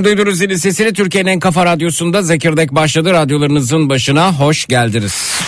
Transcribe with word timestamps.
Efendim 0.00 0.18
duydunuz 0.18 0.38
zilin 0.38 0.56
sesini 0.56 0.92
Türkiye'nin 0.92 1.30
en 1.30 1.40
kafa 1.40 1.66
radyosunda 1.66 2.22
Zekirdek 2.22 2.74
başladı. 2.74 3.12
Radyolarınızın 3.12 3.88
başına 3.88 4.32
hoş 4.38 4.66
geldiniz. 4.66 5.40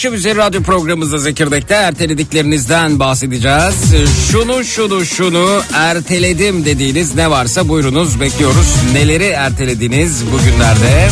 Akşam 0.00 0.14
üzeri 0.14 0.36
radyo 0.36 0.62
programımızda 0.62 1.18
Zekirdek'te 1.18 1.74
ertelediklerinizden 1.74 2.98
bahsedeceğiz. 2.98 3.94
Şunu 4.30 4.64
şunu 4.64 5.04
şunu 5.04 5.62
erteledim 5.74 6.64
dediğiniz 6.64 7.14
ne 7.14 7.30
varsa 7.30 7.68
buyurunuz 7.68 8.20
bekliyoruz. 8.20 8.76
Neleri 8.92 9.24
ertelediniz 9.24 10.24
bugünlerde? 10.32 11.08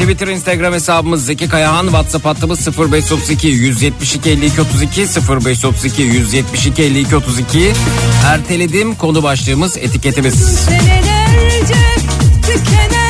Twitter, 0.00 0.26
Instagram 0.26 0.72
hesabımız 0.72 1.26
Zeki 1.26 1.48
Kayahan, 1.48 1.84
WhatsApp 1.84 2.24
hattımız 2.24 2.78
0532 2.78 3.46
172 3.48 4.30
52 4.30 4.60
32 4.60 5.06
0532 5.28 6.02
172 6.02 6.82
52 6.82 7.16
32. 7.16 7.72
Erteledim 8.26 8.94
konu 8.94 9.22
başlığımız 9.22 9.76
etiketimiz. 9.76 10.34
Senelerce 10.34 11.74
tükenen 12.42 13.01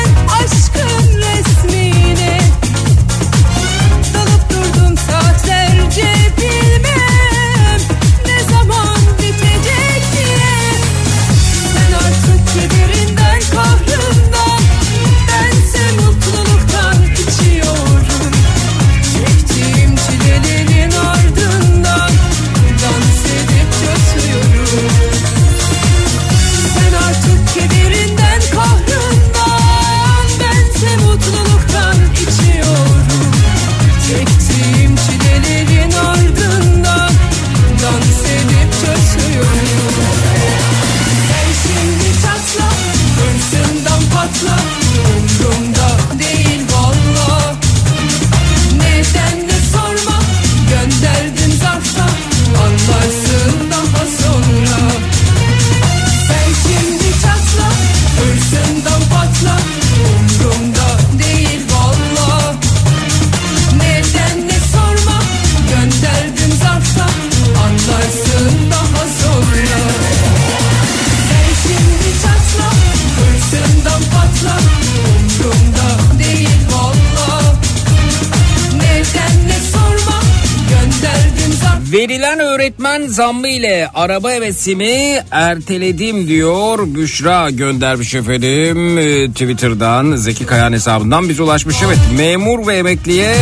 zammı 83.23 83.47
ile 83.47 83.89
araba 83.93 84.31
hevesimi 84.31 85.23
erteledim 85.31 86.27
diyor 86.27 86.79
Büşra 86.95 87.49
göndermiş 87.49 88.15
efendim 88.15 88.97
e, 88.97 89.31
Twitter'dan 89.31 90.15
Zeki 90.15 90.45
Kayan 90.45 90.73
hesabından 90.73 91.29
bize 91.29 91.43
ulaşmış. 91.43 91.75
Evet 91.85 91.97
memur 92.17 92.67
ve 92.67 92.77
emekliye 92.77 93.35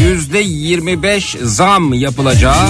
yüzde 0.00 0.38
25 0.38 1.36
zam 1.42 1.92
yapılacağı 1.92 2.66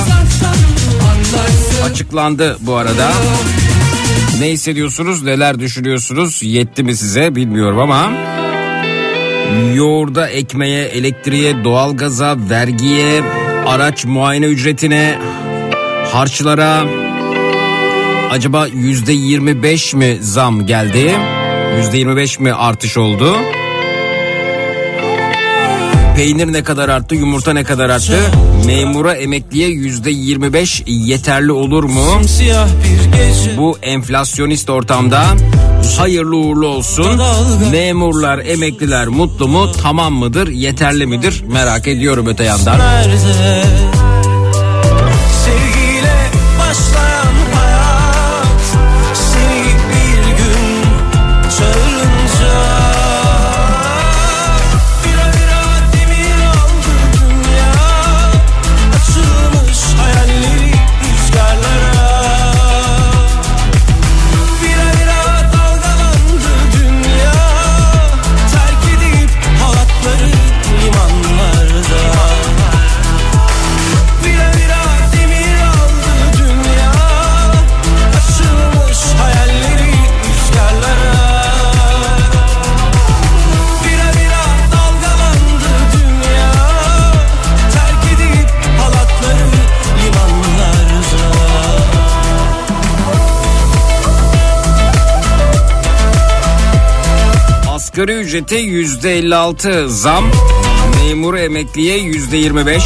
açıklandı 1.84 2.56
bu 2.60 2.74
arada. 2.74 3.12
Ne 4.40 4.50
hissediyorsunuz 4.50 5.22
neler 5.22 5.58
düşünüyorsunuz 5.60 6.42
yetti 6.42 6.82
mi 6.82 6.96
size 6.96 7.34
bilmiyorum 7.34 7.78
ama 7.78 8.12
yoğurda 9.74 10.28
ekmeğe 10.28 10.84
elektriğe 10.84 11.64
doğalgaza 11.64 12.36
vergiye 12.50 13.22
araç 13.66 14.04
muayene 14.04 14.46
ücretine, 14.46 15.18
harçlara 16.12 16.84
acaba 18.30 18.66
yüzde 18.66 19.12
yirmi 19.12 19.62
beş 19.62 19.94
mi 19.94 20.18
zam 20.20 20.66
geldi? 20.66 21.12
Yüzde 21.76 21.98
yirmi 21.98 22.16
beş 22.16 22.40
mi 22.40 22.52
artış 22.52 22.96
oldu? 22.96 23.36
Peynir 26.16 26.52
ne 26.52 26.62
kadar 26.62 26.88
arttı, 26.88 27.14
yumurta 27.14 27.52
ne 27.52 27.64
kadar 27.64 27.90
arttı? 27.90 28.18
Memura 28.66 29.14
emekliye 29.14 29.68
yüzde 29.68 30.10
25 30.10 30.82
yeterli 30.86 31.52
olur 31.52 31.84
mu? 31.84 32.04
Bu 33.56 33.78
enflasyonist 33.82 34.70
ortamda 34.70 35.24
hayırlı 35.98 36.36
uğurlu 36.36 36.66
olsun. 36.66 37.20
Memurlar, 37.72 38.38
emekliler 38.38 39.08
mutlu 39.08 39.48
mu, 39.48 39.72
tamam 39.82 40.12
mıdır, 40.12 40.48
yeterli 40.48 41.06
midir 41.06 41.44
merak 41.52 41.86
ediyorum 41.88 42.26
öte 42.26 42.44
yandan. 42.44 42.78
Asgari 97.98 98.12
ücrete 98.12 98.56
yüzde 98.56 99.18
56 99.18 99.90
zam. 99.90 100.24
Memur 100.96 101.34
emekliye 101.34 101.98
yüzde 101.98 102.36
25. 102.36 102.82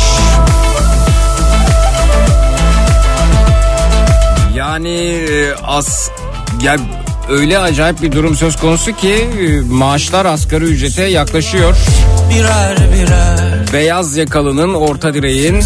Yani 4.55 4.89
e, 4.89 5.53
as 5.65 6.11
ya 6.63 6.77
öyle 7.31 7.59
acayip 7.59 8.03
bir 8.03 8.13
durum 8.13 8.37
söz 8.37 8.57
konusu 8.57 8.97
ki 8.97 9.13
e, 9.13 9.61
maaşlar 9.61 10.27
asgari 10.27 10.65
ücrete 10.65 11.03
yaklaşıyor. 11.03 11.77
Birer 12.31 12.77
birer. 12.93 13.73
Beyaz 13.73 14.17
yakalının 14.17 14.75
orta 14.75 15.15
direğin 15.15 15.61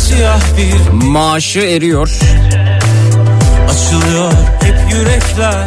maaşı 0.92 1.60
eriyor. 1.60 2.18
Açılıyor 3.70 4.55
yürekler 4.96 5.66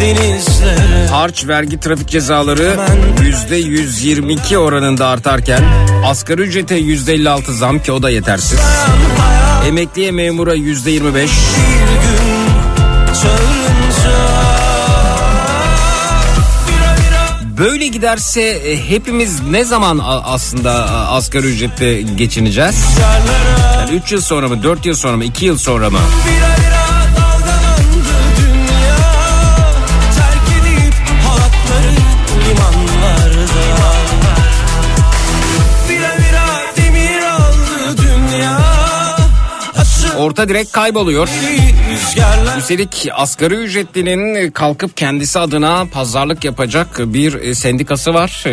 denizlere. 0.00 1.06
Harç, 1.10 1.46
vergi, 1.48 1.80
trafik 1.80 2.08
cezaları 2.08 2.76
yüzde 3.22 3.56
122 3.56 4.58
oranında 4.58 5.06
artarken 5.06 5.64
asgari 6.04 6.42
ücrete 6.42 6.74
yüzde 6.74 7.12
56 7.14 7.54
zam 7.54 7.78
ki 7.78 7.92
o 7.92 8.02
da 8.02 8.10
yetersiz. 8.10 8.60
Emekliye 9.68 10.10
memura 10.10 10.54
yüzde 10.54 10.90
25. 10.90 11.30
Böyle 17.58 17.86
giderse 17.86 18.42
e, 18.42 18.88
hepimiz 18.88 19.40
ne 19.50 19.64
zaman 19.64 20.00
aslında 20.24 20.72
asgari 21.08 21.46
ücretle 21.46 22.02
geçineceğiz? 22.02 22.84
Yani 23.78 23.90
3 23.90 24.12
yıl 24.12 24.20
sonra 24.20 24.48
mı, 24.48 24.62
4 24.62 24.86
yıl 24.86 24.94
sonra 24.94 25.16
mı, 25.16 25.24
2 25.24 25.44
yıl 25.44 25.58
sonra 25.58 25.90
mı? 25.90 25.98
Orta 40.22 40.48
direk 40.48 40.72
kayboluyor. 40.72 41.28
Üstelik 42.58 43.08
asgari 43.12 43.54
ücretlinin 43.54 44.50
kalkıp 44.50 44.96
kendisi 44.96 45.38
adına 45.38 45.86
pazarlık 45.92 46.44
yapacak 46.44 46.98
bir 46.98 47.54
sendikası 47.54 48.14
var. 48.14 48.44
Ee, 48.46 48.50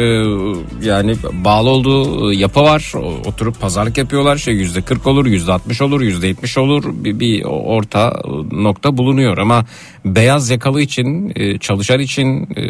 yani 0.81 1.15
bağlı 1.31 1.69
olduğu 1.69 2.33
yapı 2.33 2.61
var. 2.61 2.93
Oturup 3.25 3.61
pazarlık 3.61 3.97
yapıyorlar. 3.97 4.37
Şey 4.37 4.53
yüzde 4.53 4.81
40 4.81 5.07
olur, 5.07 5.25
yüzde 5.25 5.51
60 5.51 5.81
olur, 5.81 6.01
yüzde 6.01 6.27
70 6.27 6.57
olur. 6.57 6.83
Bir, 6.87 7.19
bir 7.19 7.43
orta 7.45 8.21
nokta 8.51 8.97
bulunuyor 8.97 9.37
ama 9.37 9.65
beyaz 10.05 10.49
yakalı 10.49 10.81
için, 10.81 11.31
e, 11.35 11.59
çalışan 11.59 11.99
için, 11.99 12.47
e, 12.55 12.63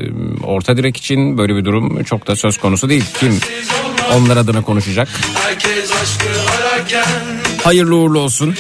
orta 0.46 0.78
direk 0.78 0.98
için 0.98 1.38
böyle 1.38 1.56
bir 1.56 1.66
durum 1.66 2.04
çok 2.04 2.28
da 2.28 2.36
söz 2.36 2.58
konusu 2.58 2.90
değil. 2.90 3.06
Kim 3.20 3.40
onlar 4.16 4.38
adına 4.38 4.62
konuşacak? 4.62 5.08
Herkes 5.34 5.92
aşkı 5.92 6.52
ararken 6.52 7.49
Hayırlı 7.64 7.96
uğurlu 7.96 8.20
olsun. 8.20 8.56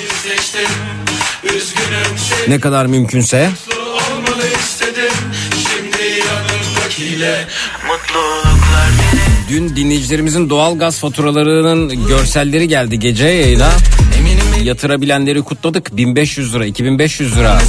Ne 2.48 2.60
kadar 2.60 2.86
mümkünse. 2.86 3.50
Dün 9.50 9.75
dinleyicilerimizin 9.75 10.50
doğal 10.50 10.79
gaz 10.79 11.00
faturalarının 11.00 12.08
görselleri 12.08 12.68
geldi 12.68 13.00
gece 13.00 13.27
yayına. 13.27 13.70
Yatırabilenleri 14.63 15.41
kutladık. 15.41 15.98
1500 15.98 16.53
lira, 16.53 16.65
2500 16.65 17.38
lira. 17.38 17.62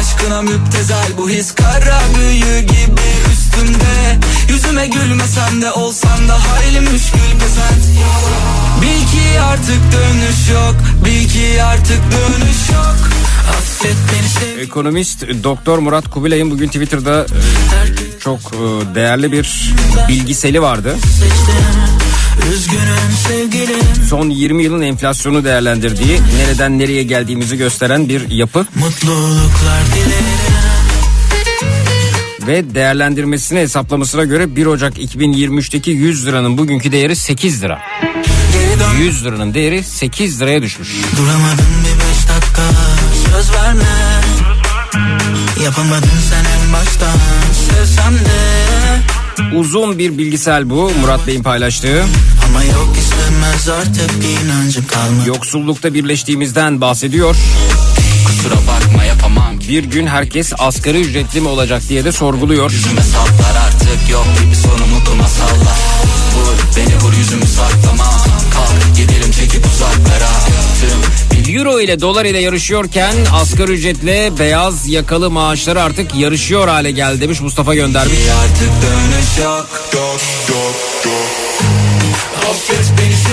Aşkına 0.00 0.42
müptezel 0.42 1.06
bu 1.18 1.30
his 1.30 1.54
kara 1.54 2.00
büyü 2.18 2.60
gibi 2.60 3.00
üstümde. 3.32 4.18
Yüzüme 4.48 4.86
gülmesen 4.86 5.62
de 5.62 5.72
olsan 5.72 6.28
da 6.28 6.34
hayli 6.34 6.80
müşkül 6.80 7.38
pesent. 7.40 7.84
Ki 9.32 9.40
artık 9.40 9.80
dönüş 9.92 10.50
yok 10.50 10.74
Bil 11.04 11.28
ki 11.28 11.62
artık 11.62 12.00
dönüş 12.12 12.70
yok 12.70 12.96
Ekonomist 14.60 15.26
Doktor 15.44 15.78
Murat 15.78 16.10
Kubilay'ın 16.10 16.50
bugün 16.50 16.66
Twitter'da 16.66 17.22
e, 17.22 18.20
çok 18.20 18.38
e, 18.38 18.94
değerli 18.94 19.32
bir 19.32 19.74
bilgiseli 20.08 20.62
vardı. 20.62 20.96
Son 24.10 24.30
20 24.30 24.64
yılın 24.64 24.82
enflasyonu 24.82 25.44
değerlendirdiği, 25.44 26.18
nereden 26.38 26.78
nereye 26.78 27.02
geldiğimizi 27.02 27.56
gösteren 27.56 28.08
bir 28.08 28.30
yapı. 28.30 28.66
Ve 32.46 32.74
değerlendirmesine 32.74 33.60
hesaplamasına 33.60 34.24
göre 34.24 34.56
1 34.56 34.66
Ocak 34.66 34.98
2023'teki 34.98 35.90
100 35.90 36.26
liranın 36.26 36.58
bugünkü 36.58 36.92
değeri 36.92 37.16
8 37.16 37.62
lira. 37.62 37.78
100 38.98 39.24
liranın 39.24 39.54
değeri 39.54 39.84
8 39.84 40.40
liraya 40.40 40.62
düşmüş. 40.62 40.96
Duramadın 41.16 41.66
bir 41.84 42.00
5 42.00 42.28
dakika 42.28 42.62
söz 43.30 43.52
verme. 43.52 43.84
Yapamadın 45.64 46.10
sen 46.30 46.44
en 46.44 46.72
baştan 46.72 47.16
sevsem 47.70 48.14
de. 48.14 49.56
Uzun 49.56 49.98
bir 49.98 50.18
bilgisel 50.18 50.70
bu 50.70 50.92
Murat 51.00 51.26
Bey'in 51.26 51.42
paylaştığı. 51.42 52.04
Ama 52.48 52.64
yok 52.64 52.96
istemez 52.98 53.68
artık 53.68 54.10
inancım 54.24 54.86
kalmadı. 54.86 55.28
Yoksullukta 55.28 55.94
birleştiğimizden 55.94 56.80
bahsediyor. 56.80 57.36
Kusura 58.26 58.54
bakma 58.54 59.04
yapamam. 59.04 59.60
Bir 59.68 59.84
gün 59.84 60.06
herkes 60.06 60.52
asgari 60.58 61.00
ücretli 61.00 61.40
mi 61.40 61.48
olacak 61.48 61.82
diye 61.88 62.04
de 62.04 62.12
sorguluyor. 62.12 62.70
Yüzüme 62.70 63.02
saplar 63.02 63.56
artık 63.66 64.10
yok 64.10 64.26
bir 64.50 64.56
sorumluluk 64.56 65.16
masallar. 65.18 65.78
Vur 66.36 66.76
beni 66.76 66.96
vur 66.98 67.12
yüzümü 67.18 67.46
saklama 67.46 68.04
uzaklara 69.82 70.30
Tüm 71.44 71.56
Euro 71.56 71.80
ile 71.80 72.00
dolar 72.00 72.24
ile 72.24 72.40
yarışıyorken 72.40 73.14
asgari 73.34 73.72
ücretle 73.72 74.38
beyaz 74.38 74.88
yakalı 74.88 75.30
maaşları 75.30 75.82
artık 75.82 76.14
yarışıyor 76.14 76.68
hale 76.68 76.90
geldi 76.90 77.20
demiş 77.20 77.40
Mustafa 77.40 77.74
göndermiş. 77.74 78.18
Artık 78.44 78.70
dönüş 78.82 79.38
yok, 79.44 79.68
yok, 79.94 80.20
yok, 80.48 80.74
yok. 81.04 81.71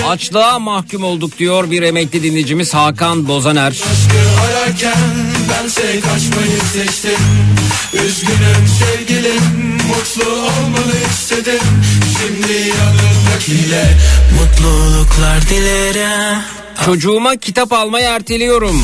Açlığa 0.08 0.58
mahkum 0.58 1.04
olduk 1.04 1.38
diyor 1.38 1.70
bir 1.70 1.82
emekli 1.82 2.22
dinleyicimiz 2.22 2.74
Hakan 2.74 3.28
Bozaner. 3.28 3.72
Üzgünüm 7.92 8.68
sevgilim 8.78 9.42
mutlu 9.88 10.32
olmalı 10.32 10.94
istedim. 11.10 11.60
Şimdi 12.18 12.52
yanındakiyle 12.52 13.98
mutluluklar 14.40 15.48
dilerim. 15.48 16.38
Çocuğuma 16.84 17.36
kitap 17.36 17.72
almayı 17.72 18.06
erteliyorum. 18.06 18.82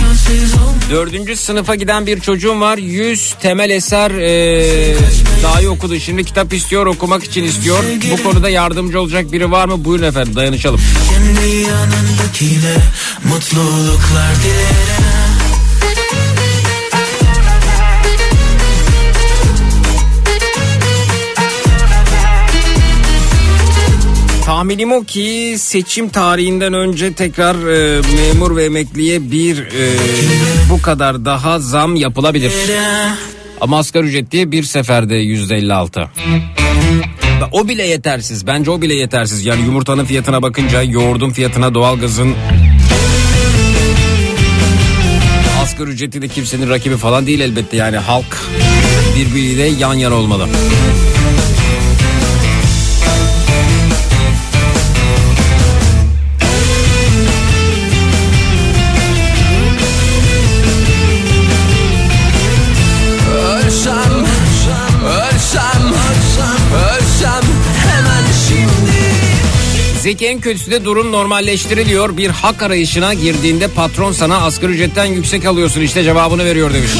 Dördüncü 0.90 1.36
sınıfa 1.36 1.74
giden 1.74 2.06
bir 2.06 2.20
çocuğum 2.20 2.60
var. 2.60 2.78
Yüz 2.78 3.34
temel 3.40 3.70
eser... 3.70 4.10
Ee 4.10 4.96
Daha 5.42 5.60
iyi 5.60 5.68
okudu. 5.68 6.00
Şimdi 6.00 6.24
kitap 6.24 6.52
istiyor, 6.54 6.86
okumak 6.86 7.24
için 7.24 7.44
istiyor. 7.44 7.84
Bu 8.12 8.22
konuda 8.22 8.48
yardımcı 8.48 9.00
olacak 9.00 9.32
biri 9.32 9.50
var 9.50 9.68
mı? 9.68 9.84
Buyurun 9.84 10.04
efendim, 10.04 10.36
dayanışalım. 10.36 10.80
Kendi 11.10 11.56
yanındakine 11.56 12.76
mutluluklar 13.24 14.34
dilerim. 14.44 15.05
Tahminim 24.46 24.92
o 24.92 25.04
ki 25.04 25.54
seçim 25.58 26.08
tarihinden 26.08 26.72
önce 26.72 27.12
tekrar 27.12 27.54
e, 27.54 28.00
memur 28.00 28.56
ve 28.56 28.64
emekliye 28.64 29.30
bir 29.30 29.58
e, 29.58 29.96
bu 30.70 30.82
kadar 30.82 31.24
daha 31.24 31.58
zam 31.58 31.96
yapılabilir. 31.96 32.52
Ama 33.60 33.78
asgari 33.78 34.06
ücret 34.06 34.32
diye 34.32 34.52
bir 34.52 34.62
seferde 34.62 35.14
yüzde 35.14 35.56
56. 35.56 36.10
O 37.52 37.68
bile 37.68 37.86
yetersiz. 37.86 38.46
Bence 38.46 38.70
o 38.70 38.82
bile 38.82 38.94
yetersiz. 38.94 39.44
Yani 39.44 39.64
yumurtanın 39.64 40.04
fiyatına 40.04 40.42
bakınca 40.42 40.82
yoğurdun 40.82 41.30
fiyatına 41.30 41.74
doğalgazın 41.74 42.34
asgari 45.62 45.90
ücreti 45.90 46.22
de 46.22 46.28
kimsenin 46.28 46.70
rakibi 46.70 46.96
falan 46.96 47.26
değil 47.26 47.40
elbette. 47.40 47.76
Yani 47.76 47.96
halk 47.96 48.38
birbiriyle 49.16 49.66
yan 49.66 49.94
yana 49.94 50.14
olmalı. 50.14 50.48
Zeki 70.06 70.26
en 70.26 70.40
kötüsü 70.40 70.70
de 70.70 70.84
durum 70.84 71.12
normalleştiriliyor. 71.12 72.16
Bir 72.16 72.30
hak 72.30 72.62
arayışına 72.62 73.14
girdiğinde 73.14 73.68
patron 73.68 74.12
sana 74.12 74.36
asgari 74.36 74.72
ücretten 74.72 75.04
yüksek 75.04 75.44
alıyorsun 75.44 75.80
işte 75.80 76.04
cevabını 76.04 76.44
veriyor 76.44 76.74
demiş. 76.74 76.90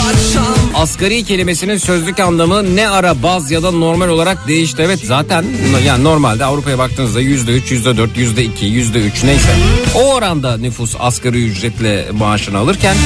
Asgari 0.74 1.24
kelimesinin 1.24 1.76
sözlük 1.76 2.20
anlamı 2.20 2.76
ne 2.76 2.88
ara 2.88 3.22
baz 3.22 3.50
ya 3.50 3.62
da 3.62 3.70
normal 3.70 4.08
olarak 4.08 4.48
değişti. 4.48 4.82
Evet 4.82 5.00
zaten 5.04 5.44
yani 5.86 6.04
normalde 6.04 6.44
Avrupa'ya 6.44 6.78
baktığınızda 6.78 7.20
yüzde 7.20 7.52
üç, 7.52 7.70
yüzde 7.70 7.96
dört, 7.96 8.16
yüzde 8.16 8.44
iki, 8.44 8.66
yüzde 8.66 8.98
üç 8.98 9.24
neyse. 9.24 9.56
O 9.94 10.14
oranda 10.14 10.56
nüfus 10.56 10.94
asgari 10.98 11.44
ücretle 11.44 12.08
maaşını 12.12 12.58
alırken 12.58 12.96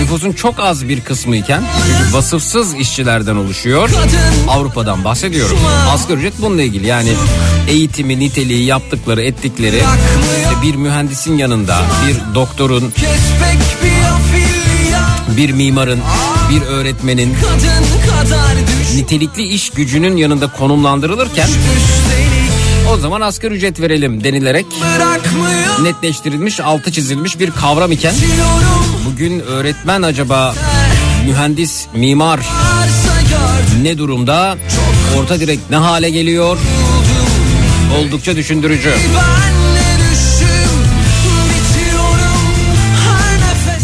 nüfusun 0.00 0.32
çok 0.32 0.60
az 0.60 0.88
bir 0.88 1.00
kısmı 1.00 1.36
iken 1.36 1.62
vasıfsız 2.12 2.74
işçilerden 2.74 3.36
oluşuyor. 3.36 3.90
Avrupa'dan 4.48 5.04
bahsediyorum. 5.04 5.58
Asgari 5.90 6.18
ücret 6.18 6.34
bununla 6.38 6.62
ilgili 6.62 6.86
yani 6.86 7.12
eğitimi, 7.68 8.18
niteliği, 8.18 8.64
yaptıkları, 8.96 9.22
ettikleri 9.22 9.82
bir 10.62 10.74
mühendisin 10.74 11.38
yanında 11.38 11.82
bir 12.06 12.34
doktorun, 12.34 12.92
bir 15.36 15.52
mimarın, 15.52 16.00
bir 16.50 16.62
öğretmenin 16.62 17.36
nitelikli 18.94 19.42
iş 19.42 19.70
gücünün 19.70 20.16
yanında 20.16 20.52
konumlandırılırken 20.52 21.48
o 22.90 22.96
zaman 22.96 23.20
asgari 23.20 23.54
ücret 23.54 23.80
verelim 23.80 24.24
denilerek 24.24 24.66
netleştirilmiş, 25.82 26.60
altı 26.60 26.92
çizilmiş 26.92 27.40
bir 27.40 27.50
kavram 27.50 27.92
iken 27.92 28.14
bugün 29.06 29.40
öğretmen 29.40 30.02
acaba 30.02 30.54
mühendis, 31.26 31.86
mimar 31.94 32.40
ne 33.82 33.98
durumda? 33.98 34.58
Orta 35.18 35.40
direk 35.40 35.58
ne 35.70 35.76
hale 35.76 36.10
geliyor? 36.10 36.58
Oldukça 37.94 38.36
düşündürücü. 38.36 38.92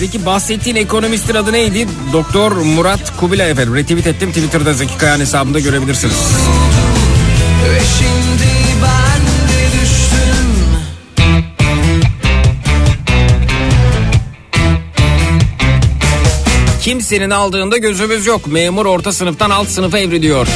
Peki 0.01 0.27
bahsettiğin 0.27 0.77
ekonomistin 0.77 1.35
adı 1.35 1.53
neydi? 1.53 1.87
Doktor 2.13 2.53
Murat 2.53 3.17
Kubilay 3.21 3.51
efendim. 3.51 3.75
Retweet 3.75 4.07
ettim 4.07 4.29
Twitter'da 4.29 4.73
Zeki 4.75 4.99
Kayan 4.99 5.21
hesabında 5.21 5.61
görebilirsiniz. 5.61 6.15
Ve 7.71 7.81
şimdi 7.99 8.53
ben 8.83 9.23
de 9.49 9.83
düştüm. 9.83 10.49
Kimsenin 16.83 17.31
aldığında 17.31 17.77
gözümüz 17.77 18.27
yok. 18.27 18.47
Memur 18.47 18.87
orta 18.87 19.13
sınıftan 19.13 19.51
alt 19.51 19.69
sınıfa 19.69 19.99
evriliyor. 19.99 20.47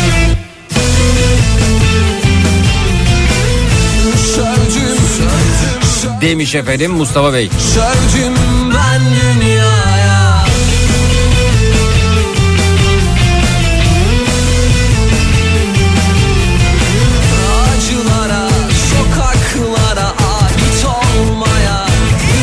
Demiş 6.27 6.55
efendim 6.55 6.93
Mustafa 6.93 7.33
Bey. 7.33 7.51
Sövdüm 7.59 8.35
ben 8.75 9.01
dünyaya. 9.01 10.45
Acılara, 17.69 18.49
sokaklara 18.93 20.15
olmaya 20.85 21.87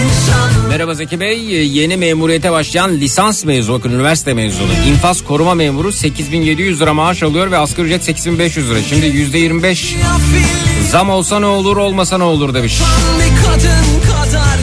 insan... 0.06 0.67
Merhaba 0.69 0.93
Zeki 0.93 1.19
Bey. 1.19 1.39
Yeni 1.78 1.98
memuriyete 1.98 2.52
başlayan 2.52 2.91
lisans 2.91 3.46
mezunu, 3.46 3.78
bakın 3.78 3.91
üniversite 3.91 4.34
mezunu. 4.34 4.72
infaz 4.88 5.24
koruma 5.24 5.54
memuru 5.54 5.91
8700 5.91 6.82
lira 6.82 6.93
maaş 6.93 7.24
alıyor 7.24 7.52
ve 7.52 7.58
asgari 7.58 7.86
ücret 7.86 8.04
8500 8.04 8.69
lira. 8.69 8.80
Şimdi 8.82 9.06
%25 9.06 9.96
Zam 10.93 11.10
olsa 11.10 11.39
ne 11.39 11.45
olur 11.45 11.77
olmasa 11.77 12.17
ne 12.17 12.23
olur 12.23 12.53
demiş. 12.53 12.79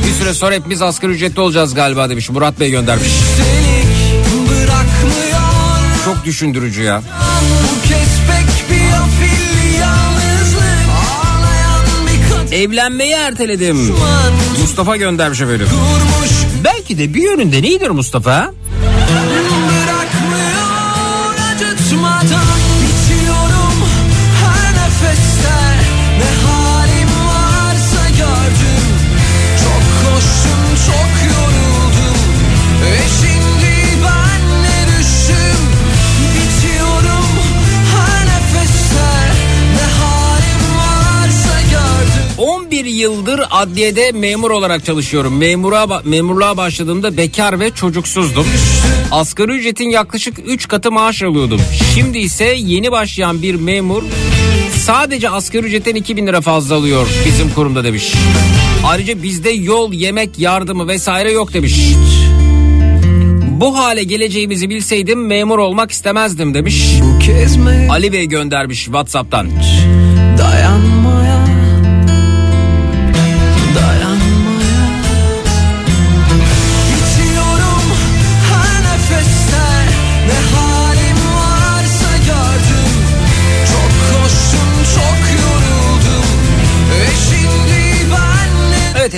Bir 0.06 0.12
süre 0.12 0.34
sonra 0.34 0.54
hepimiz 0.54 0.82
asgari 0.82 1.12
ücretli 1.12 1.40
olacağız 1.40 1.74
galiba 1.74 2.10
demiş. 2.10 2.30
Murat 2.30 2.60
Bey 2.60 2.70
göndermiş. 2.70 3.08
Çok 6.04 6.24
düşündürücü 6.24 6.82
ya. 6.82 7.02
Evlenmeyi 12.52 13.12
erteledim. 13.12 13.94
Mustafa 14.60 14.96
göndermiş 14.96 15.40
efendim. 15.40 15.66
Belki 16.64 16.98
de 16.98 17.14
bir 17.14 17.22
yönünde 17.22 17.62
neyidir 17.62 17.90
Mustafa? 17.90 18.50
Yıldır 43.00 43.40
adliyede 43.50 44.12
memur 44.12 44.50
olarak 44.50 44.84
çalışıyorum. 44.84 45.36
Memura 45.36 46.02
memurluğa 46.04 46.56
başladığımda 46.56 47.16
bekar 47.16 47.60
ve 47.60 47.70
çocuksuzdum. 47.70 48.46
Asgari 49.10 49.52
ücretin 49.52 49.88
yaklaşık 49.88 50.38
3 50.46 50.68
katı 50.68 50.92
maaş 50.92 51.22
alıyordum. 51.22 51.60
Şimdi 51.94 52.18
ise 52.18 52.44
yeni 52.44 52.92
başlayan 52.92 53.42
bir 53.42 53.54
memur 53.54 54.02
sadece 54.84 55.30
asgari 55.30 55.66
ücretten 55.66 55.94
2000 55.94 56.26
lira 56.26 56.40
fazla 56.40 56.74
alıyor 56.74 57.06
bizim 57.26 57.54
kurumda 57.54 57.84
demiş. 57.84 58.12
Ayrıca 58.86 59.22
bizde 59.22 59.50
yol, 59.50 59.92
yemek, 59.92 60.38
yardımı 60.38 60.88
vesaire 60.88 61.32
yok 61.32 61.54
demiş. 61.54 61.74
Bu 63.50 63.78
hale 63.78 64.02
geleceğimizi 64.04 64.70
bilseydim 64.70 65.26
memur 65.26 65.58
olmak 65.58 65.90
istemezdim 65.90 66.54
demiş. 66.54 66.84
Ali 67.90 68.12
Bey 68.12 68.26
göndermiş 68.26 68.84
WhatsApp'tan. 68.84 69.48
Dayanmaya 70.38 71.09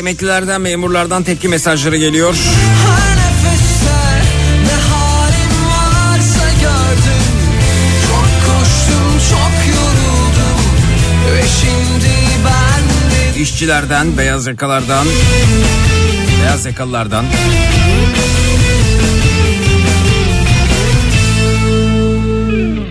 emeklilerden 0.03 0.61
memurlardan 0.61 1.23
tepki 1.23 1.49
mesajları 1.49 1.97
geliyor. 1.97 2.35
İşçilerden, 13.37 14.19
beyaz 14.19 14.47
yakalardan, 14.47 15.07
beyaz 16.43 16.67
yakalılardan. 16.67 17.25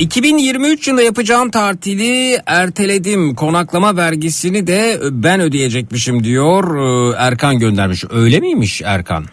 2023 0.02 0.88
yılında 0.88 1.02
yapacağım 1.02 1.52
tatili 1.52 2.42
erteledim. 2.46 3.36
Konaklama 3.36 3.98
vergisini 3.98 4.68
de 4.68 5.00
ben 5.12 5.40
ödeyecekmişim 5.40 6.24
diyor 6.24 6.64
e, 7.12 7.16
Erkan 7.18 7.60
göndermiş. 7.60 8.04
Öyle 8.10 8.40
miymiş 8.40 8.82
Erkan? 8.86 9.26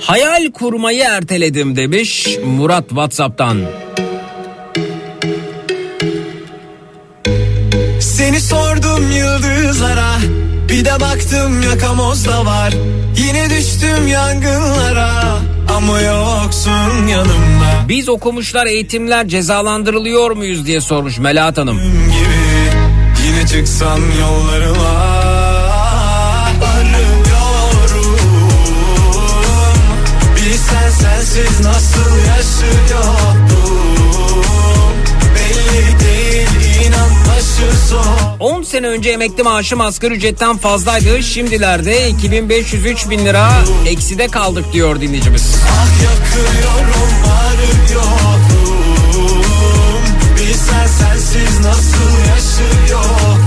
Hayal 0.00 0.52
kurmayı 0.52 1.02
erteledim 1.02 1.76
demiş 1.76 2.28
Murat 2.44 2.88
Whatsapp'tan. 2.88 3.58
Seni 8.00 8.40
sordum 8.40 9.10
yıldızlara 9.10 10.16
Bir 10.68 10.84
de 10.84 11.00
baktım 11.00 11.62
yakamozda 11.62 12.46
var 12.46 12.74
Yine 13.26 13.50
düştüm 13.50 14.06
yangınlara 14.08 15.38
Ama 15.68 16.00
yoksun 16.00 17.06
yanımda. 17.06 17.88
Biz 17.88 18.08
okumuşlar 18.08 18.66
eğitimler 18.66 19.28
cezalandırılıyor 19.28 20.30
muyuz 20.30 20.66
diye 20.66 20.80
sormuş 20.80 21.18
Melahat 21.18 21.58
Hanım. 21.58 21.78
Gibi 21.78 23.26
yine 23.26 23.46
çıksan 23.46 24.00
yollarıma 24.20 25.16
Arıyorum 26.76 28.18
Bilsen 30.36 30.90
sensiz 30.90 31.60
nasıl 31.60 32.10
yaşıyorum 32.28 33.35
10 38.40 38.62
sene 38.62 38.86
önce 38.86 39.10
emekli 39.10 39.42
maaşım 39.42 39.80
asgari 39.80 40.14
ücretten 40.14 40.56
fazlaydı. 40.56 41.22
Şimdilerde 41.22 42.08
2503 42.08 43.10
bin 43.10 43.24
lira 43.24 43.50
ekside 43.86 44.28
kaldık 44.28 44.72
diyor 44.72 45.00
dinleyicimiz. 45.00 45.56
Ah 45.68 45.88
yakıyorum 46.02 47.22
arıyorum 47.40 48.40
Bilsen 50.36 50.86
sensiz 50.86 51.60
nasıl 51.60 52.28
yaşıyorum 52.28 53.45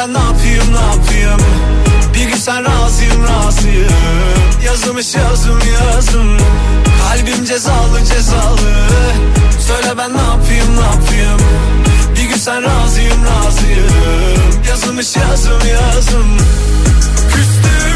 ben 0.00 0.14
ne 0.14 0.18
yapayım 0.18 0.74
ne 0.74 0.80
yapayım? 0.80 1.40
Bir 2.14 2.24
gün 2.24 2.36
sen 2.36 2.64
razıyım 2.64 3.22
razıyım. 3.22 3.92
Yazılmış 4.64 5.14
yazım 5.14 5.58
yazım. 5.72 6.36
Kalbim 7.02 7.44
cezalı 7.44 8.04
cezalı. 8.04 8.72
Söyle 9.66 9.98
ben 9.98 10.12
ne 10.16 10.20
yapayım 10.20 10.76
ne 10.76 10.80
yapayım? 10.80 11.40
Bir 12.16 12.28
gün 12.28 12.36
sen 12.36 12.62
razıyım 12.62 13.24
razıyım. 13.24 13.90
Yazılmış 14.68 15.16
yazım 15.16 15.60
yazım. 15.68 16.36
Küstürme 17.34 17.89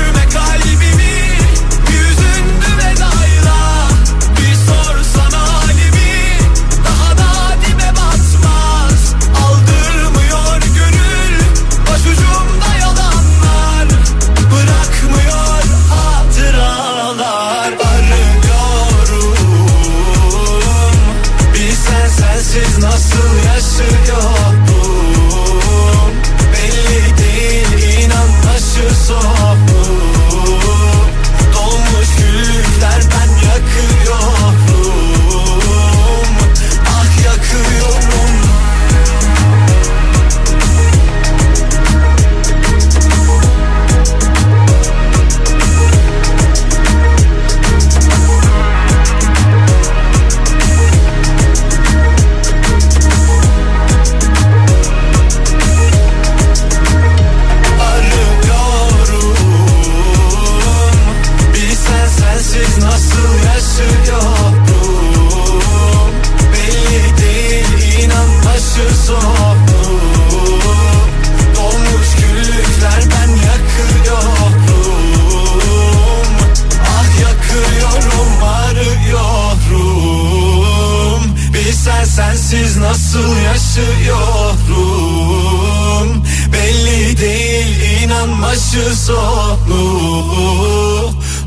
başı 88.44 88.96
sonu 88.96 89.80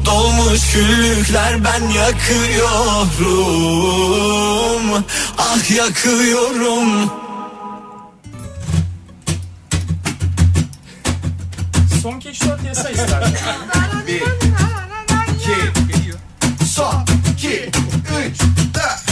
Dolmuş 0.05 0.71
küllükler 0.71 1.63
ben 1.63 1.89
yakıyorum. 1.89 2.65
Ah 5.37 5.71
yakıyorum. 5.71 7.11
Son 12.01 12.19
keş 12.19 12.41
4 12.41 12.63
yasa 12.63 12.89
ister. 12.89 13.23
Son, 16.65 17.05
iki, 17.33 17.71
üç, 18.27 18.41
dört 18.73 19.07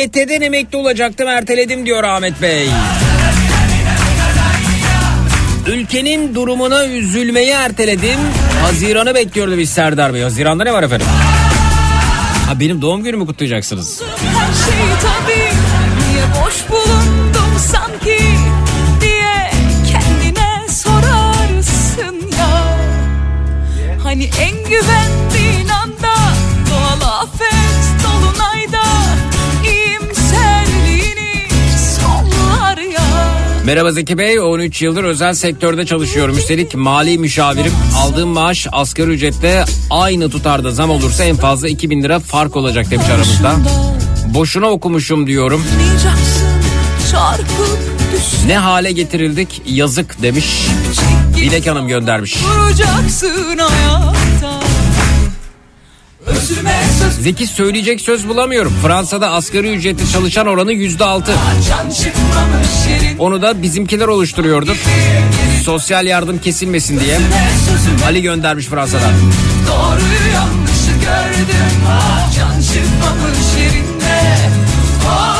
EYT'den 0.00 0.40
emekli 0.40 0.78
olacaktım 0.78 1.28
erteledim 1.28 1.86
diyor 1.86 2.04
Ahmet 2.04 2.42
Bey. 2.42 2.68
Ülkenin 5.66 6.34
durumuna 6.34 6.86
üzülmeyi 6.86 7.50
erteledim. 7.50 8.18
Haziran'ı 8.62 9.14
bekliyordu 9.14 9.58
biz 9.58 9.70
Serdar 9.70 10.14
Bey. 10.14 10.22
Haziran'da 10.22 10.64
ne 10.64 10.72
var 10.72 10.82
efendim? 10.82 11.06
Ha 12.46 12.60
benim 12.60 12.82
doğum 12.82 13.02
günümü 13.04 13.26
kutlayacaksınız. 13.26 14.02
Her 14.02 14.46
şey 14.46 14.84
tabii 15.02 15.52
Niye 16.12 16.24
boş 16.44 16.54
bulundum 16.70 17.58
sanki 17.72 18.18
Diye 19.00 19.50
kendine 19.92 20.68
sorarsın 20.68 22.30
ya 22.38 22.64
Hani 24.02 24.24
en 24.24 24.56
güvendiğin 24.56 25.19
Merhaba 33.70 33.92
Zeki 33.92 34.18
Bey 34.18 34.40
13 34.40 34.82
yıldır 34.82 35.04
özel 35.04 35.34
sektörde 35.34 35.86
çalışıyorum. 35.86 36.38
Üstelik 36.38 36.74
mali 36.74 37.18
müşavirim. 37.18 37.72
Aldığım 37.96 38.28
maaş 38.28 38.66
asgari 38.72 39.10
ücretle 39.10 39.64
aynı 39.90 40.30
tutarda 40.30 40.70
zam 40.70 40.90
olursa 40.90 41.24
en 41.24 41.36
fazla 41.36 41.68
2000 41.68 42.02
lira 42.02 42.18
fark 42.20 42.56
olacak 42.56 42.90
demiş 42.90 43.06
aramızda. 43.08 43.56
Boşuna 44.34 44.66
okumuşum 44.66 45.26
diyorum. 45.26 45.64
Ne 48.46 48.58
hale 48.58 48.92
getirildik 48.92 49.62
yazık 49.66 50.22
demiş. 50.22 50.66
Dilek 51.36 51.66
Hanım 51.66 51.88
göndermiş. 51.88 52.36
Zeki 57.20 57.46
söyleyecek 57.46 58.00
söz 58.00 58.28
bulamıyorum. 58.28 58.72
Fransa'da 58.82 59.30
asgari 59.30 59.72
ücretli 59.72 60.12
çalışan 60.12 60.46
oranı 60.46 60.72
yüzde 60.72 61.04
altı. 61.04 61.32
Onu 63.20 63.42
da 63.42 63.62
bizimkiler 63.62 64.06
oluşturuyordur. 64.06 64.76
Sosyal 65.64 66.06
yardım 66.06 66.38
kesilmesin 66.38 67.00
diye. 67.00 67.18
Ali 68.06 68.22
göndermiş 68.22 68.66
Fransa'dan. 68.66 69.12
Doğruyu 69.68 70.34
yanlışı 70.34 70.90
gördüm 70.90 71.80
ah, 71.88 72.32
Can 72.36 72.60
çıkmamış 72.60 73.56
yerinde 73.56 74.36
ah. 75.08 75.39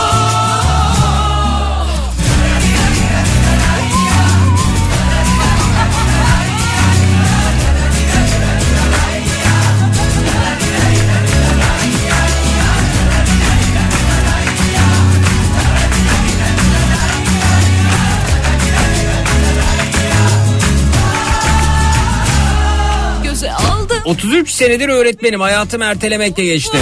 33 24.05 24.51
senedir 24.51 24.89
öğretmenim 24.89 25.41
hayatım 25.41 25.83
ertelemekle 25.83 26.45
geçti. 26.45 26.79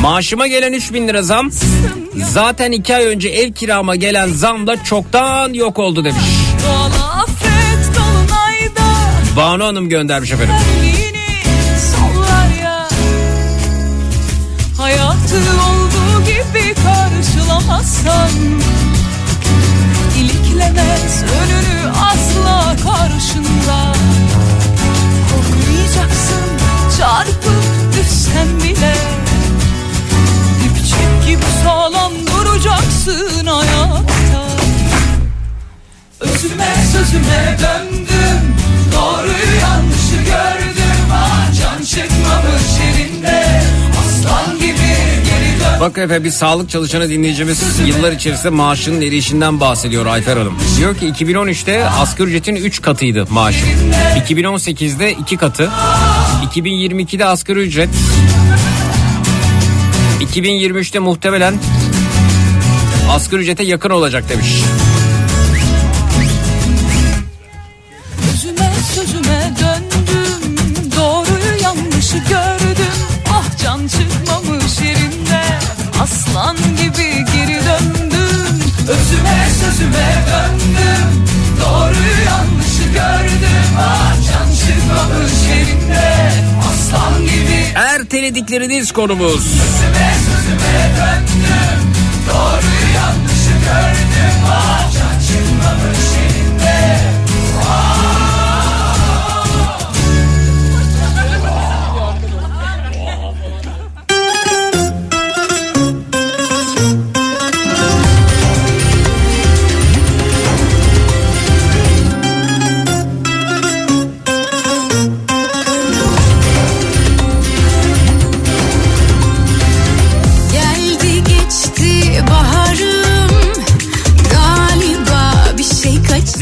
Maaşıma 0.00 0.46
gelen 0.46 0.72
3000 0.72 1.08
lira 1.08 1.22
zam 1.22 1.50
zaten 2.16 2.72
2 2.72 2.96
ay 2.96 3.04
önce 3.06 3.28
ev 3.28 3.52
kirama 3.52 3.96
gelen 3.96 4.28
zam 4.28 4.66
da 4.66 4.84
çoktan 4.84 5.52
yok 5.52 5.78
oldu 5.78 6.04
demiş. 6.04 6.22
Banu 9.36 9.64
Hanım 9.64 9.88
göndermiş 9.88 10.32
efendim. 10.32 10.54
Hayatı 14.78 15.36
olduğu 15.36 16.24
gibi 16.24 16.74
karşılamazsan 16.74 18.30
İliklemez 20.18 21.22
önünü 21.22 21.90
asla 21.92 22.76
karşında 22.84 23.89
duracaksın 33.06 33.46
hayatta 33.46 34.50
Özüme 36.20 36.74
sözüme 36.92 37.56
döndüm 37.58 38.54
Doğruyu 38.94 39.60
yanlışı 39.60 40.16
gördüm 40.16 41.06
ah, 41.12 41.46
Can 41.60 41.84
çıkmamış 41.84 42.62
yerinde 42.80 43.62
Aslan 44.00 44.56
gibi 44.58 44.76
geri 45.24 45.60
dön 45.60 46.02
efendim 46.02 46.24
bir 46.24 46.30
sağlık 46.30 46.70
çalışanı 46.70 47.08
dinleyicimiz 47.08 47.62
yıllar 47.86 48.12
içerisinde 48.12 48.48
maaşının 48.48 49.00
erişinden 49.00 49.60
bahsediyor 49.60 50.06
Ayfer 50.06 50.36
Hanım. 50.36 50.58
Diyor 50.78 50.96
ki 50.96 51.06
2013'te 51.06 51.84
asgari 51.84 52.28
ücretin 52.28 52.56
3 52.56 52.82
katıydı 52.82 53.26
maaşı. 53.30 53.66
2018'de 54.28 55.12
2 55.12 55.36
katı. 55.36 55.70
2022'de 56.54 57.24
asgari 57.24 57.60
ücret. 57.60 57.90
2023'te 60.20 60.98
muhtemelen 60.98 61.54
asgari 63.10 63.42
ücrete 63.42 63.62
yakın 63.62 63.90
olacak 63.90 64.28
demiş. 64.28 64.62
Özüme 68.32 68.72
sözüme 68.94 69.52
döndüm. 69.60 70.56
Doğruyu 70.96 71.62
yanlışı 71.62 72.16
gördüm. 72.18 72.94
Ah 73.28 73.58
can 73.62 73.88
çıkmamış 73.88 74.80
yerinde. 74.84 75.40
Aslan 76.02 76.56
gibi 76.56 77.24
geri 77.34 77.60
döndüm. 77.64 78.60
Özüme 78.88 79.48
sözüme 79.60 80.14
döndüm. 80.30 81.24
Doğruyu 81.60 82.24
yanlışı 82.26 82.84
gördüm. 82.92 83.76
Ah 83.78 84.14
can 84.14 84.48
çıkmamış 84.50 85.32
yerinde. 85.48 86.32
Aslan 86.70 87.22
gibi. 87.22 87.64
Erteledikleriniz 87.74 88.92
konumuz. 88.92 89.46
Özüme 89.46 90.14
sözüme 90.26 90.90
döndüm 90.96 91.99
Doğruyu 92.30 92.94
yanlışı 92.94 93.50
gördüm 93.50 94.36
Ah 94.46 94.99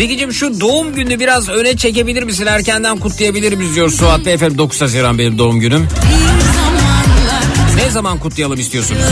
Zekicim 0.09 0.33
şu 0.33 0.61
doğum 0.61 0.95
gününü 0.95 1.21
biraz 1.21 1.49
öne 1.49 1.77
çekebilir 1.77 2.23
misin? 2.23 2.47
Erkenden 2.47 2.99
kutlayabilir 2.99 3.53
miyiz 3.53 3.75
diyor 3.75 3.91
Suat 3.91 4.27
Bey 4.27 4.35
efendim 4.35 4.59
9 4.59 4.81
Haziran 4.81 5.19
benim 5.19 5.39
doğum 5.39 5.61
günüm. 5.61 5.89
Ne 7.77 7.91
zaman 7.91 8.19
kutlayalım 8.19 8.61
istiyorsunuz? 8.61 9.03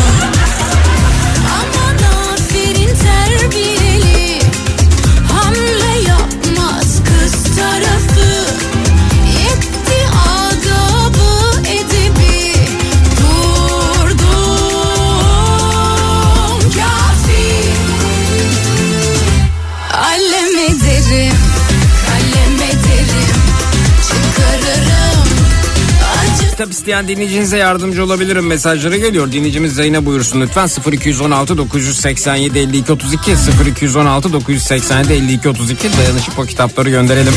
Kitap 26.56 26.72
isteyen 26.72 27.08
dinleyicinize 27.08 27.56
yardımcı 27.56 28.04
olabilirim. 28.04 28.46
Mesajları 28.46 28.96
geliyor. 28.96 29.32
Dinleyicimiz 29.32 29.74
Zeynep 29.74 30.06
buyursun 30.06 30.40
lütfen. 30.40 30.68
0216 30.92 31.58
987 31.58 32.58
52 32.58 32.92
32 32.92 33.34
0216 33.70 34.32
987 34.32 35.12
52 35.12 35.48
32 35.48 35.88
dayanışıp 35.98 36.38
o 36.38 36.42
kitapları 36.42 36.90
gönderelim. 36.90 37.32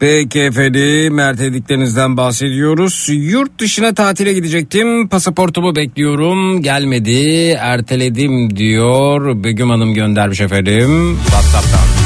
Peki 0.00 0.40
efendim 0.40 1.18
ertelediklerinizden 1.18 2.16
bahsediyoruz. 2.16 3.06
Yurt 3.10 3.58
dışına 3.58 3.94
tatile 3.94 4.32
gidecektim. 4.32 5.08
Pasaportumu 5.08 5.76
bekliyorum. 5.76 6.62
Gelmedi. 6.62 7.50
Erteledim 7.60 8.56
diyor. 8.56 9.44
Begüm 9.44 9.70
Hanım 9.70 9.94
göndermiş 9.94 10.40
efendim. 10.40 11.18
Whatsapp'tan. 11.26 11.99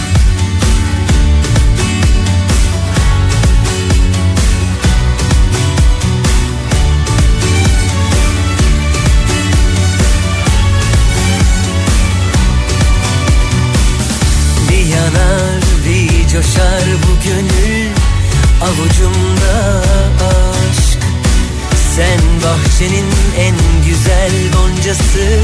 Bahçenin 22.85 23.07
en 23.39 23.55
güzel 23.87 24.33
goncası. 24.53 25.41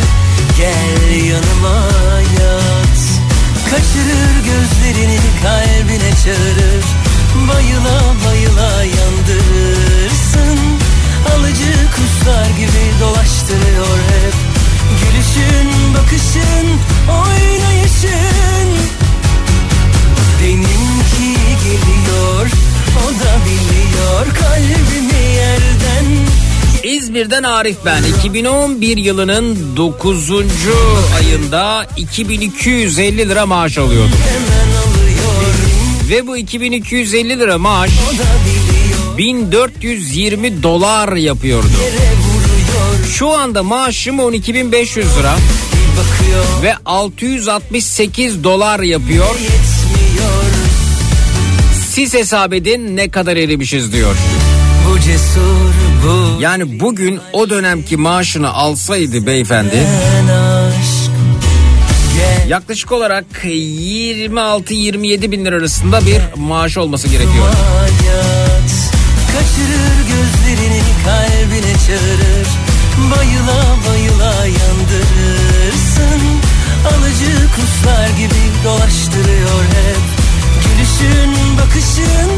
Gel 0.56 1.24
yanıma 1.24 1.88
yat. 2.40 2.98
Kaçırır 3.70 4.34
gözlerini 4.44 5.18
kalbine 5.42 6.10
çağırır. 6.24 6.84
Bayıla 7.48 8.14
bayıla 8.26 8.84
yandırırsın 8.84 10.58
Alıcı 11.34 11.72
kuşlar 11.96 12.46
gibi 12.46 13.00
dolaştırıyor 13.00 13.98
hep. 13.98 14.34
Gülüşün, 15.00 15.94
bakışın, 15.94 16.66
oynayışın. 17.08 18.68
Benimki 20.42 21.40
geliyor, 21.64 22.50
o 22.96 23.08
da 23.20 23.44
biliyor. 23.44 24.34
Kalbimi 24.34 25.34
yerden 25.34 26.29
İzmir'den 26.90 27.42
Arif 27.42 27.76
ben. 27.84 28.02
2011 28.18 28.96
yılının 28.96 29.76
9. 29.76 30.30
ayında 31.16 31.86
2250 31.96 33.28
lira 33.28 33.46
maaş 33.46 33.78
alıyordum. 33.78 34.18
Ve 36.10 36.26
bu 36.26 36.36
2250 36.36 37.38
lira 37.38 37.58
maaş 37.58 37.90
O 37.90 38.18
da 38.18 38.24
biliyor, 38.44 39.18
1420 39.18 40.62
dolar 40.62 41.16
yapıyordu. 41.16 41.68
Şu 43.12 43.28
anda 43.28 43.62
maaşım 43.62 44.18
12.500 44.18 45.18
lira 45.18 45.36
ve 46.62 46.74
668 46.84 48.44
dolar 48.44 48.80
yapıyor. 48.80 49.36
Siz 51.90 52.14
hesap 52.14 52.52
edin 52.52 52.96
ne 52.96 53.10
kadar 53.10 53.36
erimişiz 53.36 53.92
diyor. 53.92 54.16
Bu 54.88 55.00
cesur, 55.00 55.89
Yani 56.38 56.80
bugün 56.80 57.20
o 57.32 57.50
dönemki 57.50 57.96
maaşını 57.96 58.52
alsaydı 58.52 59.26
beyefendi 59.26 59.86
yaklaşık 62.50 62.92
olarak 62.92 63.24
26-27 63.44 65.30
bin 65.30 65.44
lira 65.44 65.56
arasında 65.56 66.06
bir 66.06 66.20
maaş 66.36 66.76
olması 66.76 67.08
gerekiyor. 67.08 67.46
Kaçırır 69.32 69.98
gözlerini 70.10 70.82
kalbine 71.04 71.74
çağırır. 71.86 72.48
Bayıla 73.10 73.76
bayıla 73.88 74.34
yandırırsın. 74.46 76.20
Alıcı 76.88 77.32
kuşlar 77.56 78.08
gibi 78.08 78.42
dolaştırıyor 78.64 79.62
hep. 79.64 80.04
Gülüşün, 80.64 81.32
bakışın, 81.58 82.30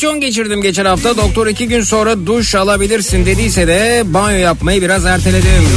operasyon 0.00 0.20
geçirdim 0.20 0.62
geçen 0.62 0.84
hafta. 0.84 1.16
Doktor 1.16 1.46
iki 1.46 1.68
gün 1.68 1.80
sonra 1.80 2.26
duş 2.26 2.54
alabilirsin 2.54 3.26
dediyse 3.26 3.66
de 3.66 4.02
banyo 4.06 4.38
yapmayı 4.38 4.82
biraz 4.82 5.04
erteledim. 5.04 5.68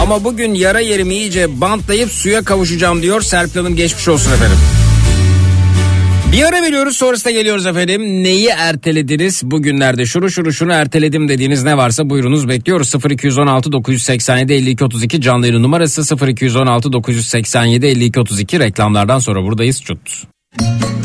Ama 0.00 0.24
bugün 0.24 0.54
yara 0.54 0.80
yerimi 0.80 1.14
iyice 1.14 1.60
bantlayıp 1.60 2.10
suya 2.10 2.44
kavuşacağım 2.44 3.02
diyor 3.02 3.20
Serpil 3.20 3.60
Hanım 3.60 3.76
geçmiş 3.76 4.08
olsun 4.08 4.32
efendim. 4.32 4.56
Bir 6.32 6.42
ara 6.42 6.62
veriyoruz 6.62 6.96
sonrasında 6.96 7.30
geliyoruz 7.30 7.66
efendim. 7.66 8.02
Neyi 8.02 8.48
ertelediniz 8.48 9.42
bugünlerde? 9.44 10.06
Şunu 10.06 10.30
şunu 10.30 10.52
şunu 10.52 10.72
erteledim 10.72 11.28
dediğiniz 11.28 11.62
ne 11.62 11.76
varsa 11.76 12.10
buyurunuz 12.10 12.48
bekliyoruz. 12.48 12.94
0216 13.10 13.72
987 13.72 14.52
52 14.52 14.84
32 14.84 15.20
canlı 15.20 15.46
yayın 15.46 15.62
numarası 15.62 16.26
0216 16.26 16.92
987 16.92 17.86
52 17.86 18.20
32 18.20 18.60
reklamlardan 18.60 19.18
sonra 19.18 19.42
buradayız. 19.42 19.82
Çut. 19.82 19.98
İkimizin 20.58 21.01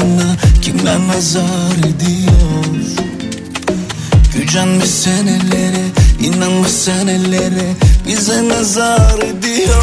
anısına 0.00 0.36
kimler 0.62 0.98
nazar 1.08 1.78
ediyor? 1.78 2.64
Gücenme 4.34 4.86
senelere, 4.86 5.84
inanma 6.20 6.68
senelere 6.68 7.74
bize 8.08 8.48
nazar 8.48 9.18
ediyor. 9.18 9.82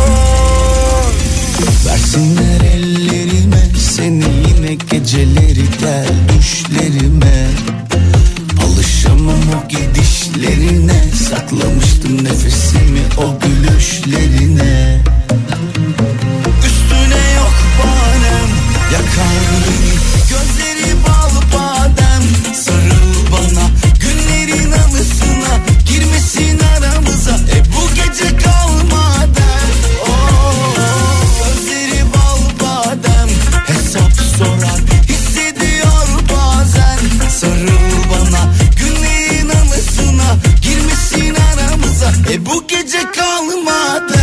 Versinler 1.86 2.62
ellerime 2.76 3.62
seni 3.96 4.24
yine 4.48 4.76
geceleri 4.76 5.66
gel 5.80 6.08
düşlerime. 6.38 7.48
Alışamam 8.66 9.36
o 9.36 9.68
gidişlerine 9.68 11.04
Saklamıştım 11.30 12.24
nefesimi 12.24 13.02
o 13.18 13.40
gülüşlerine 13.40 15.02
yakar. 18.94 19.48
Gözleri 20.30 20.96
bal 21.04 21.36
badem 21.54 22.24
sarıl 22.54 23.32
bana. 23.32 23.66
Günlerin 24.00 24.72
anısına 24.72 25.54
girmesin 25.86 26.60
aramıza. 26.60 27.32
E 27.32 27.64
bu 27.74 27.96
gece 27.96 28.38
kalma 28.38 29.14
der 29.36 29.70
oh, 30.10 30.76
Gözleri 31.40 32.04
bal 32.14 32.42
badem 32.60 33.30
hesap 33.68 34.12
sorar. 34.38 34.80
Hissediyor 35.10 36.08
bazen. 36.34 37.30
Sarıl 37.30 38.04
bana. 38.12 38.54
Günlerin 38.80 39.50
anısına 39.50 40.38
girmesin 40.62 41.36
aramıza. 41.36 42.12
E 42.34 42.46
bu 42.46 42.68
gece 42.68 43.12
kalma 43.12 44.17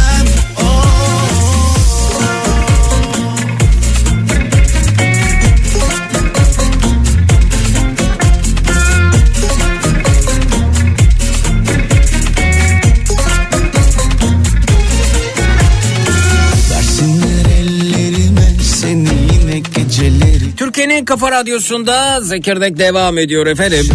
Türkiye'nin 21.05 21.21
Kafa 21.21 21.33
Radyosu'nda 21.33 22.21
Zekirdek 22.21 22.79
devam 22.79 23.19
ediyor 23.19 23.47
efendim. 23.47 23.87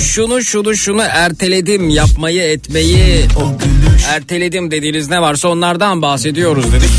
Şunu 0.00 0.42
şunu 0.42 0.74
şunu 0.76 1.02
erteledim 1.02 1.88
yapmayı 1.88 2.42
etmeyi 2.42 3.24
erteledim 4.08 4.70
dediğiniz 4.70 5.10
ne 5.10 5.20
varsa 5.22 5.48
onlardan 5.48 6.02
bahsediyoruz 6.02 6.72
dedik. 6.72 6.90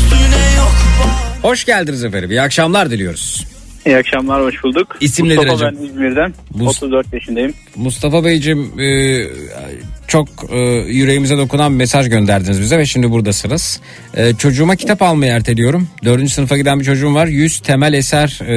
Hoş 1.42 1.64
geldiniz 1.64 2.04
efendim. 2.04 2.30
İyi 2.30 2.40
akşamlar 2.40 2.90
diliyoruz. 2.90 3.46
İyi 3.86 3.96
akşamlar, 3.96 4.42
hoş 4.42 4.64
bulduk. 4.64 4.96
İsim 5.00 5.26
Mustafa 5.26 5.42
nedir 5.46 5.54
acaba? 5.54 5.72
ben 5.80 5.86
İzmir'den. 5.86 6.34
Mus- 6.58 6.68
34 6.68 7.12
yaşındayım. 7.12 7.54
Mustafa 7.76 8.24
Beyciğim 8.24 8.80
e, 8.80 8.86
çok 10.10 10.28
e, 10.50 10.58
yüreğimize 10.88 11.38
dokunan 11.38 11.72
bir 11.72 11.76
mesaj 11.76 12.08
gönderdiniz 12.08 12.60
bize 12.60 12.78
ve 12.78 12.86
şimdi 12.86 13.10
buradasınız. 13.10 13.80
E, 14.14 14.34
çocuğuma 14.34 14.76
kitap 14.76 15.02
almayı 15.02 15.32
erteliyorum. 15.32 15.88
Dördüncü 16.04 16.32
sınıfa 16.32 16.56
giden 16.56 16.80
bir 16.80 16.84
çocuğum 16.84 17.14
var. 17.14 17.26
100 17.26 17.60
temel 17.60 17.92
eser 17.92 18.40
e, 18.42 18.50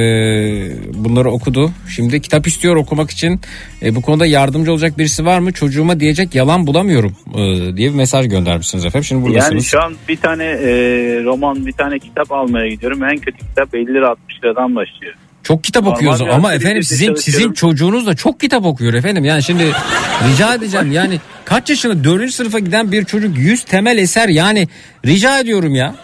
bunları 0.94 1.30
okudu. 1.30 1.70
Şimdi 1.96 2.20
kitap 2.20 2.46
istiyor 2.46 2.76
okumak 2.76 3.10
için. 3.10 3.40
E, 3.82 3.94
bu 3.94 4.02
konuda 4.02 4.26
yardımcı 4.26 4.72
olacak 4.72 4.98
birisi 4.98 5.24
var 5.24 5.38
mı? 5.38 5.52
Çocuğuma 5.52 6.00
diyecek 6.00 6.34
yalan 6.34 6.66
bulamıyorum 6.66 7.16
e, 7.34 7.76
diye 7.76 7.90
bir 7.90 7.96
mesaj 7.96 8.28
göndermişsiniz 8.28 8.84
efendim. 8.84 9.04
Şimdi 9.04 9.22
buradasınız. 9.22 9.52
Yani 9.52 9.62
şu 9.62 9.82
an 9.82 9.94
bir 10.08 10.16
tane 10.16 10.44
e, 10.44 10.70
roman, 11.24 11.66
bir 11.66 11.72
tane 11.72 11.98
kitap 11.98 12.32
almaya 12.32 12.68
gidiyorum. 12.68 13.04
En 13.04 13.16
kötü 13.16 13.38
kitap 13.38 13.74
50 13.74 13.86
lira 13.86 14.10
60 14.10 14.44
liradan 14.44 14.74
başlıyor. 14.76 15.14
Çok 15.44 15.64
kitap 15.64 15.82
Normal 15.82 15.96
okuyoruz 15.96 16.20
bir 16.20 16.26
ama 16.26 16.54
efendim 16.54 16.82
sizin 16.82 17.14
sizin 17.14 17.52
çocuğunuz 17.52 18.06
da 18.06 18.14
çok 18.14 18.40
kitap 18.40 18.64
okuyor 18.64 18.94
efendim. 18.94 19.24
Yani 19.24 19.42
şimdi 19.42 19.72
rica 20.28 20.54
edeceğim 20.54 20.92
yani 20.92 21.20
kaç 21.44 21.70
yaşında 21.70 22.04
4. 22.04 22.30
sınıfa 22.30 22.58
giden 22.58 22.92
bir 22.92 23.04
çocuk 23.04 23.38
100 23.38 23.64
temel 23.64 23.98
eser 23.98 24.28
yani 24.28 24.68
rica 25.06 25.38
ediyorum 25.38 25.74
ya. 25.74 25.94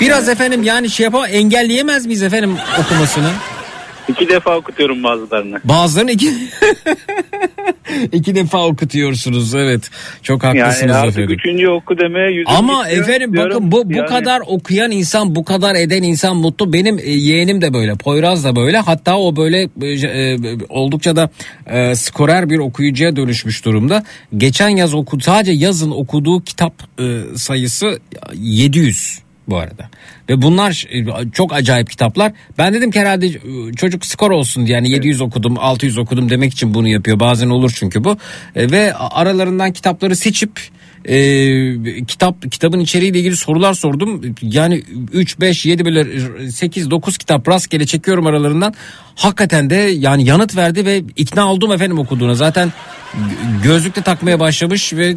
Biraz 0.00 0.28
efendim 0.28 0.62
yani 0.62 0.90
şey 0.90 1.04
yapalım 1.04 1.26
engelleyemez 1.32 2.06
miyiz 2.06 2.22
efendim 2.22 2.56
okumasını? 2.80 3.30
İki 4.10 4.28
defa 4.28 4.56
okutuyorum 4.56 5.02
bazılarını. 5.02 5.60
Bazılarını 5.64 6.10
iki, 6.10 6.30
iki 8.12 8.34
defa 8.34 8.66
okutuyorsunuz 8.66 9.54
evet. 9.54 9.90
Çok 10.22 10.44
haklısınız 10.44 10.80
Yani 10.82 10.92
artık 10.92 11.18
efendim. 11.18 11.34
üçüncü 11.34 11.68
oku 11.68 11.98
demeye 11.98 12.30
yüzüm 12.30 12.54
Ama 12.56 12.88
efendim 12.88 13.32
diyorum. 13.32 13.50
bakın 13.50 13.72
bu 13.72 13.90
bu 13.90 13.96
Yani 13.96 14.06
kadar 14.06 14.42
okuyan 14.46 14.90
insan, 14.90 15.34
bu 15.34 15.44
kadar 15.44 15.74
eden 15.74 16.02
insan 16.02 16.36
mutlu. 16.36 16.72
Benim 16.72 16.98
e, 16.98 17.10
yeğenim 17.10 17.60
de 17.60 17.74
böyle, 17.74 17.94
Poyraz 17.94 18.44
da 18.44 18.56
böyle. 18.56 18.78
Hatta 18.78 19.18
o 19.18 19.36
böyle 19.36 19.68
e, 19.82 19.86
e, 19.88 20.38
oldukça 20.68 21.16
da 21.16 21.30
e, 21.66 21.94
skorer 21.94 22.50
bir 22.50 22.58
okuyucuya 22.58 23.16
dönüşmüş 23.16 23.64
durumda. 23.64 24.04
Geçen 24.36 24.68
yaz 24.68 24.94
oku 24.94 25.20
sadece 25.20 25.52
yazın 25.52 25.90
okuduğu 25.90 26.44
kitap 26.44 26.72
e, 27.00 27.36
sayısı 27.36 27.98
700 28.34 29.18
bu 29.50 29.58
arada. 29.58 29.88
Ve 30.28 30.42
bunlar 30.42 30.86
e, 30.90 31.30
çok 31.30 31.52
acayip 31.52 31.90
kitaplar. 31.90 32.32
Ben 32.58 32.74
dedim 32.74 32.90
ki 32.90 33.00
herhalde 33.00 33.26
e, 33.26 33.72
çocuk 33.76 34.06
skor 34.06 34.30
olsun 34.30 34.66
diye 34.66 34.76
yani 34.76 34.90
700 34.90 35.20
okudum 35.20 35.58
600 35.58 35.98
okudum 35.98 36.30
demek 36.30 36.52
için 36.52 36.74
bunu 36.74 36.88
yapıyor. 36.88 37.20
Bazen 37.20 37.48
olur 37.48 37.72
çünkü 37.74 38.04
bu. 38.04 38.16
E, 38.56 38.70
ve 38.70 38.94
aralarından 38.94 39.72
kitapları 39.72 40.16
seçip 40.16 40.60
e, 41.04 42.04
kitap 42.04 42.52
kitabın 42.52 42.80
içeriğiyle 42.80 43.18
ilgili 43.18 43.36
sorular 43.36 43.74
sordum. 43.74 44.34
Yani 44.42 44.82
3 45.12 45.40
5 45.40 45.66
7 45.66 45.84
böyle 45.84 46.50
8 46.50 46.90
9 46.90 47.18
kitap 47.18 47.48
rastgele 47.48 47.86
çekiyorum 47.86 48.26
aralarından. 48.26 48.74
Hakikaten 49.16 49.70
de 49.70 49.74
yani 49.74 50.24
yanıt 50.24 50.56
verdi 50.56 50.86
ve 50.86 51.02
ikna 51.16 51.52
oldum 51.52 51.72
efendim 51.72 51.98
okuduğuna. 51.98 52.34
Zaten 52.34 52.72
gözlük 53.64 53.96
de 53.96 54.02
takmaya 54.02 54.40
başlamış 54.40 54.92
ve 54.92 55.14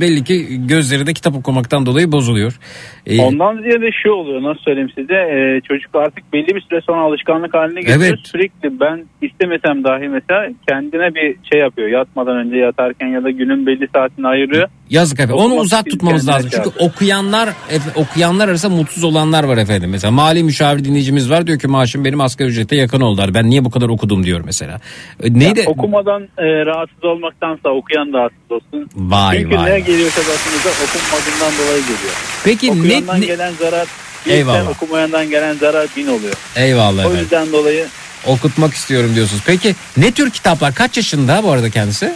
belli 0.00 0.24
ki 0.24 0.66
gözleri 0.66 1.06
de 1.06 1.14
kitap 1.14 1.34
okumaktan 1.34 1.86
dolayı 1.86 2.12
bozuluyor. 2.12 2.58
E, 3.06 3.20
Ondan 3.20 3.62
ziyade 3.62 3.90
şu 4.02 4.10
oluyor 4.10 4.42
nasıl 4.42 4.60
söyleyeyim 4.60 4.90
size 4.94 5.14
e, 5.14 5.60
çocuk 5.68 5.94
artık 5.94 6.32
belli 6.32 6.54
bir 6.54 6.60
süre 6.60 6.80
sonra 6.80 7.00
alışkanlık 7.00 7.54
haline 7.54 7.80
geliyor. 7.80 7.98
Evet. 8.00 8.18
Sürekli 8.24 8.80
ben 8.80 9.04
istemesem 9.22 9.84
dahi 9.84 10.08
mesela 10.08 10.48
kendine 10.68 11.14
bir 11.14 11.36
şey 11.52 11.60
yapıyor 11.60 11.88
yatmadan 11.88 12.36
önce 12.36 12.56
yatarken 12.56 13.06
ya 13.06 13.24
da 13.24 13.30
günün 13.30 13.66
belli 13.66 13.88
saatini 13.94 14.28
ayırıyor. 14.28 14.68
Yazık 14.90 15.20
efendim. 15.20 15.36
Onu 15.36 15.54
uzak 15.54 15.86
tutmamız 15.86 16.28
lazım. 16.28 16.50
Çünkü 16.52 16.68
yapıyor. 16.68 16.90
okuyanlar 16.90 17.48
okuyanlar 17.96 18.48
arasında 18.48 18.74
mutsuz 18.74 19.04
olanlar 19.04 19.44
var 19.44 19.56
efendim. 19.56 19.90
Mesela 19.90 20.10
mali 20.10 20.44
müşavir 20.44 20.84
dinleyicimiz 20.84 21.30
var 21.30 21.46
diyor 21.46 21.58
ki 21.58 21.68
maaşım 21.68 22.04
benim 22.04 22.20
asgari 22.20 22.48
ücrete 22.48 22.76
yakın 22.76 23.00
oldu. 23.00 23.22
Ben 23.34 23.50
niye 23.50 23.64
bu 23.64 23.70
kadar 23.70 23.88
okudum 23.88 24.24
diyor 24.24 24.40
mesela. 24.44 24.80
E, 25.22 25.38
Neydi? 25.38 25.64
Okumadan 25.66 26.22
e, 26.22 26.44
rahatsız 26.66 27.04
olmaktansa 27.22 27.68
okuyan 27.68 28.12
da 28.12 28.18
rahatsız 28.18 28.50
olsun. 28.50 28.90
Vay 28.96 29.38
Çünkü 29.42 29.56
vay. 29.56 29.70
ne 29.72 29.80
geliyorsa 29.80 30.20
başımıza 30.20 30.68
okunmadığından 30.84 31.52
dolayı 31.66 31.82
geliyor. 31.82 32.14
Peki 32.44 32.70
Okuyandan 32.70 33.16
ne, 33.16 33.20
ne- 33.20 33.26
gelen 33.26 33.52
zarar 33.60 33.88
Eyvallah. 34.26 34.70
okumayandan 34.70 35.30
gelen 35.30 35.54
zarar 35.54 35.88
bin 35.96 36.06
oluyor. 36.06 36.34
Eyvallah 36.56 37.06
O 37.06 37.14
yüzden 37.14 37.52
dolayı 37.52 37.86
Okutmak 38.26 38.74
istiyorum 38.74 39.12
diyorsunuz. 39.14 39.42
Peki 39.46 39.74
ne 39.96 40.10
tür 40.12 40.30
kitaplar? 40.30 40.74
Kaç 40.74 40.96
yaşında 40.96 41.42
bu 41.44 41.50
arada 41.50 41.70
kendisi? 41.70 42.14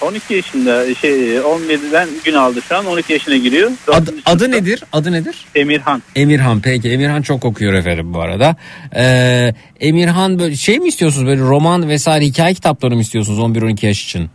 12 0.00 0.34
yaşında 0.34 0.94
şey 0.94 1.10
17'den 1.38 2.08
gün 2.24 2.34
aldı 2.34 2.62
şu 2.68 2.76
an 2.76 2.86
12 2.86 3.12
yaşına 3.12 3.36
giriyor. 3.36 3.70
Adı, 3.88 4.06
Dördüncü 4.06 4.22
adı 4.26 4.50
nedir? 4.50 4.82
Adı 4.92 5.12
nedir? 5.12 5.36
Emirhan. 5.54 6.02
Emirhan 6.16 6.60
peki 6.60 6.90
Emirhan 6.90 7.22
çok 7.22 7.44
okuyor 7.44 7.72
efendim 7.74 8.14
bu 8.14 8.20
arada. 8.20 8.56
Ee, 8.96 9.54
Emirhan 9.80 10.38
böyle 10.38 10.56
şey 10.56 10.78
mi 10.78 10.88
istiyorsunuz 10.88 11.26
böyle 11.26 11.40
roman 11.40 11.88
vesaire 11.88 12.24
hikaye 12.24 12.54
kitapları 12.54 12.94
mı 12.94 13.00
istiyorsunuz 13.00 13.38
11-12 13.38 13.86
yaş 13.86 14.04
için? 14.04 14.30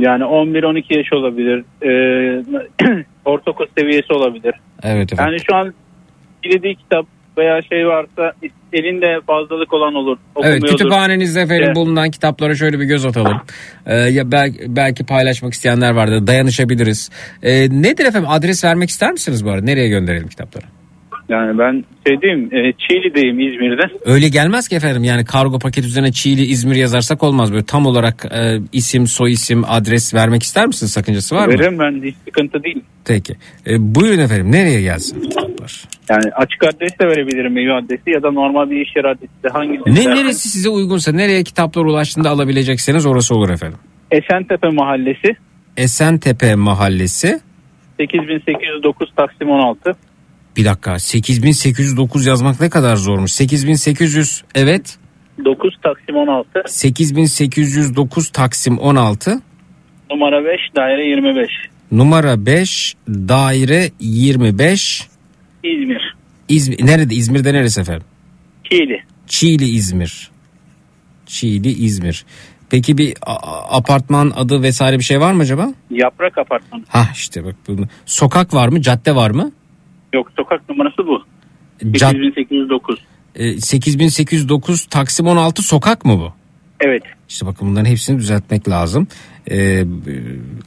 Yani 0.00 0.22
11-12 0.22 0.96
yaş 0.96 1.12
olabilir. 1.12 1.64
Ee, 1.82 3.04
ortaokul 3.24 3.66
seviyesi 3.78 4.12
olabilir. 4.12 4.54
Evet 4.82 5.12
efendim. 5.12 5.32
Yani 5.32 5.42
şu 5.50 5.56
an 5.56 5.74
dilediği 6.44 6.74
kitap 6.74 7.06
veya 7.38 7.62
şey 7.62 7.86
varsa 7.86 8.32
elinde 8.72 9.20
fazlalık 9.26 9.74
olan 9.74 9.94
olur. 9.94 10.18
Evet 10.42 10.62
kütüphanenizde 10.62 11.40
efendim 11.40 11.64
Evet. 11.66 11.76
bulunan 11.76 12.10
kitaplara 12.10 12.54
şöyle 12.54 12.80
bir 12.80 12.84
göz 12.84 13.06
atalım. 13.06 13.40
Ee, 13.86 13.96
ya 13.96 14.32
belki, 14.32 14.58
belki 14.76 15.06
paylaşmak 15.06 15.52
isteyenler 15.52 15.90
vardır 15.90 16.26
dayanışabiliriz. 16.26 17.10
Ee, 17.42 17.68
nedir 17.70 18.06
efendim 18.06 18.30
adres 18.30 18.64
vermek 18.64 18.88
ister 18.88 19.12
misiniz 19.12 19.44
bu 19.44 19.50
arada? 19.50 19.64
Nereye 19.64 19.88
gönderelim 19.88 20.28
kitapları? 20.28 20.64
Yani 21.28 21.58
ben 21.58 21.84
şey 22.06 22.20
diyeyim 22.20 22.48
e, 22.52 22.72
Çiğli'deyim 22.72 23.40
İzmir'de. 23.40 23.82
Öyle 24.04 24.28
gelmez 24.28 24.68
ki 24.68 24.76
efendim 24.76 25.04
yani 25.04 25.24
kargo 25.24 25.58
paket 25.58 25.84
üzerine 25.84 26.12
Çiğli 26.12 26.42
İzmir 26.42 26.76
yazarsak 26.76 27.22
olmaz 27.22 27.52
böyle 27.52 27.64
tam 27.64 27.86
olarak 27.86 28.24
e, 28.24 28.58
isim 28.72 29.06
soy 29.06 29.32
isim 29.32 29.64
adres 29.68 30.14
vermek 30.14 30.42
ister 30.42 30.66
misiniz 30.66 30.92
sakıncası 30.92 31.34
var 31.34 31.46
mı? 31.46 31.52
Veririm 31.52 31.78
ben 31.78 32.02
hiç 32.04 32.14
sıkıntı 32.24 32.62
değil. 32.62 32.80
Peki 33.04 33.34
e, 33.66 33.94
buyurun 33.94 34.18
efendim 34.18 34.52
nereye 34.52 34.82
gelsin 34.82 35.20
kitaplar? 35.20 35.84
Yani 36.10 36.32
açık 36.36 36.64
adres 36.64 36.98
de 37.00 37.06
verebilirim 37.06 37.58
ev 37.58 37.74
adresi 37.74 38.10
ya 38.10 38.22
da 38.22 38.30
normal 38.30 38.70
bir 38.70 38.80
iş 38.86 38.96
yeri 38.96 39.08
adresi 39.08 39.42
de 39.44 39.48
hangisi? 39.48 39.82
Ne 39.86 40.14
neresi 40.16 40.48
size 40.48 40.68
uygunsa 40.68 41.12
nereye 41.12 41.44
kitaplar 41.44 41.84
ulaştığında 41.84 42.30
alabilecekseniz 42.30 43.06
orası 43.06 43.34
olur 43.34 43.50
efendim. 43.50 43.78
Esentepe 44.10 44.68
Mahallesi 44.68 45.36
Esentepe 45.76 46.54
Mahallesi 46.54 47.40
8809 48.00 49.08
Taksim 49.16 49.50
16. 49.50 49.92
bir 50.56 50.64
dakika 50.64 50.98
8809 50.98 52.26
yazmak 52.26 52.60
ne 52.60 52.70
kadar 52.70 52.96
zormuş 52.96 53.32
8800 53.32 54.44
evet 54.54 54.98
9 55.44 55.74
Taksim 55.82 56.16
16. 56.16 56.62
8809 56.66 58.28
Taksim 58.28 58.78
16 58.78 59.40
Numara 60.10 60.44
5 60.44 60.60
daire 60.76 61.06
25. 61.08 61.50
numara 61.92 62.46
5 62.46 62.94
daire 63.08 63.90
25 64.00 65.08
İzmir. 65.62 66.16
İzmir, 66.48 66.86
nerede 66.86 67.14
İzmir'de 67.14 67.54
neresi 67.54 67.80
efendim? 67.80 68.06
Çiğli. 68.70 69.02
Çiğli 69.26 69.64
İzmir. 69.64 70.30
Çiğli 71.26 71.68
İzmir. 71.68 72.24
Peki 72.70 72.98
bir 72.98 73.14
apartman 73.70 74.32
adı 74.36 74.62
vesaire 74.62 74.98
bir 74.98 75.04
şey 75.04 75.20
var 75.20 75.32
mı 75.32 75.42
acaba? 75.42 75.74
Yaprak 75.90 76.38
Apartmanı. 76.38 76.82
Ha 76.88 77.08
işte 77.14 77.44
bak. 77.44 77.54
Sokak 78.06 78.54
var 78.54 78.68
mı? 78.68 78.82
Cadde 78.82 79.14
var 79.14 79.30
mı? 79.30 79.52
Yok 80.16 80.32
sokak 80.36 80.68
numarası 80.68 81.06
bu. 81.06 81.24
Cad 81.92 82.12
8809. 82.12 82.98
e, 83.34 83.60
8809 83.60 84.86
Taksim 84.86 85.26
16 85.26 85.62
sokak 85.62 86.04
mı 86.04 86.18
bu? 86.18 86.32
Evet. 86.80 87.02
İşte 87.28 87.46
bakın 87.46 87.68
bunların 87.68 87.90
hepsini 87.90 88.18
düzeltmek 88.18 88.68
lazım. 88.68 89.08
Ee, 89.50 89.84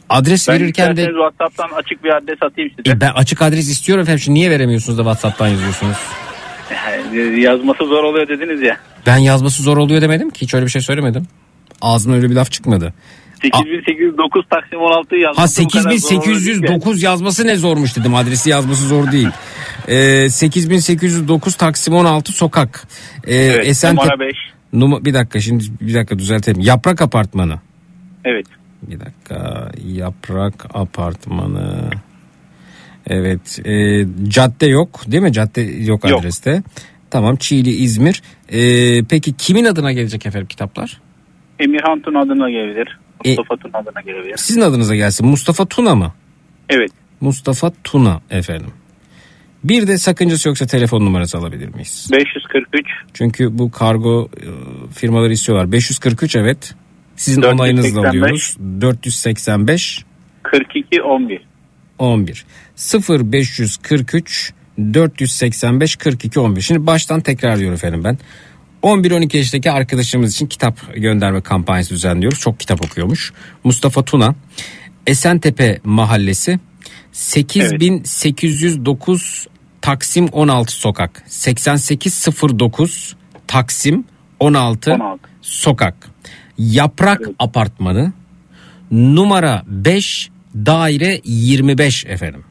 adres 0.10 0.48
Ben 0.48 0.56
verirken 0.56 0.98
de 0.98 1.06
WhatsApp'tan 1.06 1.70
açık 1.76 2.04
bir 2.04 2.10
adres 2.10 2.44
atayım 2.44 2.72
size. 2.78 2.98
E, 2.98 3.02
ben 3.02 3.12
açık 3.16 3.42
adres 3.42 3.70
istiyorum 3.70 4.02
efendim. 4.02 4.20
Şimdi 4.20 4.40
niye 4.40 4.52
veremiyorsunuz 4.52 4.98
da 4.98 5.02
WhatsApp'tan 5.02 5.48
yazıyorsunuz? 5.48 5.98
Yazması 7.44 7.86
zor 7.86 8.04
oluyor 8.04 8.28
dediniz 8.28 8.62
ya. 8.62 8.78
Ben 9.06 9.18
yazması 9.18 9.64
zor 9.64 9.78
oluyor 9.78 10.02
demedim 10.02 10.30
ki 10.30 10.42
hiç 10.42 10.54
öyle 10.54 10.66
bir 10.66 10.72
şey 10.72 10.82
söylemedim. 10.82 11.28
Ağzımdan 11.82 12.18
öyle 12.18 12.30
bir 12.30 12.36
laf 12.36 12.52
çıkmadı. 12.52 12.94
8809 13.42 14.46
Taksim 14.50 14.80
16 14.80 15.16
yazması 15.16 15.62
Ha 15.62 15.66
bu 15.66 15.70
kadar 15.70 15.92
zor 15.98 16.10
oluyor 16.10 16.36
değil 16.36 16.42
ki. 16.42 16.48
8809 16.48 17.04
yazması 17.04 17.48
ne 17.48 17.56
zormuş 17.56 17.98
dedim. 17.98 18.16
Adresi 18.16 18.50
yazması 18.50 18.88
zor 18.88 19.12
değil. 19.12 19.30
Ee, 19.88 20.30
8809 20.30 21.56
Taksim 21.56 21.94
16 21.94 22.32
sokak. 22.32 22.88
Ee, 23.28 23.36
Evet, 23.36 23.68
Esente- 23.68 23.92
numara 23.96 24.20
5. 24.20 24.36
Numa- 24.74 25.06
bir 25.06 25.14
dakika 25.14 25.40
şimdi 25.40 25.64
bir 25.82 25.94
dakika 25.94 26.20
düzeltelim. 26.20 26.62
Yaprak 26.62 27.02
apartmanı. 27.02 27.60
Evet. 28.26 28.46
Bir 28.82 29.00
dakika. 29.00 29.72
Yaprak 29.88 30.66
apartmanı. 30.74 31.90
Evet. 33.08 33.60
e, 33.66 34.06
cadde 34.28 34.66
yok 34.66 35.02
değil 35.08 35.24
mi? 35.24 35.34
Cadde 35.34 35.62
yok, 35.62 36.10
Yok. 36.10 36.20
adreste. 36.20 36.64
Tamam 37.12 37.36
Çiğli 37.36 37.70
İzmir. 37.70 38.22
Ee, 38.52 39.04
peki 39.10 39.34
kimin 39.38 39.66
adına 39.66 39.92
gelecek 39.92 40.26
efendim 40.26 40.48
kitaplar? 40.48 41.02
Emirhan 41.60 42.02
Tun 42.02 42.14
adına 42.16 42.50
E- 43.26 43.30
Mustafa 43.30 43.58
Tun 43.58 43.74
adına 43.74 44.02
gelebilir. 44.02 44.38
Sizin 44.38 44.62
adınıza 44.62 44.96
gelsin. 44.96 45.28
Mustafa 45.28 45.66
Tuna 45.66 45.96
mı? 45.96 46.14
Evet. 46.70 46.92
Mustafa 47.22 47.72
Tuna 47.84 48.22
efendim. 48.30 48.72
Bir 49.64 49.88
de 49.88 49.98
sakıncası 49.98 50.48
yoksa 50.48 50.66
telefon 50.66 51.02
numarası 51.02 51.38
alabilir 51.38 51.68
miyiz? 51.68 52.10
543 52.12 52.86
Çünkü 53.14 53.58
bu 53.58 53.72
kargo 53.72 54.30
e, 54.38 54.48
firmaları 54.94 55.34
istiyorlar. 55.34 55.72
543 55.72 56.36
evet. 56.36 56.76
Sizin 57.16 57.42
485. 57.42 57.60
onayınızla 57.60 58.10
alıyoruz. 58.10 58.58
485 58.82 60.06
42 60.44 61.02
11. 61.02 61.42
11 62.00 62.46
0543 63.10 64.54
485 64.94 65.96
42 65.96 66.40
11. 66.40 66.62
Şimdi 66.62 66.88
baştan 66.88 67.22
tekrarlıyorum 67.22 67.74
efendim 67.74 68.04
ben. 68.04 68.18
11-12 68.84 69.38
yaşındaki 69.38 69.72
arkadaşımız 69.72 70.34
için 70.34 70.48
kitap 70.48 70.96
gönderme 70.96 71.42
kampanyası 71.42 71.94
düzenliyoruz. 71.94 72.40
Çok 72.40 72.60
kitap 72.60 72.86
okuyormuş. 72.86 73.34
Mustafa 73.64 74.06
Tuna 74.06 74.36
Esentepe 75.08 75.80
Mahallesi 75.84 76.60
8809 77.12 79.48
Taksim 79.82 80.28
16 80.28 80.72
sokak 80.72 81.24
8809 81.28 83.16
Taksim 83.48 84.04
16, 84.40 84.94
16. 84.94 85.20
sokak 85.42 86.10
Yaprak 86.58 87.22
Apartmanı 87.40 88.14
numara 88.92 89.64
5 89.68 90.30
daire 90.56 91.22
25 91.24 92.06
efendim. 92.06 92.44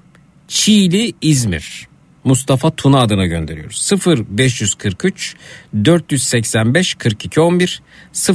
Çiğli 0.49 1.12
İzmir. 1.22 1.89
Mustafa 2.25 2.71
Tuna 2.71 3.01
adına 3.01 3.27
gönderiyoruz. 3.27 3.91
0543 4.07 5.37
485 5.85 6.95
42 6.95 7.41
11 7.41 7.83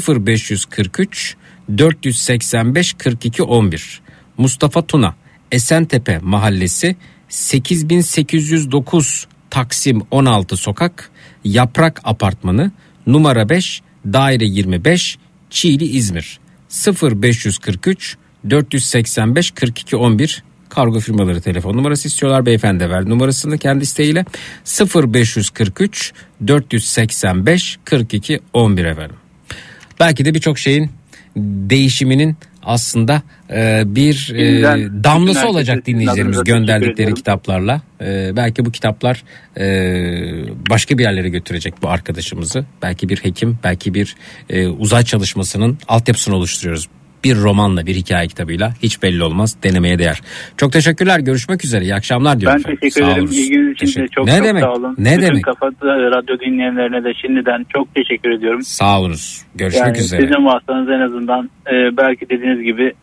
0543 0.08 1.36
485 1.78 2.94
42 2.94 3.44
11 3.44 4.02
Mustafa 4.38 4.88
Tuna 4.88 5.16
Esentepe 5.52 6.20
Mahallesi 6.20 6.96
8809 7.30 9.28
Taksim 9.50 10.02
16 10.12 10.58
Sokak 10.58 11.12
Yaprak 11.44 12.02
Apartmanı 12.04 12.72
numara 13.08 13.50
5 13.50 13.82
daire 14.06 14.46
25 14.46 15.18
Çiğli 15.50 15.86
İzmir. 15.86 16.40
0543 17.02 18.18
485 18.50 19.52
42 19.52 19.96
11 19.96 20.44
kargo 20.76 21.00
firmaları 21.00 21.42
telefon 21.42 21.78
numarası 21.78 22.08
istiyorlar. 22.08 22.46
Beyefendi 22.46 22.90
ver 22.90 23.10
numarasını 23.10 23.58
kendi 23.58 23.84
isteğiyle 23.84 24.26
0543 24.96 26.14
485 26.48 27.80
42 27.86 28.40
11 28.54 28.86
efendim. 28.86 29.16
Belki 30.00 30.26
de 30.26 30.34
birçok 30.34 30.60
şeyin 30.60 30.92
değişiminin 31.38 32.38
aslında 32.64 33.22
e, 33.52 33.84
bir 33.86 34.34
e, 34.36 34.64
damlası 35.04 35.48
olacak 35.48 35.86
dinleyicilerimiz 35.86 36.44
gönderdikleri 36.44 37.14
kitaplarla. 37.14 37.82
E, 38.02 38.32
belki 38.36 38.66
bu 38.66 38.72
kitaplar 38.72 39.24
e, 39.58 39.66
başka 40.70 40.98
bir 40.98 41.04
yerlere 41.04 41.30
götürecek 41.30 41.74
bu 41.82 41.90
arkadaşımızı. 41.90 42.66
Belki 42.82 43.10
bir 43.10 43.18
hekim, 43.18 43.60
belki 43.64 43.94
bir 43.94 44.16
e, 44.50 44.68
uzay 44.68 45.04
çalışmasının 45.04 45.78
altyapısını 45.88 46.36
oluşturuyoruz. 46.36 46.88
Bir 47.24 47.36
romanla, 47.38 47.86
bir 47.86 47.96
hikaye 47.96 48.28
kitabıyla 48.28 48.74
hiç 48.84 49.04
belli 49.04 49.24
olmaz. 49.24 49.56
Denemeye 49.64 50.00
değer. 50.00 50.22
Çok 50.58 50.72
teşekkürler. 50.74 51.20
Görüşmek 51.20 51.66
üzere. 51.66 51.84
İyi 51.84 51.96
akşamlar 51.96 52.34
Ben 52.34 52.40
diyorum. 52.42 52.60
efendim. 52.60 52.78
teşekkür 52.82 53.02
Sağ 53.06 53.12
ederim. 53.12 53.30
İlginiz 53.32 53.72
için 53.82 54.02
de 54.02 54.08
çok 54.08 54.26
ne 54.26 54.36
çok 54.38 54.46
demek? 54.46 54.64
sağ 54.64 54.72
olun. 54.72 54.96
Ne 54.98 55.12
Bütün 55.18 55.22
demek? 55.28 55.44
Kafa 55.44 55.66
Radyo 55.84 56.40
dinleyenlerine 56.40 57.04
de 57.04 57.14
şimdiden 57.22 57.66
çok 57.70 57.96
teşekkür 57.96 58.30
ediyorum. 58.32 58.62
Sağ 58.64 59.00
olunuz. 59.00 59.42
Görüşmek 59.56 59.86
Yani 59.88 59.98
üzere. 59.98 60.22
sizin 60.22 60.46
vasıtanız 60.46 60.90
en 60.90 61.00
azından 61.02 61.50
e, 61.68 61.98
belki 61.98 62.30
dediğiniz 62.30 62.64
gibi 62.64 62.94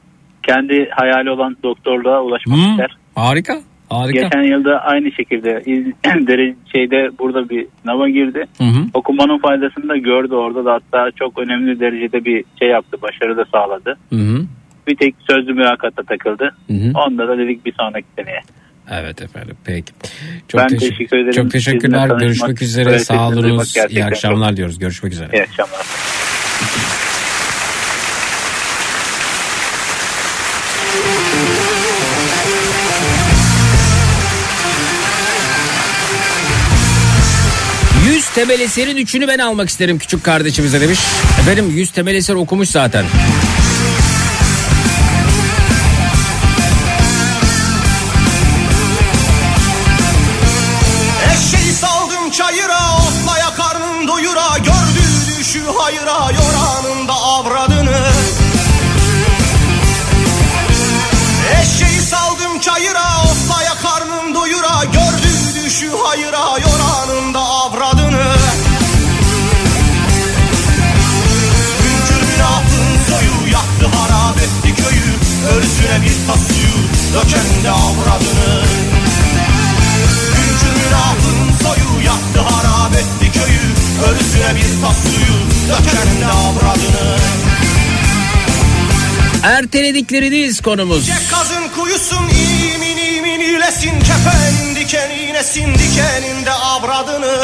kendi 0.42 0.88
hayali 0.90 1.30
olan 1.30 1.56
doktorluğa 1.62 2.22
ulaşmak 2.22 2.56
Hmm, 2.58 2.70
ister. 2.70 2.96
harika. 3.14 3.60
Harika. 3.90 4.20
Geçen 4.20 4.42
yılda 4.42 4.80
aynı 4.80 5.12
şekilde 5.12 5.62
il- 5.66 5.92
derece 6.26 6.56
şeyde 6.72 7.10
burada 7.18 7.48
bir 7.48 7.66
sınava 7.82 8.08
girdi. 8.08 8.44
Hı 8.58 8.64
hı. 8.64 8.84
Okumanın 8.94 9.38
faydasını 9.38 9.88
da 9.88 9.96
gördü 9.96 10.34
orada 10.34 10.64
da 10.64 10.72
hatta 10.72 11.10
çok 11.10 11.38
önemli 11.38 11.80
derecede 11.80 12.24
bir 12.24 12.44
şey 12.58 12.68
yaptı. 12.68 12.96
Başarı 13.02 13.36
da 13.36 13.44
sağladı. 13.52 13.96
Hı 14.10 14.16
hı. 14.16 14.46
Bir 14.86 14.96
tek 14.96 15.14
sözlü 15.30 15.52
mülakatta 15.54 16.02
takıldı. 16.02 16.54
Hı 16.66 16.72
hı. 16.74 16.92
Onda 17.06 17.28
da 17.28 17.38
dedik 17.38 17.66
bir 17.66 17.72
sonraki 17.80 18.06
seneye. 18.18 18.40
Evet 18.90 19.22
efendim 19.22 19.56
peki. 19.64 19.92
Çok 20.48 20.60
Ben 20.60 20.68
teşekkür, 20.68 20.90
teşekkür 20.96 21.16
ederim. 21.16 21.32
Çok 21.42 21.50
teşekkürler. 21.50 22.08
Görüşmek 22.20 22.62
üzere. 22.62 22.98
Sağ 22.98 23.28
olunuz. 23.28 23.76
İyi 23.90 24.04
akşamlar 24.04 24.56
diyoruz. 24.56 24.78
Görüşmek 24.78 25.12
üzere. 25.12 25.28
İyi 25.32 25.42
akşamlar. 25.42 25.86
Temel 38.34 38.60
eserin 38.60 38.96
üçünü 38.96 39.28
ben 39.28 39.38
almak 39.38 39.68
isterim 39.68 39.98
küçük 39.98 40.24
kardeşimize 40.24 40.80
demiş. 40.80 41.00
Efendim 41.40 41.70
yüz 41.70 41.90
temel 41.90 42.14
eser 42.14 42.34
okumuş 42.34 42.68
zaten. 42.68 43.04
Tas 76.30 76.40
suyu 76.48 76.78
Döken 77.14 77.64
de 77.64 77.70
avradını 77.70 78.62
münafın 80.76 81.52
soyu 81.62 82.06
Yaktı 82.06 82.40
harap 82.40 82.94
etti 82.94 83.38
köyü. 83.38 83.60
Ölüsüne 84.10 84.54
bir 84.56 84.82
tas 84.82 84.96
suyu 85.02 85.36
Döken 85.68 86.20
de 86.20 86.26
avradını 86.26 87.16
Erteledikleriniz 89.42 90.60
konumuz. 90.60 91.10
Kazın 91.30 91.68
kuyusun 91.68 92.28
imin 92.28 92.96
imin 92.96 93.40
ilesin. 93.40 94.00
Kefenin 94.00 94.76
dikeninesin 94.76 95.74
dikeninde 95.74 96.50
avradını. 96.50 97.42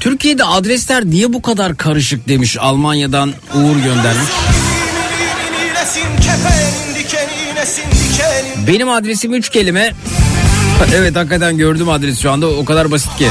Türkiye'de 0.00 0.44
adresler 0.44 1.04
niye 1.04 1.32
bu 1.32 1.42
kadar 1.42 1.76
karışık 1.76 2.28
demiş 2.28 2.56
Almanya'dan 2.60 3.32
Uğur 3.54 3.76
göndermiş. 3.76 4.30
İmin 4.40 5.56
imin 5.56 5.72
ilesin. 5.72 6.00
Dikeninesin 6.18 6.94
dikeninde 6.94 7.99
Benim 8.66 8.88
adresim 8.88 9.34
üç 9.34 9.48
kelime. 9.48 9.92
Evet 10.94 11.16
hakikaten 11.16 11.56
gördüm 11.58 11.88
adres 11.88 12.18
şu 12.22 12.30
anda 12.30 12.46
o 12.48 12.64
kadar 12.64 12.90
basit 12.90 13.16
ki. 13.16 13.28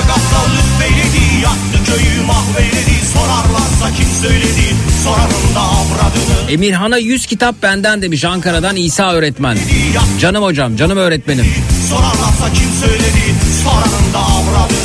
Emirhan'a 6.49 6.97
100 6.97 7.25
kitap 7.25 7.63
benden 7.63 8.01
demiş 8.01 8.25
Ankara'dan 8.25 8.75
İsa 8.75 9.13
öğretmen. 9.13 9.57
Canım 10.19 10.43
hocam 10.43 10.75
canım 10.75 10.97
öğretmenim. 10.97 11.45
Sorarlarsa 11.89 12.53
kim 12.53 12.69
söyledi 12.87 13.35
Sorarım 13.63 14.13
da 14.13 14.19
avradını 14.19 14.78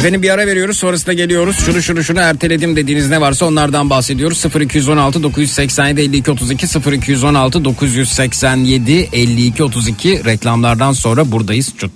Efendim 0.00 0.22
bir 0.22 0.30
ara 0.30 0.46
veriyoruz 0.46 0.78
sonrasında 0.78 1.12
geliyoruz. 1.12 1.56
Şunu 1.56 1.82
şunu 1.82 2.04
şunu 2.04 2.20
erteledim 2.20 2.76
dediğiniz 2.76 3.10
ne 3.10 3.20
varsa 3.20 3.46
onlardan 3.46 3.90
bahsediyoruz. 3.90 4.44
0216 4.60 5.22
987 5.22 6.00
52 6.00 6.30
32 6.30 6.66
0216 6.96 7.64
987 7.64 9.08
52 9.12 9.64
32 9.64 10.24
reklamlardan 10.24 10.92
sonra 10.92 11.32
buradayız. 11.32 11.72
Çut. 11.76 11.92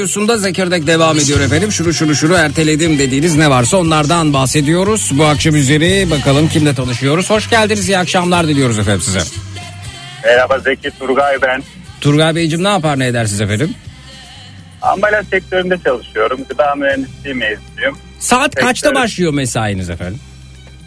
Radyosunda 0.00 0.38
Zekirdek 0.38 0.86
devam 0.86 1.18
ediyor 1.18 1.40
efendim. 1.40 1.72
Şunu 1.72 1.92
şunu 1.94 2.14
şunu 2.14 2.34
erteledim 2.34 2.98
dediğiniz 2.98 3.36
ne 3.36 3.50
varsa 3.50 3.76
onlardan 3.76 4.32
bahsediyoruz. 4.32 5.10
Bu 5.14 5.24
akşam 5.24 5.54
üzeri 5.54 6.10
bakalım 6.10 6.48
kimle 6.48 6.74
tanışıyoruz. 6.74 7.30
Hoş 7.30 7.50
geldiniz 7.50 7.88
iyi 7.88 7.98
akşamlar 7.98 8.48
diliyoruz 8.48 8.78
efendim 8.78 9.00
size. 9.00 9.18
Merhaba 10.24 10.58
Zeki 10.58 10.90
Turgay 10.98 11.42
ben. 11.42 11.62
Turgay 12.00 12.34
Beyciğim 12.34 12.64
ne 12.64 12.68
yapar 12.68 12.98
ne 12.98 13.06
edersiniz 13.06 13.40
efendim? 13.40 13.74
Ambalaj 14.82 15.28
sektöründe 15.28 15.78
çalışıyorum. 15.84 16.40
Gıda 16.48 16.74
mühendisliği 16.74 17.34
mezunuyum. 17.34 17.98
Saat 18.18 18.54
kaçta 18.54 18.88
Sektörü- 18.88 18.94
başlıyor 18.94 19.32
mesainiz 19.34 19.90
efendim? 19.90 20.20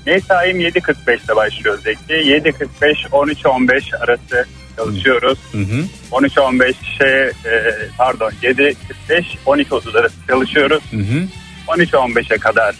Mesaim 0.05 0.59
7.45'te 0.59 1.35
başlıyor 1.35 1.79
Zeki. 1.83 2.13
7.45-13.15 2.13 3.97
arası 4.03 4.45
çalışıyoruz. 4.83 5.39
Hı 5.51 5.57
hı. 5.57 5.85
13.15'e 6.11 7.31
e, 7.49 7.51
pardon 7.97 8.31
7.45-12.30 8.43 9.99
arası 9.99 10.15
çalışıyoruz. 10.27 10.83
Hı 10.91 10.97
hı. 10.97 11.27
13.15'e 11.67 12.37
kadar. 12.37 12.75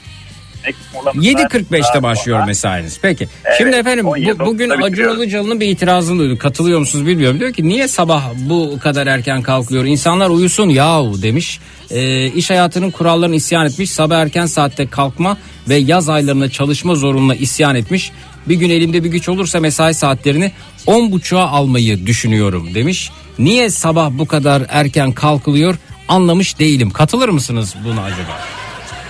Next 0.66 0.80
molamız 0.94 1.18
var. 1.26 1.32
7.45'te 1.32 1.94
Daha 1.94 2.04
başlıyor 2.04 2.38
sonra- 2.38 2.46
mesainiz. 2.46 3.00
Peki. 3.02 3.28
Evet, 3.46 3.56
Şimdi 3.58 3.76
efendim 3.76 4.06
bu- 4.06 4.18
17.30'da 4.18 4.46
bugün 4.46 4.70
Acun. 4.70 5.16
Ilıcalı'nın 5.18 5.60
bir 5.60 5.68
itirazını 5.68 6.20
duyduk. 6.20 6.42
Katılıyor 6.42 6.80
musunuz 6.80 7.08
bilmiyorum. 7.08 7.40
Diyor 7.40 7.54
ki 7.54 7.68
niye 7.68 7.88
sabah 7.88 8.24
bu 8.36 8.80
kadar 8.80 9.08
erken 9.08 9.42
kalkıyor? 9.42 9.86
İnsanlar 9.86 10.30
uyusun 10.30 10.70
yahu 10.70 11.22
demiş. 11.22 11.60
Ee, 11.92 12.26
iş 12.26 12.50
hayatının 12.50 12.92
kurallarına 12.92 13.36
isyan 13.36 13.66
etmiş. 13.66 13.92
Sabah 13.92 14.18
erken 14.20 14.46
saatte 14.46 14.88
kalkma 14.88 15.38
ve 15.70 15.76
yaz 15.76 16.10
aylarında 16.10 16.50
çalışma 16.50 16.96
zorunluluğuna 16.96 17.36
isyan 17.36 17.76
etmiş. 17.76 18.12
Bir 18.48 18.56
gün 18.56 18.70
elimde 18.70 19.04
bir 19.04 19.10
güç 19.10 19.30
olursa 19.30 19.60
mesai 19.60 19.94
saatlerini 19.94 20.52
10.30'a 20.90 21.50
almayı 21.50 22.06
düşünüyorum 22.06 22.76
demiş. 22.76 23.12
Niye 23.40 23.70
sabah 23.70 24.12
bu 24.12 24.26
kadar 24.26 24.64
erken 24.70 25.12
kalkılıyor? 25.12 25.76
Anlamış 26.08 26.60
değilim. 26.60 26.92
Katılır 26.92 27.30
mısınız 27.30 27.76
buna 27.86 28.04
acaba? 28.04 28.40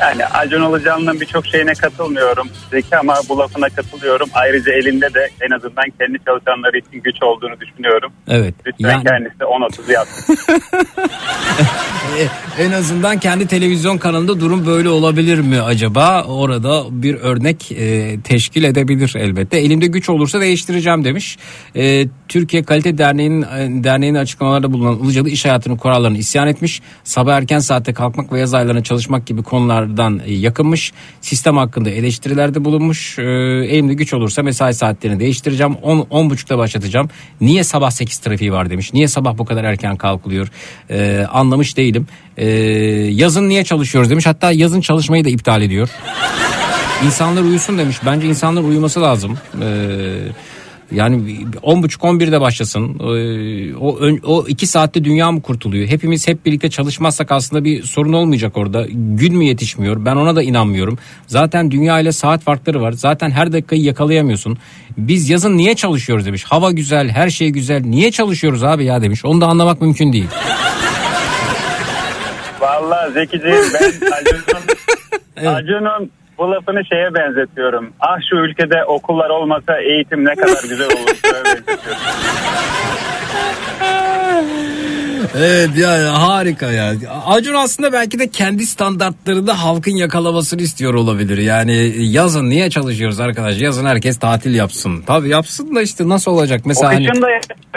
Yani 0.01 0.25
Acun 0.25 0.69
Ilıcalı'nın 0.69 1.21
birçok 1.21 1.45
şeyine 1.45 1.73
katılmıyorum 1.73 2.49
Zeki 2.71 2.97
ama 2.97 3.15
bu 3.29 3.37
lafına 3.37 3.69
katılıyorum. 3.69 4.29
Ayrıca 4.33 4.71
elinde 4.73 5.13
de 5.13 5.29
en 5.41 5.51
azından 5.55 5.85
kendi 5.99 6.17
çalışanları 6.25 6.77
için 6.77 7.01
güç 7.03 7.23
olduğunu 7.23 7.59
düşünüyorum. 7.59 8.11
Evet. 8.27 8.55
Lütfen 8.67 8.89
Yani- 8.89 9.03
kendisi 9.03 9.43
10.30 9.43 9.91
yapsın. 9.91 10.37
En 12.59 12.71
azından 12.71 13.19
kendi 13.19 13.47
televizyon 13.47 13.97
kanalında 13.97 14.39
durum 14.39 14.65
böyle 14.65 14.89
olabilir 14.89 15.39
mi 15.39 15.61
acaba? 15.61 16.23
Orada 16.23 16.83
bir 16.89 17.15
örnek 17.15 17.71
e, 17.71 18.17
teşkil 18.21 18.63
edebilir 18.63 19.13
elbette. 19.17 19.57
Elimde 19.59 19.87
güç 19.87 20.09
olursa 20.09 20.41
değiştireceğim 20.41 21.05
demiş. 21.05 21.37
E, 21.75 22.05
Türkiye 22.29 22.63
Kalite 22.63 22.97
Derneği'nin 22.97 23.41
e, 23.41 23.83
derneğinin 23.83 24.17
açıklamalarda 24.17 24.73
bulunan 24.73 24.99
Ilıcalı 24.99 25.29
iş 25.29 25.45
hayatının 25.45 25.77
kurallarına 25.77 26.17
isyan 26.17 26.47
etmiş. 26.47 26.81
Sabah 27.03 27.35
erken 27.35 27.59
saatte 27.59 27.93
kalkmak 27.93 28.33
ve 28.33 28.39
yaz 28.39 28.53
aylarına 28.53 28.83
çalışmak 28.83 29.25
gibi 29.25 29.43
konulardan 29.43 30.21
e, 30.25 30.33
yakınmış. 30.33 30.93
Sistem 31.21 31.57
hakkında 31.57 31.89
eleştirilerde 31.89 32.65
bulunmuş. 32.65 33.19
E, 33.19 33.23
elimde 33.69 33.93
güç 33.93 34.13
olursa 34.13 34.43
mesai 34.43 34.73
saatlerini 34.73 35.19
değiştireceğim. 35.19 35.75
10 35.75 35.99
10.30'da 35.99 36.57
başlatacağım. 36.57 37.09
Niye 37.41 37.63
sabah 37.63 37.91
8 37.91 38.17
trafiği 38.17 38.51
var 38.51 38.69
demiş. 38.69 38.93
Niye 38.93 39.07
sabah 39.07 39.37
bu 39.37 39.45
kadar 39.45 39.63
erken 39.63 39.97
kalkılıyor? 39.97 40.47
E, 40.89 41.25
anlamış 41.31 41.77
değilim. 41.77 42.07
E, 42.37 42.47
yazın 43.11 43.49
niye 43.49 43.63
çalışıyoruz 43.63 44.09
demiş. 44.09 44.25
Hatta 44.25 44.51
yazın 44.51 44.81
çalışmayı 44.81 45.25
da 45.25 45.29
iptal 45.29 45.61
ediyor. 45.61 45.89
İnsanlar 47.05 47.41
uyusun 47.41 47.77
demiş. 47.77 47.97
Bence 48.05 48.27
insanlar 48.27 48.61
uyuması 48.61 49.01
lazım. 49.01 49.37
Ee, 49.61 50.17
yani 50.91 51.37
10.30-11'de 51.63 52.41
başlasın. 52.41 52.99
Ee, 52.99 53.75
o, 53.75 53.99
o 54.23 54.47
iki 54.47 54.67
saatte 54.67 55.03
dünya 55.03 55.31
mı 55.31 55.41
kurtuluyor? 55.41 55.87
Hepimiz 55.87 56.27
hep 56.27 56.45
birlikte 56.45 56.69
çalışmazsak 56.69 57.31
aslında 57.31 57.63
bir 57.63 57.83
sorun 57.83 58.13
olmayacak 58.13 58.57
orada. 58.57 58.85
Gün 58.91 59.37
mü 59.37 59.43
yetişmiyor? 59.43 60.05
Ben 60.05 60.15
ona 60.15 60.35
da 60.35 60.43
inanmıyorum. 60.43 60.97
Zaten 61.27 61.71
dünya 61.71 61.99
ile 61.99 62.11
saat 62.11 62.41
farkları 62.41 62.81
var. 62.81 62.91
Zaten 62.91 63.31
her 63.31 63.53
dakikayı 63.53 63.81
yakalayamıyorsun. 63.81 64.57
Biz 64.97 65.29
yazın 65.29 65.57
niye 65.57 65.75
çalışıyoruz 65.75 66.25
demiş. 66.25 66.43
Hava 66.43 66.71
güzel, 66.71 67.09
her 67.09 67.29
şey 67.29 67.49
güzel. 67.49 67.81
Niye 67.81 68.11
çalışıyoruz 68.11 68.63
abi 68.63 68.85
ya 68.85 69.01
demiş. 69.01 69.25
Onu 69.25 69.41
da 69.41 69.47
anlamak 69.47 69.81
mümkün 69.81 70.13
değil. 70.13 70.27
Vallahi 72.61 73.13
Zekiciğim 73.13 73.63
ben 73.73 73.91
Acun'un 74.11 75.47
Acun'un 75.55 76.11
bu 76.39 76.51
lafını 76.51 76.85
şeye 76.85 77.13
benzetiyorum. 77.13 77.93
Ah 77.99 78.17
şu 78.29 78.35
ülkede 78.35 78.85
okullar 78.85 79.29
olmasa 79.29 79.79
eğitim 79.79 80.25
ne 80.25 80.35
kadar 80.35 80.61
güzel 80.69 80.87
olur. 80.87 81.19
Evet 85.37 85.69
yani 85.77 86.03
harika 86.07 86.71
ya. 86.71 86.93
Acun 87.25 87.53
aslında 87.53 87.93
belki 87.93 88.19
de 88.19 88.27
kendi 88.27 88.65
standartlarında 88.65 89.63
halkın 89.63 89.91
yakalamasını 89.95 90.61
istiyor 90.61 90.93
olabilir. 90.93 91.37
Yani 91.37 91.91
yazın 91.97 92.49
niye 92.49 92.69
çalışıyoruz 92.69 93.19
arkadaş? 93.19 93.61
Yazın 93.61 93.85
herkes 93.85 94.17
tatil 94.19 94.55
yapsın. 94.55 95.03
Tabii 95.07 95.29
yapsın 95.29 95.75
da 95.75 95.81
işte 95.81 96.09
nasıl 96.09 96.31
olacak? 96.31 96.61
O 96.65 96.67
Mesela 96.67 96.93
hani 96.93 97.07
kışın 97.07 97.21
da 97.21 97.27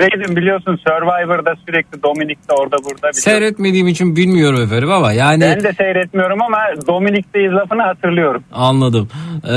Reydin 0.01 0.37
biliyorsun 0.37 0.77
Survivor'da 0.89 1.55
sürekli 1.67 2.03
Dominik'te 2.03 2.53
orada 2.55 2.77
burada. 2.77 2.97
biliyorsun. 2.97 3.21
seyretmediğim 3.21 3.89
için 3.89 4.17
bilmiyorum 4.17 4.63
efendim 4.63 4.91
ama 4.91 5.13
yani 5.13 5.41
Ben 5.41 5.63
de 5.65 5.73
seyretmiyorum 5.73 6.43
ama 6.43 6.59
Dominik'teyiz 6.87 7.53
lafını 7.53 7.83
hatırlıyorum. 7.83 8.43
Anladım. 8.53 9.09
Ee, 9.49 9.55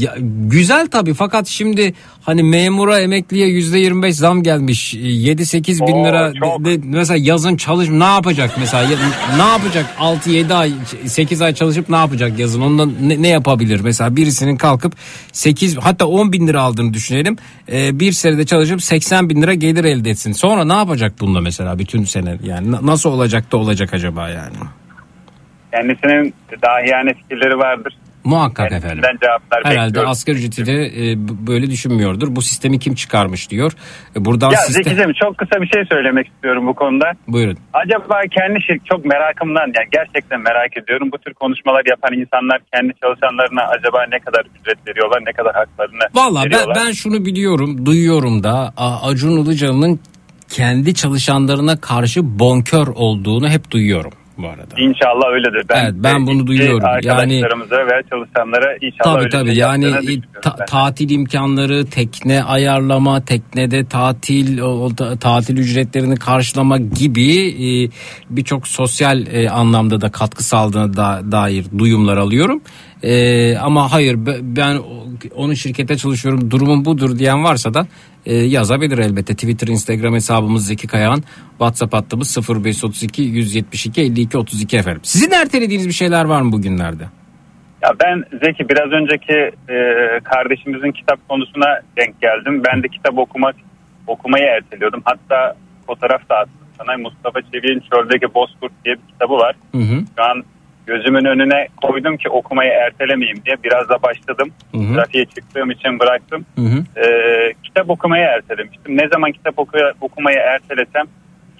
ya, 0.00 0.14
güzel 0.50 0.86
tabii 0.86 1.14
fakat 1.14 1.46
şimdi 1.46 1.94
hani 2.22 2.42
memura 2.42 3.00
emekliye 3.00 3.46
yüzde 3.48 3.78
25 3.78 4.16
zam 4.16 4.42
gelmiş. 4.42 4.94
7-8 4.94 5.86
bin 5.86 5.92
Oo, 5.92 6.04
lira 6.06 6.32
çok. 6.34 6.64
de- 6.64 6.82
de- 6.82 6.92
mesela 7.04 7.20
yazın 7.24 7.56
çalış 7.56 7.88
ne 7.88 8.04
yapacak 8.04 8.50
mesela? 8.58 8.88
Ne 9.36 9.42
yapacak? 9.42 9.86
6-7 9.98 10.54
ay 10.54 10.72
8 11.06 11.42
ay 11.42 11.54
çalışıp 11.54 11.88
ne 11.88 11.96
yapacak 11.96 12.38
yazın? 12.38 12.60
Ondan 12.62 12.92
ne, 13.02 13.22
ne 13.22 13.28
yapabilir? 13.28 13.80
Mesela 13.80 14.16
birisinin 14.16 14.56
kalkıp 14.56 14.92
8 15.32 15.76
hatta 15.78 16.06
10 16.06 16.32
bin 16.32 16.46
lira 16.46 16.62
aldığını 16.62 16.94
düşünelim. 16.94 17.36
Ee, 17.72 18.00
bir 18.00 18.12
senede 18.12 18.46
çalışıp 18.46 18.82
80 18.82 19.30
bin 19.30 19.42
lira 19.42 19.54
gelir 19.54 19.84
elde 19.84 20.10
etsin. 20.10 20.32
Sonra 20.32 20.64
ne 20.64 20.72
yapacak 20.72 21.12
bununla 21.20 21.40
mesela 21.40 21.78
bütün 21.78 22.04
sene? 22.04 22.38
Yani 22.42 22.72
na- 22.72 22.86
nasıl 22.86 23.10
olacak 23.10 23.52
da 23.52 23.56
olacak 23.56 23.94
acaba 23.94 24.28
yani? 24.28 24.56
Kendisinin 25.72 26.34
dahiyane 26.62 27.14
fikirleri 27.14 27.58
vardır. 27.58 27.96
Muhakkak 28.24 28.72
efendim. 28.72 29.02
Kendisinden 29.02 29.18
cevaplar 29.22 29.60
Herhalde 29.64 29.88
bekliyorum. 29.88 30.10
asgari 30.10 30.36
ücreti 30.36 30.66
de 30.66 30.72
e, 30.72 31.02
böyle 31.46 31.70
düşünmüyordur. 31.70 32.36
Bu 32.36 32.42
sistemi 32.42 32.78
kim 32.78 32.94
çıkarmış 32.94 33.50
diyor. 33.50 33.72
E, 34.16 34.24
buradan 34.24 34.50
Ya 34.50 34.56
sistem... 34.56 34.84
Zekiciğim 34.84 35.12
çok 35.22 35.38
kısa 35.38 35.62
bir 35.62 35.66
şey 35.66 35.82
söylemek 35.92 36.26
istiyorum 36.28 36.66
bu 36.66 36.74
konuda. 36.74 37.12
Buyurun. 37.28 37.58
Acaba 37.72 38.20
kendi 38.30 38.58
şirk 38.66 38.86
çok 38.86 39.04
merakımdan 39.04 39.66
yani 39.76 39.88
gerçekten 39.92 40.40
merak 40.40 40.76
ediyorum. 40.76 41.08
Bu 41.12 41.18
tür 41.18 41.34
konuşmalar 41.34 41.82
yapan 41.90 42.12
insanlar 42.12 42.58
kendi 42.74 42.92
çalışanlarına 43.02 43.62
acaba 43.62 43.98
ne 44.12 44.18
kadar 44.18 44.42
ücret 44.60 44.88
veriyorlar, 44.88 45.20
ne 45.26 45.32
kadar 45.32 45.54
haklarını 45.54 46.04
Valla 46.14 46.44
ben, 46.50 46.74
ben 46.76 46.92
şunu 46.92 47.24
biliyorum, 47.24 47.86
duyuyorum 47.86 48.42
da 48.42 48.72
Acun 49.02 49.44
Ilıcalı'nın 49.44 50.00
kendi 50.48 50.94
çalışanlarına 50.94 51.80
karşı 51.80 52.38
bonkör 52.38 52.86
olduğunu 52.86 53.48
hep 53.48 53.70
duyuyorum 53.70 54.12
bu 54.38 54.48
arada. 54.48 54.74
İnşallah 54.78 55.32
öyledir. 55.34 55.66
Ben, 55.68 55.84
Evet, 55.84 55.94
ben 55.96 56.26
bunu 56.26 56.46
duyuyorum. 56.46 56.84
Arkadaşlarımıza 56.84 57.76
ve 57.76 58.02
çalışanlara 58.10 58.76
inşallah 58.80 59.14
Tabii 59.14 59.18
öyle 59.18 59.28
tabii 59.28 59.56
yani 59.56 60.20
ta- 60.42 60.56
tatil 60.64 61.10
imkanları, 61.10 61.86
tekne 61.86 62.42
ayarlama, 62.42 63.24
teknede 63.24 63.84
tatil, 63.84 64.58
o, 64.60 64.88
tatil 65.20 65.56
ücretlerini 65.56 66.16
karşılama 66.16 66.78
gibi 66.78 67.48
e, 67.48 67.90
birçok 68.30 68.68
sosyal 68.68 69.26
e, 69.26 69.50
anlamda 69.50 70.00
da 70.00 70.10
katkı 70.10 70.44
sağladığına 70.44 70.96
da, 70.96 71.20
dair 71.32 71.66
duyumlar 71.78 72.16
alıyorum. 72.16 72.62
E, 73.02 73.56
ama 73.56 73.92
hayır 73.92 74.26
be- 74.26 74.38
ben 74.42 74.78
onun 75.34 75.54
şirkete 75.54 75.96
çalışıyorum 75.96 76.50
durumum 76.50 76.84
budur 76.84 77.18
diyen 77.18 77.44
varsa 77.44 77.74
da 77.74 77.86
e, 78.26 78.34
yazabilir 78.34 78.98
elbette. 78.98 79.34
Twitter, 79.34 79.68
Instagram 79.68 80.14
hesabımız 80.14 80.66
Zeki 80.66 80.86
Kayağan. 80.86 81.22
WhatsApp 81.48 81.94
hattımız 81.94 82.38
0532 82.48 83.22
172 83.22 84.00
52 84.00 84.38
32 84.38 84.76
efendim. 84.76 85.00
Sizin 85.04 85.30
ertelediğiniz 85.30 85.88
bir 85.88 85.92
şeyler 85.92 86.24
var 86.24 86.42
mı 86.42 86.52
bugünlerde? 86.52 87.02
Ya 87.82 87.90
ben 88.04 88.38
Zeki 88.44 88.68
biraz 88.68 88.92
önceki 88.92 89.38
e, 89.68 89.76
kardeşimizin 90.24 90.92
kitap 90.92 91.28
konusuna 91.28 91.80
denk 91.96 92.20
geldim. 92.20 92.62
Ben 92.66 92.82
de 92.82 92.88
kitap 92.88 93.18
okumak 93.18 93.54
okumayı 94.06 94.44
erteliyordum. 94.44 95.02
Hatta 95.04 95.56
fotoğraf 95.86 96.28
da 96.28 96.34
attım 96.34 96.68
sana. 96.78 96.98
Mustafa 96.98 97.42
Çevik'in 97.42 97.80
Çöldeki 97.80 98.34
Bozkurt 98.34 98.72
diye 98.84 98.94
bir 98.94 99.12
kitabı 99.12 99.32
var. 99.32 99.56
Hı 99.72 99.78
hı. 99.78 100.04
Şu 100.16 100.22
an 100.24 100.44
gözümün 100.86 101.24
önüne 101.24 101.68
koydum 101.82 102.16
ki 102.16 102.28
okumayı 102.28 102.70
ertelemeyeyim 102.70 103.44
diye. 103.44 103.56
Biraz 103.64 103.88
da 103.88 104.02
başladım. 104.02 104.50
Hı 104.72 104.78
hı. 104.78 104.94
Trafiğe 104.94 105.24
çıktığım 105.24 105.70
için 105.70 105.98
bıraktım. 106.00 106.46
Hı 106.54 106.60
hı. 106.60 107.06
E, 107.06 107.06
kitap 107.62 107.90
okumayı 107.90 108.24
ertelemiştim. 108.24 108.96
Ne 108.96 109.08
zaman 109.08 109.32
kitap 109.32 109.58
oku- 109.58 109.92
okumayı 110.00 110.38
ertelesem 110.38 111.06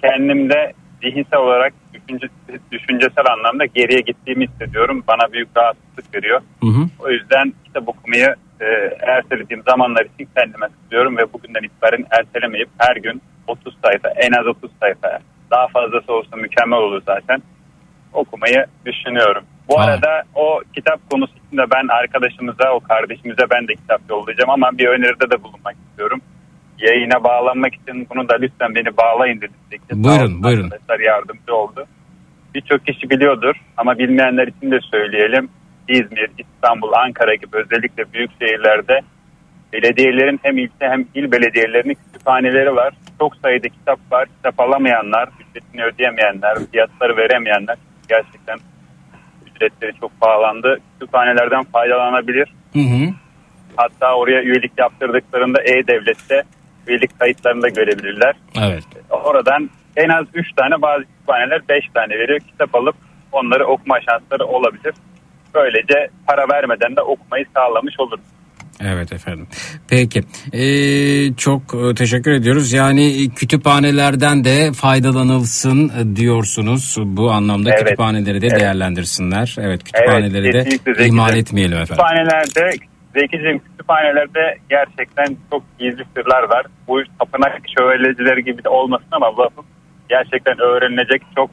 kendimde 0.01 0.73
zihinsel 1.01 1.39
olarak 1.39 1.73
düşünce, 1.93 2.27
düşüncesel 2.71 3.25
anlamda 3.33 3.65
geriye 3.65 4.01
gittiğimi 4.01 4.47
hissediyorum. 4.47 5.03
Bana 5.07 5.33
büyük 5.33 5.49
rahatsızlık 5.57 6.15
veriyor. 6.15 6.41
Hı 6.63 6.67
hı. 6.67 6.87
O 6.99 7.09
yüzden 7.09 7.53
kitap 7.65 7.89
okumayı 7.89 8.35
e, 8.59 8.65
ertelediğim 9.01 9.63
zamanlar 9.63 10.05
için 10.05 10.29
kendime 10.37 10.67
tutuyorum 10.67 11.17
ve 11.17 11.33
bugünden 11.33 11.63
itibaren 11.63 12.05
ertelemeyip 12.11 12.69
her 12.77 12.95
gün 12.95 13.21
30 13.47 13.77
sayfa 13.83 14.09
en 14.09 14.31
az 14.31 14.47
30 14.47 14.71
sayfa 14.79 15.19
Daha 15.51 15.67
fazlası 15.67 16.13
olsa 16.13 16.35
mükemmel 16.35 16.79
olur 16.79 17.01
zaten. 17.05 17.41
Okumayı 18.15 18.65
düşünüyorum. 18.85 19.43
Bu 19.69 19.79
Aa. 19.79 19.83
arada 19.83 20.23
o 20.35 20.61
kitap 20.75 21.09
konusu 21.11 21.33
için 21.33 21.57
de 21.57 21.63
ben 21.75 21.87
arkadaşımıza, 21.87 22.73
o 22.73 22.79
kardeşimize 22.79 23.43
ben 23.53 23.67
de 23.67 23.73
kitap 23.73 24.01
yollayacağım 24.09 24.49
ama 24.49 24.69
bir 24.77 24.87
öneride 24.87 25.31
de 25.31 25.43
bulunmak 25.43 25.75
istiyorum. 25.89 26.21
Yayına 26.77 27.23
bağlanmak 27.23 27.73
için 27.73 28.07
bunu 28.09 28.29
da 28.29 28.35
lütfen 28.35 28.75
beni 28.75 28.97
bağlayın 28.97 29.41
dedim. 29.41 29.55
Buyurun, 30.03 30.43
buyurun. 30.43 30.63
Arkadaşlar 30.63 30.99
yardımcı 30.99 31.55
oldu. 31.55 31.85
Birçok 32.55 32.85
kişi 32.85 33.09
biliyordur 33.09 33.55
ama 33.77 33.97
bilmeyenler 33.97 34.47
için 34.47 34.71
de 34.71 34.79
söyleyelim. 34.91 35.49
İzmir, 35.89 36.29
İstanbul, 36.37 36.93
Ankara 36.93 37.35
gibi 37.35 37.57
özellikle 37.57 38.13
büyük 38.13 38.31
şehirlerde 38.41 39.01
belediyelerin 39.73 40.39
hem 40.43 40.57
ilçe 40.57 40.85
hem 40.93 41.05
il 41.15 41.31
belediyelerinin 41.31 41.93
kütüphaneleri 41.93 42.75
var. 42.75 42.93
Çok 43.19 43.35
sayıda 43.35 43.67
kitap 43.67 43.99
var. 44.11 44.27
Kitap 44.37 44.59
alamayanlar, 44.59 45.29
ücretini 45.39 45.83
ödeyemeyenler, 45.83 46.57
fiyatları 46.71 47.17
veremeyenler 47.17 47.75
gerçekten 48.07 48.57
ücretleri 49.47 49.93
çok 49.99 50.19
pahalandı. 50.19 50.79
Kütüphanelerden 50.93 51.63
faydalanabilir. 51.63 52.53
Hı 52.73 52.79
hı. 52.79 53.13
Hatta 53.75 54.15
oraya 54.15 54.41
üyelik 54.41 54.71
yaptırdıklarında 54.77 55.61
E-Devlet'te 55.63 56.43
üyelik 56.87 57.19
kayıtlarını 57.19 57.61
da 57.61 57.69
görebilirler. 57.69 58.35
Evet. 58.61 58.83
Oradan 59.09 59.69
en 59.95 60.09
az 60.09 60.25
3 60.33 60.53
tane 60.55 60.81
bazı 60.81 61.03
kütüphaneler 61.03 61.61
5 61.69 61.85
tane 61.93 62.19
veriyor. 62.19 62.39
Kitap 62.39 62.75
alıp 62.75 62.95
onları 63.31 63.65
okuma 63.67 64.01
şansları 64.01 64.45
olabilir. 64.45 64.93
Böylece 65.53 66.09
para 66.27 66.49
vermeden 66.49 66.95
de 66.95 67.01
okumayı 67.01 67.45
sağlamış 67.55 67.99
olur. 67.99 68.19
Evet 68.81 69.13
efendim. 69.13 69.47
Peki. 69.89 70.21
Ee, 70.53 71.33
çok 71.35 71.61
e, 71.75 71.95
teşekkür 71.95 72.31
ediyoruz. 72.31 72.73
Yani 72.73 73.29
kütüphanelerden 73.35 74.43
de 74.43 74.71
faydalanılsın 74.73 75.89
e, 75.89 76.15
diyorsunuz. 76.15 76.97
Bu 77.05 77.31
anlamda 77.31 77.69
Evet. 77.69 77.83
kütüphaneleri 77.83 78.41
de 78.41 78.47
Evet. 78.47 78.59
değerlendirsinler. 78.59 79.55
Evet 79.59 79.83
kütüphaneleri 79.83 80.53
de 80.53 80.63
kesinlikle 80.63 80.93
Zeki'cim. 80.93 81.13
ihmal 81.13 81.35
etmeyelim 81.37 81.77
efendim. 81.77 82.03
Kütüphanelerde 82.05 82.69
Zekiciğim 83.15 83.59
kütüphanelerde 83.59 84.57
gerçekten 84.69 85.37
çok 85.51 85.63
gizli 85.79 86.03
sırlar 86.15 86.43
var. 86.43 86.65
Bu 86.87 87.01
tapınak 87.19 87.61
şövalyecileri 87.77 88.43
gibi 88.43 88.63
de 88.63 88.69
olmasın 88.69 89.07
ama 89.11 89.27
gerçekten 90.09 90.59
öğrenilecek 90.59 91.21
çok 91.35 91.49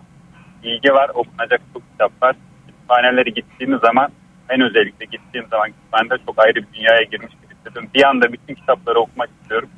bilgi 0.63 0.93
var. 0.93 1.11
Okunacak 1.15 1.61
çok 1.73 1.83
kitap 1.93 2.23
var. 2.23 2.37
Kütüphanelere 2.67 3.31
gittiğimiz 3.31 3.81
zaman 3.81 4.09
en 4.55 4.61
özellikle 4.61 5.05
gittiğim 5.15 5.47
zaman 5.51 5.67
kütüphanede 5.71 6.15
çok 6.27 6.39
ayrı 6.45 6.55
bir 6.57 6.73
dünyaya 6.75 7.03
girmiş 7.03 7.33
gibi 7.43 7.55
hissediyorum. 7.55 7.91
Bir 7.95 8.05
anda 8.11 8.33
bütün 8.33 8.55
kitapları 8.55 8.99
okumak 9.01 9.29
istiyorum. 9.43 9.69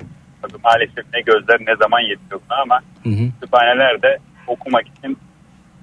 Tabii 0.41 0.61
maalesef 0.63 1.05
ne 1.13 1.21
gözler 1.21 1.57
ne 1.67 1.75
zaman 1.75 1.99
yetiyor 1.99 2.39
buna 2.49 2.57
ama 2.61 2.79
Hı 3.03 3.09
hı. 3.09 3.25
kütüphanelerde 3.33 4.17
okumak 4.47 4.85
için 4.87 5.17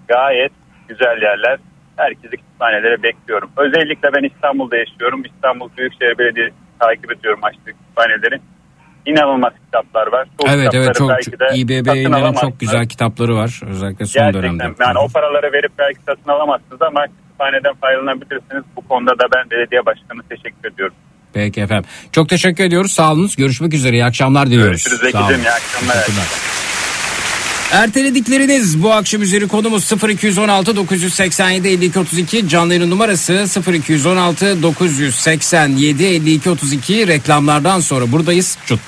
gayet 0.09 0.53
güzel 0.88 1.22
yerler. 1.22 1.59
Herkesi 1.97 2.30
kütüphanelere 2.36 3.03
bekliyorum. 3.03 3.51
Özellikle 3.57 4.09
ben 4.14 4.24
İstanbul'da 4.34 4.76
yaşıyorum. 4.76 5.22
İstanbul 5.24 5.68
Büyükşehir 5.76 6.18
Belediyesi 6.18 6.55
takip 6.80 7.12
ediyorum 7.12 7.40
açtığı 7.43 7.64
kütüphaneleri. 7.78 8.40
İnanılmaz 9.07 9.53
kitaplar 9.64 10.07
var. 10.12 10.26
Çok 10.40 10.51
Evet 10.51 10.74
evet 10.74 10.95
çok 10.95 11.11
belki 11.11 11.32
de 11.40 11.47
İBB 11.55 11.70
satın 11.86 11.95
yayınların 11.97 12.22
alamazsınız. 12.22 12.51
çok 12.53 12.61
güzel 12.61 12.86
kitapları 12.88 13.36
var. 13.36 13.61
Özellikle 13.68 14.05
son 14.07 14.22
Gerçekten 14.22 14.43
dönemde. 14.59 14.82
yani 14.84 14.99
o 14.99 15.09
paraları 15.09 15.53
verip 15.53 15.72
belki 15.78 16.01
satın 16.03 16.30
alamazsınız 16.30 16.82
ama 16.82 17.05
kütüphaneden 17.43 17.74
faydalanabilirsiniz. 17.80 18.64
Bu 18.76 18.88
konuda 18.88 19.11
da 19.11 19.24
ben 19.34 19.51
belediye 19.51 19.86
başkanı 19.86 20.22
teşekkür 20.28 20.72
ediyorum. 20.74 20.95
Peki 21.32 21.61
efendim. 21.61 21.90
Çok 22.12 22.28
teşekkür 22.28 22.64
ediyoruz. 22.64 22.93
Sağ 22.93 23.12
olunuz. 23.12 23.36
Görüşmek 23.36 23.74
üzere. 23.74 23.97
İyi 23.97 24.05
akşamlar 24.05 24.47
diliyoruz. 24.47 24.70
Görüşürüz. 24.70 25.01
Zekicim. 25.01 25.43
İyi 25.43 25.51
akşamlar. 25.51 25.97
Erteledikleriniz 27.72 28.82
bu 28.82 28.93
akşam 28.93 29.22
üzeri 29.22 29.49
konumuz 29.49 29.93
0216 30.09 30.76
987 30.76 31.68
52 31.68 31.99
32 31.99 32.49
canlı 32.49 32.74
yayın 32.74 32.90
numarası 32.90 33.47
0216 33.72 34.62
987 34.62 36.05
52 36.05 36.51
32 36.51 37.07
reklamlardan 37.07 37.80
sonra 37.80 38.12
buradayız. 38.12 38.59
Çut. 38.66 38.80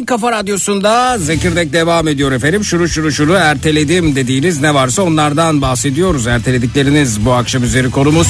Türkiye'nin 0.00 0.06
Kafa 0.06 0.32
Radyosu'nda 0.32 1.18
Zekirdek 1.18 1.72
devam 1.72 2.08
ediyor 2.08 2.32
efendim. 2.32 2.64
Şunu 2.64 2.88
şunu 2.88 3.12
şunu 3.12 3.32
erteledim 3.32 4.16
dediğiniz 4.16 4.60
ne 4.60 4.74
varsa 4.74 5.02
onlardan 5.02 5.62
bahsediyoruz. 5.62 6.26
Erteledikleriniz 6.26 7.24
bu 7.24 7.32
akşam 7.32 7.64
üzeri 7.64 7.90
konumuz. 7.90 8.26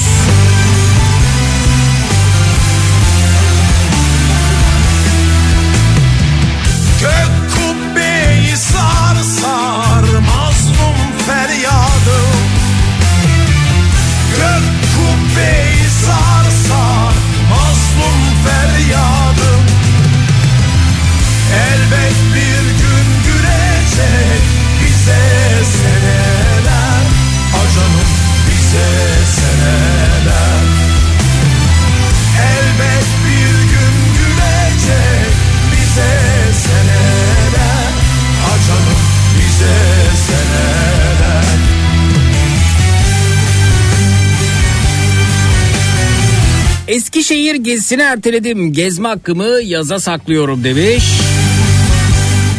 Eskişehir 47.51 47.65
gezisini 47.73 48.01
erteledim. 48.01 48.73
Gezme 48.73 49.07
hakkımı 49.07 49.47
yaza 49.63 49.99
saklıyorum 49.99 50.63
demiş. 50.63 51.03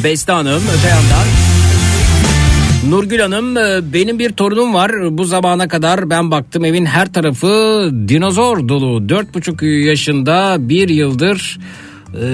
Beste 0.05 0.33
Hanım 0.33 0.63
öte 0.79 0.89
yandan. 0.89 1.27
Nurgül 2.91 3.19
Hanım 3.19 3.57
e, 3.57 3.93
benim 3.93 4.19
bir 4.19 4.33
torunum 4.33 4.75
var. 4.75 5.19
Bu 5.19 5.25
zamana 5.25 5.69
kadar 5.69 6.11
ben 6.11 6.31
baktım 6.31 6.65
evin 6.65 6.87
her 6.87 7.13
tarafı 7.13 7.91
dinozor 8.09 8.69
dolu. 8.69 9.09
Dört 9.09 9.35
buçuk 9.35 9.63
yaşında 9.63 10.57
bir 10.59 10.89
yıldır 10.89 11.59
e, 12.15 12.27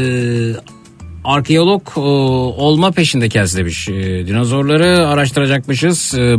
arkeolog 1.25 1.83
e, 1.97 2.01
olma 2.01 2.91
peşinde 2.91 3.31
demiş. 3.31 3.89
E, 3.89 4.27
dinozorları 4.27 5.09
araştıracakmışız. 5.09 6.15
E, 6.15 6.37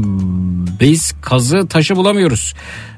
biz 0.80 1.14
kazı 1.22 1.68
taşı 1.68 1.96
bulamıyoruz. 1.96 2.54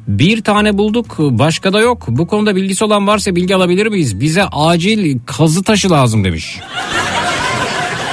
Bir 0.07 0.43
tane 0.43 0.77
bulduk 0.77 1.15
başka 1.19 1.73
da 1.73 1.79
yok. 1.79 2.05
Bu 2.07 2.27
konuda 2.27 2.55
bilgisi 2.55 2.84
olan 2.84 3.07
varsa 3.07 3.36
bilgi 3.36 3.55
alabilir 3.55 3.88
miyiz? 3.88 4.19
Bize 4.19 4.43
acil 4.43 5.19
kazı 5.25 5.63
taşı 5.63 5.91
lazım 5.91 6.23
demiş. 6.23 6.59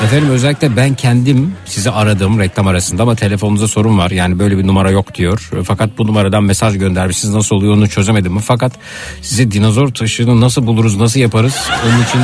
Efendim 0.05 0.31
özellikle 0.31 0.77
ben 0.77 0.95
kendim 0.95 1.55
sizi 1.67 1.91
aradım 1.91 2.41
reklam 2.41 2.67
arasında 2.67 3.03
ama 3.03 3.15
telefonunuzda 3.15 3.69
sorun 3.69 3.99
var. 3.99 4.11
Yani 4.11 4.39
böyle 4.39 4.59
bir 4.59 4.67
numara 4.67 4.91
yok 4.91 5.15
diyor. 5.15 5.51
Fakat 5.65 5.99
bu 5.99 6.07
numaradan 6.07 6.45
mesaj 6.45 6.79
göndermişsiniz 6.79 7.35
nasıl 7.35 7.57
oluyor 7.57 7.75
onu 7.75 7.89
çözemedim 7.89 8.33
mi? 8.33 8.41
Fakat 8.41 8.73
size 9.23 9.51
dinozor 9.51 9.89
taşını 9.89 10.41
nasıl 10.41 10.67
buluruz 10.67 10.97
nasıl 10.97 11.21
yaparız? 11.21 11.57
Onun 11.87 12.03
için 12.03 12.21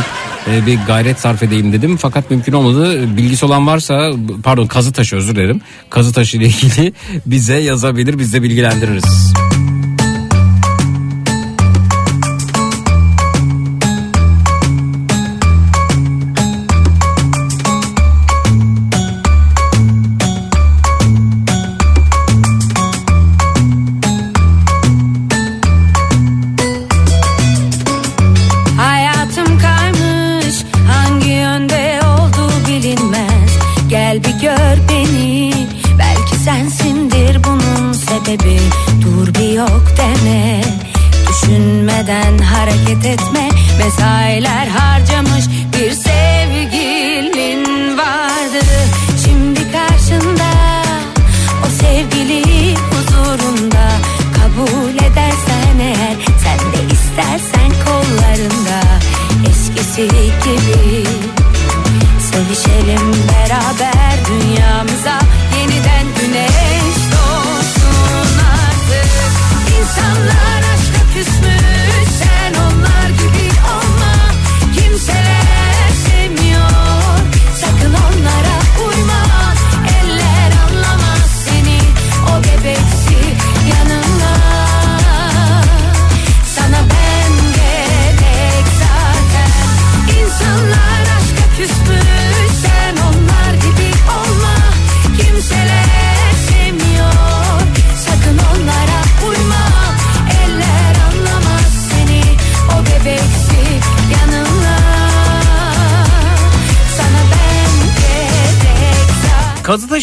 e, 0.51 0.67
bir 0.67 0.79
gayret 0.87 1.21
sarf 1.21 1.43
edeyim 1.43 1.73
dedim. 1.73 1.97
Fakat 1.97 2.31
mümkün 2.31 2.53
olmadı. 2.53 3.17
Bilgisi 3.17 3.47
olan 3.47 3.67
varsa 3.67 4.13
pardon 4.43 4.67
kazı 4.67 4.93
taşı 4.93 5.17
özür 5.17 5.37
dilerim. 5.37 5.61
Kazı 5.91 6.13
taşı 6.13 6.37
ile 6.37 6.47
ilgili 6.47 6.93
bize 7.27 7.57
yazabilir 7.57 8.19
biz 8.19 8.33
de 8.33 8.43
bilgilendiririz. 8.43 9.35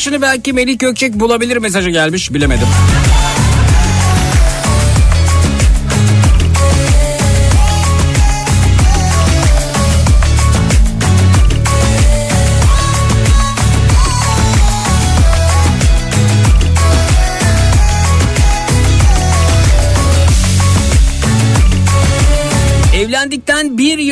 Taşını 0.01 0.21
belki 0.21 0.53
Melih 0.53 0.79
Gökçek 0.79 1.13
bulabilir 1.13 1.57
mesajı 1.57 1.89
gelmiş 1.89 2.33
bilemedim. 2.33 2.67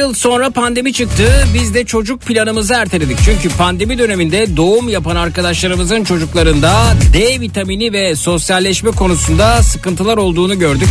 Yıl 0.09 0.15
sonra 0.15 0.49
pandemi 0.49 0.93
çıktı. 0.93 1.47
Biz 1.53 1.73
de 1.73 1.85
çocuk 1.85 2.21
planımızı 2.21 2.73
erteledik. 2.73 3.17
Çünkü 3.25 3.49
pandemi 3.57 3.97
döneminde 3.97 4.57
doğum 4.57 4.89
yapan 4.89 5.15
arkadaşlarımızın 5.15 6.03
çocuklarında 6.03 6.93
D 7.13 7.39
vitamini 7.39 7.93
ve 7.93 8.15
sosyalleşme 8.15 8.91
konusunda 8.91 9.63
sıkıntılar 9.63 10.17
olduğunu 10.17 10.59
gördük. 10.59 10.89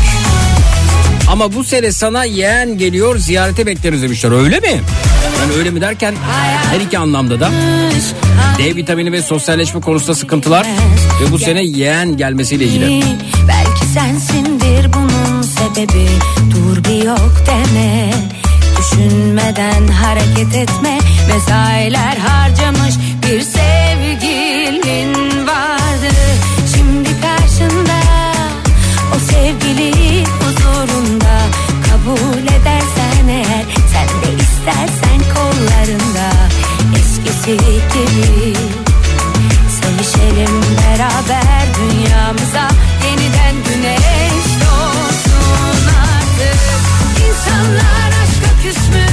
Ama 1.31 1.55
bu 1.55 1.64
sene 1.64 1.93
sana 1.93 2.25
yeğen 2.25 2.79
geliyor 2.79 3.19
ziyarete 3.19 3.66
bekleriz 3.66 4.03
demişler. 4.03 4.33
Öyle 4.43 4.61
mi? 4.61 4.81
Yani 5.41 5.53
öyle 5.59 5.71
mi 5.71 5.81
derken 5.81 6.14
her 6.73 6.81
iki 6.81 6.99
anlamda 6.99 7.41
da 7.41 7.51
D 8.59 8.77
vitamini 8.77 9.12
ve 9.12 9.23
sosyalleşme 9.23 9.81
konusunda 9.81 10.14
sıkıntılar 10.14 10.66
ve 11.23 11.33
bu 11.33 11.39
sene 11.39 11.64
yeğen 11.64 12.16
gelmesiyle 12.16 12.64
ilgili. 12.64 13.03
Belki 13.49 13.87
sensindir 13.87 14.93
bunun 14.93 15.43
sebebi 15.43 16.07
Dur 16.51 16.85
bir 16.85 17.05
yok 17.05 17.33
deme 17.47 18.11
Düşünmeden 18.93 19.89
hareket 19.89 20.55
etme. 20.55 20.99
Mesailer 21.28 22.16
harcamış 22.16 22.95
bir 23.22 23.41
sevgilin 23.41 25.14
vardı. 25.47 26.14
Şimdi 26.74 27.09
karşında 27.20 28.01
o 29.16 29.18
sevgili 29.18 30.24
huzurunda 30.24 31.41
Kabul 31.91 32.43
edersen 32.43 33.28
eğer 33.28 33.64
sen 33.93 34.09
de 34.09 34.43
istersen 34.43 35.34
kollarında 35.34 36.30
Eskisi 36.99 37.57
gibi 37.57 38.55
Sevişelim 39.80 40.62
beraber 40.62 41.66
dünyamıza 41.78 42.68
doğsun 48.69 48.93
artık 48.93 49.08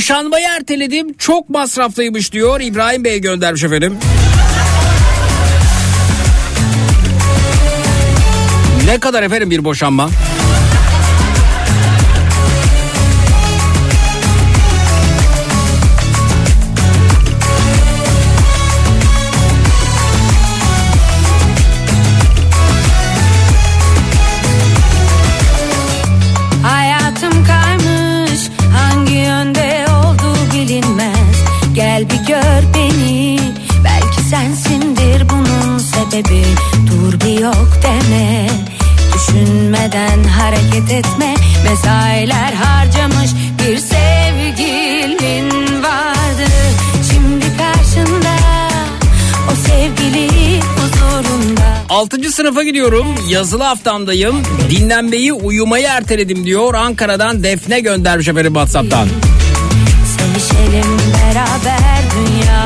Boşanmayı 0.00 0.46
erteledim 0.46 1.14
çok 1.18 1.48
masraflıymış 1.48 2.32
diyor 2.32 2.60
İbrahim 2.60 3.04
Bey 3.04 3.20
göndermiş 3.20 3.64
efendim. 3.64 3.98
Ne 8.86 9.00
kadar 9.00 9.22
efendim 9.22 9.50
bir 9.50 9.64
boşanma? 9.64 10.10
Düşünmeden 39.90 40.24
hareket 40.24 40.92
etme 40.92 41.34
Mesailer 41.64 42.52
harcamış 42.52 43.30
bir 43.58 43.78
sevgilin 43.78 45.82
vardı 45.82 46.50
Şimdi 47.12 47.44
karşında 47.56 48.36
o 49.52 49.54
sevgili 49.54 50.60
huzurunda 50.60 51.62
6. 51.88 52.32
sınıfa 52.32 52.62
gidiyorum. 52.62 53.06
Yazılı 53.28 53.62
haftamdayım. 53.62 54.42
Dinlenmeyi 54.70 55.32
uyumayı 55.32 55.86
erteledim 55.86 56.46
diyor. 56.46 56.74
Ankara'dan 56.74 57.42
Defne 57.42 57.80
göndermiş 57.80 58.28
efendim 58.28 58.52
Whatsapp'tan. 58.54 59.08
Sevişelim 60.18 60.98
beraber 60.98 62.02
dünyamıza 62.16 62.59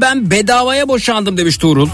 ben 0.00 0.30
bedavaya 0.30 0.88
boşandım 0.88 1.36
demiş 1.36 1.58
Tuğrul. 1.58 1.88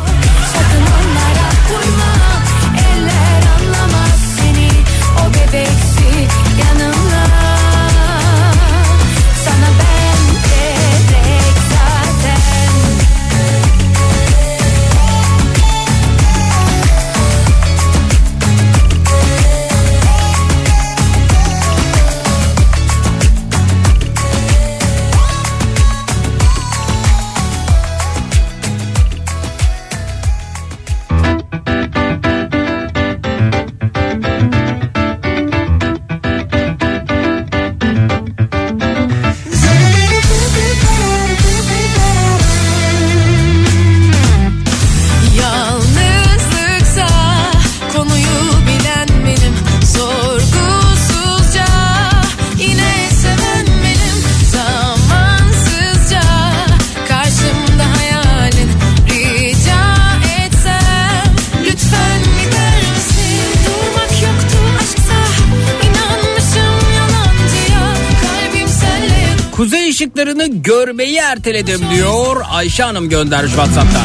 Görmeyi 70.93 71.16
erteledim 71.16 71.81
diyor. 71.94 72.36
Ayşe 72.51 72.82
Hanım 72.82 73.09
göndermiş 73.09 73.52
Whatsapp'tan. 73.52 74.02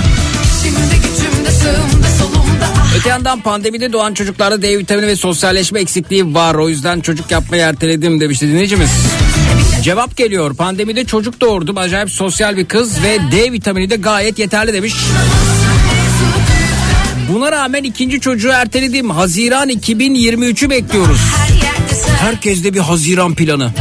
Öte 2.98 3.10
yandan 3.10 3.42
pandemide 3.42 3.94
doğan 3.94 4.14
çocuklarda 4.14 4.62
D 4.62 4.78
vitamini 4.78 5.08
ve 5.08 5.16
sosyalleşme 5.16 5.80
eksikliği 5.80 6.34
var. 6.34 6.56
O 6.56 6.70
yüzden 6.70 7.00
çocuk 7.00 7.32
yapmayı 7.32 7.64
erteledim 7.64 8.20
demişti 8.20 8.48
dinleyicimiz. 8.48 8.90
Cevap 9.84 10.18
geliyor. 10.18 10.56
Pandemide 10.56 11.06
çocuk 11.06 11.42
doğurdum. 11.42 11.78
Acayip 11.78 12.12
sosyal 12.12 12.58
bir 12.58 12.66
kız 12.66 13.04
ve 13.04 13.20
D 13.32 13.52
vitamini 13.52 13.90
de 13.90 13.96
gayet 13.96 14.40
yeterli 14.40 14.74
demiş. 14.74 14.96
Buna 17.34 17.52
rağmen 17.52 17.84
ikinci 17.84 18.20
çocuğu 18.20 18.50
erteledim. 18.50 19.10
Haziran 19.10 19.70
2023'ü 19.70 20.70
bekliyoruz. 20.70 21.22
Herkeste 22.20 22.74
bir 22.74 22.80
Haziran 22.80 23.36
planı. 23.36 23.72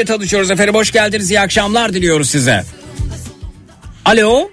Kimle 0.00 0.16
tanışıyoruz 0.16 0.50
efendim. 0.50 0.74
Hoş 0.74 0.92
geldiniz. 0.92 1.30
İyi 1.30 1.40
akşamlar 1.40 1.92
diliyoruz 1.92 2.30
size. 2.30 2.62
Alo. 4.04 4.48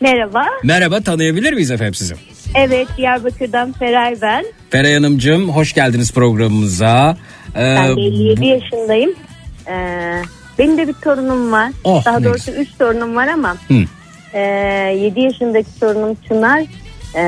Merhaba. 0.00 0.44
Merhaba 0.62 1.00
tanıyabilir 1.00 1.52
miyiz 1.52 1.70
efendim 1.70 1.94
sizi? 1.94 2.14
Evet 2.54 2.88
Diyarbakır'dan 2.96 3.72
Feray 3.72 4.16
ben. 4.22 4.44
Feray 4.70 4.94
Hanımcığım 4.94 5.48
hoş 5.48 5.72
geldiniz 5.72 6.12
programımıza. 6.12 7.16
Ee, 7.56 7.58
Ben 7.78 7.96
de 7.96 8.00
57 8.00 8.46
yaşındayım. 8.46 9.14
Ee, 9.68 10.22
benim 10.58 10.78
de 10.78 10.88
bir 10.88 10.92
torunum 10.92 11.52
var. 11.52 11.70
Oh, 11.84 12.04
Daha 12.04 12.24
doğrusu 12.24 12.50
3 12.50 12.68
torunum 12.78 13.16
var 13.16 13.28
ama 13.28 13.56
Hı. 13.68 13.74
e, 14.34 14.40
7 15.00 15.20
yaşındaki 15.20 15.80
torunum 15.80 16.16
Çınar 16.28 16.62
e, 17.14 17.22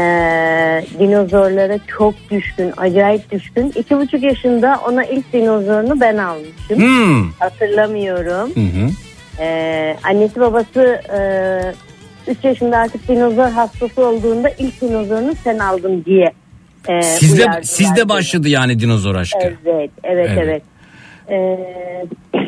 dinozorlara 0.98 1.78
çok 1.98 2.14
düşkün, 2.30 2.72
acayip 2.76 3.30
düşkün. 3.30 3.72
İki 3.76 3.96
buçuk 3.96 4.22
yaşında 4.22 4.80
ona 4.88 5.04
ilk 5.04 5.32
dinozorunu 5.32 6.00
ben 6.00 6.16
almışım. 6.16 6.78
Hmm. 6.78 7.30
Hatırlamıyorum. 7.38 8.50
Hı 8.54 8.60
hı. 8.60 8.90
E, 9.42 9.96
annesi 10.04 10.40
babası 10.40 11.00
3 12.28 12.44
yaşında 12.44 12.78
artık 12.78 13.08
dinozor 13.08 13.48
hastası 13.50 14.06
olduğunda 14.06 14.48
ilk 14.58 14.80
dinozorunu 14.80 15.34
sen 15.44 15.58
aldın 15.58 16.04
diye 16.04 16.32
e, 16.88 17.02
Sizde 17.02 17.46
sizde 17.62 18.08
başladı 18.08 18.48
yani 18.48 18.80
dinozor 18.80 19.14
aşkı. 19.14 19.38
Evet, 19.42 19.90
evet, 20.04 20.30
evet. 20.38 20.38
Evet. 20.38 20.62
Ee, 21.30 22.06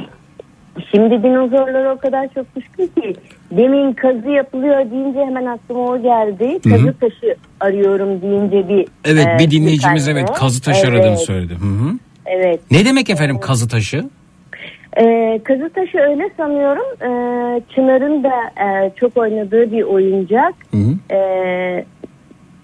şimdi 0.90 1.22
dinozorlara 1.22 1.94
o 1.94 1.98
kadar 1.98 2.28
çok 2.34 2.56
düşkün 2.56 2.86
ki 2.86 3.14
demin 3.56 3.92
kazı 3.92 4.30
yapılıyor 4.30 4.90
deyince 4.90 5.20
hemen 5.20 5.46
aklıma 5.46 5.80
o 5.80 6.02
geldi. 6.02 6.60
Kazı 6.70 6.94
taşı 7.00 7.36
arıyorum 7.60 8.22
deyince 8.22 8.68
bir 8.68 8.86
Evet 9.04 9.26
e, 9.26 9.38
bir 9.38 9.50
dinleyicimiz 9.50 10.08
evet 10.08 10.32
kazı 10.32 10.62
taşı 10.62 10.86
Evet, 10.86 10.94
aradığını 10.94 11.18
söyledi. 11.18 11.54
Hı 11.54 11.66
hı. 11.66 11.92
Evet. 12.26 12.60
Ne 12.70 12.84
demek 12.84 13.10
efendim 13.10 13.40
kazı 13.40 13.68
taşı? 13.68 14.04
Ee, 14.96 15.40
kazı 15.44 15.70
taşı 15.70 15.98
öyle 15.98 16.30
sanıyorum. 16.36 16.84
Ee, 17.02 17.62
Çınar'ın 17.74 18.24
da 18.24 18.62
e, 18.64 18.92
çok 19.00 19.16
oynadığı 19.16 19.72
bir 19.72 19.82
oyuncak. 19.82 20.54
Hı 20.70 20.76
hı. 20.76 21.14
Ee, 21.14 21.84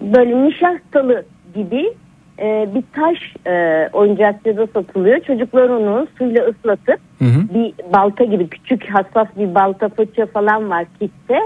böyle 0.01 0.49
nişastalı 0.49 1.25
gibi 1.55 1.93
e, 2.41 2.69
bir 2.75 2.85
taş 2.93 3.19
e, 3.47 3.89
oyuncakçıda 3.93 4.67
satılıyor. 4.67 5.21
Çocuklar 5.21 5.69
onu 5.69 6.07
suyla 6.19 6.45
ıslatıp 6.45 7.01
Hı 7.19 7.25
hı. 7.25 7.55
bir 7.55 7.75
balta 7.93 8.25
gibi 8.25 8.49
küçük 8.49 8.91
hassas 8.91 9.29
bir 9.37 9.55
balta 9.55 9.89
fırça 9.89 10.27
falan 10.27 10.71
var 10.71 10.85
kitte. 11.01 11.41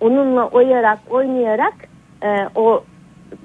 Onunla 0.00 0.48
oyarak 0.48 0.98
oynayarak 1.10 1.74
e, 2.22 2.28
o 2.54 2.84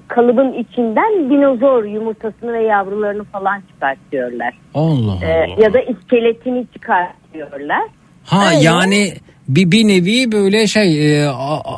kalıbın 0.08 0.52
içinden 0.52 1.30
dinozor 1.30 1.84
yumurtasını 1.84 2.52
ve 2.52 2.62
yavrularını 2.62 3.24
falan 3.24 3.62
çıkartıyorlar. 3.72 4.58
Allah 4.74 5.12
Allah. 5.12 5.26
E, 5.26 5.62
ya 5.62 5.72
da 5.72 5.80
iskeletini 5.80 6.66
çıkartıyorlar. 6.72 7.84
Ha 8.24 8.50
Öyle. 8.50 8.64
yani 8.64 9.12
bir, 9.48 9.70
bir 9.70 9.88
nevi 9.88 10.32
böyle 10.32 10.66
şey 10.66 11.22
e, 11.22 11.28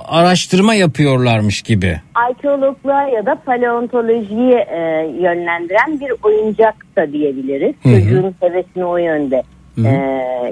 araştırma 0.08 0.74
yapıyorlarmış 0.74 1.62
gibi. 1.62 2.00
arkeologluğa 2.14 3.02
ya 3.02 3.26
da 3.26 3.34
paleontolojiye 3.34 4.58
e, 4.58 4.78
yönlendiren 5.22 6.00
bir 6.00 6.12
oyuncak 6.22 6.74
da 6.96 7.12
diyebiliriz. 7.12 7.74
Hı 7.82 7.88
hı. 7.88 8.00
Çocuğun 8.00 8.34
hevesini 8.40 8.84
o 8.84 8.96
yönde 8.96 9.42
e, 9.78 9.90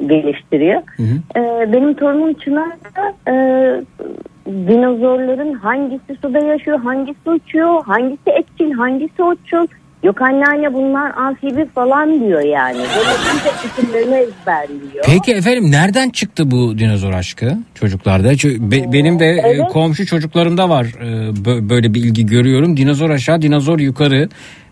geliştiriyor. 0.06 0.82
hı. 0.96 1.38
E, 1.40 1.72
benim 1.72 1.94
torunum 1.94 2.34
Çınar 2.34 2.70
da 2.96 3.32
e, 3.32 3.34
dinozorların 4.46 5.52
hangisi 5.52 6.16
suda 6.22 6.38
yaşıyor, 6.38 6.78
hangisi 6.80 7.30
uçuyor, 7.30 7.84
hangisi 7.84 8.30
etçil, 8.30 8.72
hangisi 8.72 9.22
otçul. 9.22 9.66
Yok 10.05 10.22
anneanne 10.22 10.74
bunlar 10.74 11.12
amfibi 11.16 11.64
falan 11.66 12.20
diyor 12.20 12.40
yani. 12.40 12.78
İsimlerini 13.64 14.14
ezberliyor. 14.14 15.05
Peki 15.06 15.32
efendim 15.32 15.70
nereden 15.70 16.10
çıktı 16.10 16.51
bu 16.51 16.78
dinozor 16.78 17.12
aşkı 17.12 17.59
çocuklarda? 17.74 18.32
Çö- 18.32 18.70
be- 18.70 18.93
benim 18.93 19.18
de 19.18 19.26
e, 19.26 19.43
Evet. 19.47 19.68
komşu 19.72 20.06
çocuklarımda 20.06 20.68
var 20.68 20.85
e, 21.01 21.06
bö- 21.31 21.68
böyle 21.70 21.94
bir 21.94 22.01
ilgi 22.05 22.26
görüyorum. 22.26 22.76
Dinozor 22.76 23.10
aşağı, 23.10 23.43
dinozor 23.43 23.78
yukarı. 23.78 24.28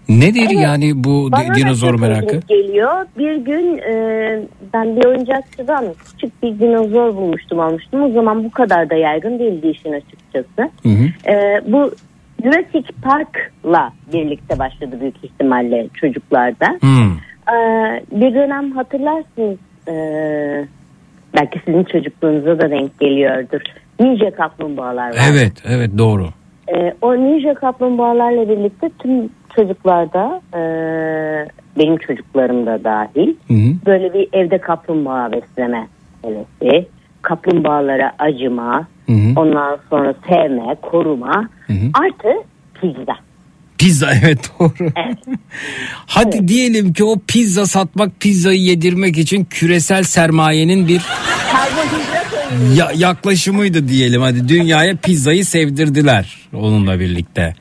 Nedir 0.08 0.42
Evet. 0.52 0.62
yani 0.62 1.04
bu 1.04 1.28
Bana 1.32 1.54
dinozor 1.54 2.00
merakı? 2.00 2.40
geliyor. 2.48 3.06
Bir 3.18 3.36
gün 3.36 3.78
e, 3.78 3.92
ben 4.74 4.96
bir 4.96 5.04
oyuncakçıdan 5.04 5.84
küçük 6.04 6.42
bir 6.42 6.58
dinozor 6.58 7.16
bulmuştum 7.16 7.60
almıştım. 7.60 8.02
O 8.02 8.10
zaman 8.12 8.44
bu 8.44 8.50
kadar 8.50 8.90
da 8.90 8.94
yaygın 8.94 9.38
değildi 9.38 9.66
işin 9.68 9.92
açıkçası. 9.92 10.70
Hı 10.82 10.88
hı. 10.88 11.30
E, 11.32 11.60
bu 11.72 11.90
Jurassic 12.42 12.88
Park'la 13.02 13.92
birlikte 14.12 14.58
başladı 14.58 15.00
büyük 15.00 15.24
ihtimalle 15.24 15.88
çocuklarda. 15.94 16.66
Hmm. 16.80 17.12
E, 17.54 17.56
bir 18.12 18.34
dönem 18.34 18.72
hatırlarsınız 18.72 19.58
e, 19.88 19.94
belki 21.34 21.60
sizin 21.64 21.84
çocukluğunuza 21.84 22.58
da 22.58 22.70
denk 22.70 23.00
geliyordur. 23.00 23.60
Ninja 24.00 24.30
kaplumbağalar 24.30 25.08
var. 25.08 25.30
Evet, 25.30 25.52
evet 25.68 25.90
doğru. 25.98 26.26
Ee, 26.68 26.94
o 27.02 27.16
ninja 27.16 27.54
kaplumbağalarla 27.54 28.48
birlikte 28.48 28.90
tüm 28.98 29.28
çocuklarda 29.56 30.42
e, 30.54 30.60
benim 31.78 31.96
çocuklarım 31.96 32.66
da 32.66 32.84
dahil 32.84 33.34
Hı 33.48 33.54
hı. 33.54 33.86
böyle 33.86 34.14
bir 34.14 34.28
evde 34.32 34.58
kaplumbağa 34.58 35.32
besleme 35.32 35.88
hevesi, 36.22 36.86
kaplumbağalara 37.22 38.12
acıma, 38.18 38.86
Hı 39.06 39.12
hı. 39.12 39.40
ondan 39.40 39.78
sonra 39.90 40.14
sevme, 40.28 40.76
koruma 40.82 41.48
Hı 41.66 41.72
hı. 41.72 42.04
artı 42.04 42.28
pizza. 42.80 43.16
Pizza 43.82 44.12
evet 44.22 44.50
doğru. 44.60 44.72
Evet. 44.96 45.18
Hadi 46.06 46.48
diyelim 46.48 46.92
ki 46.92 47.04
o 47.04 47.16
pizza 47.28 47.66
satmak, 47.66 48.20
pizzayı 48.20 48.60
yedirmek 48.60 49.18
için 49.18 49.44
küresel 49.44 50.02
sermayenin 50.02 50.88
bir 50.88 51.00
ya- 52.76 52.92
yaklaşımıydı 52.96 53.88
diyelim. 53.88 54.22
Hadi 54.22 54.48
dünyaya 54.48 54.96
pizzayı 54.96 55.44
sevdirdiler 55.44 56.36
onunla 56.54 57.00
birlikte. 57.00 57.54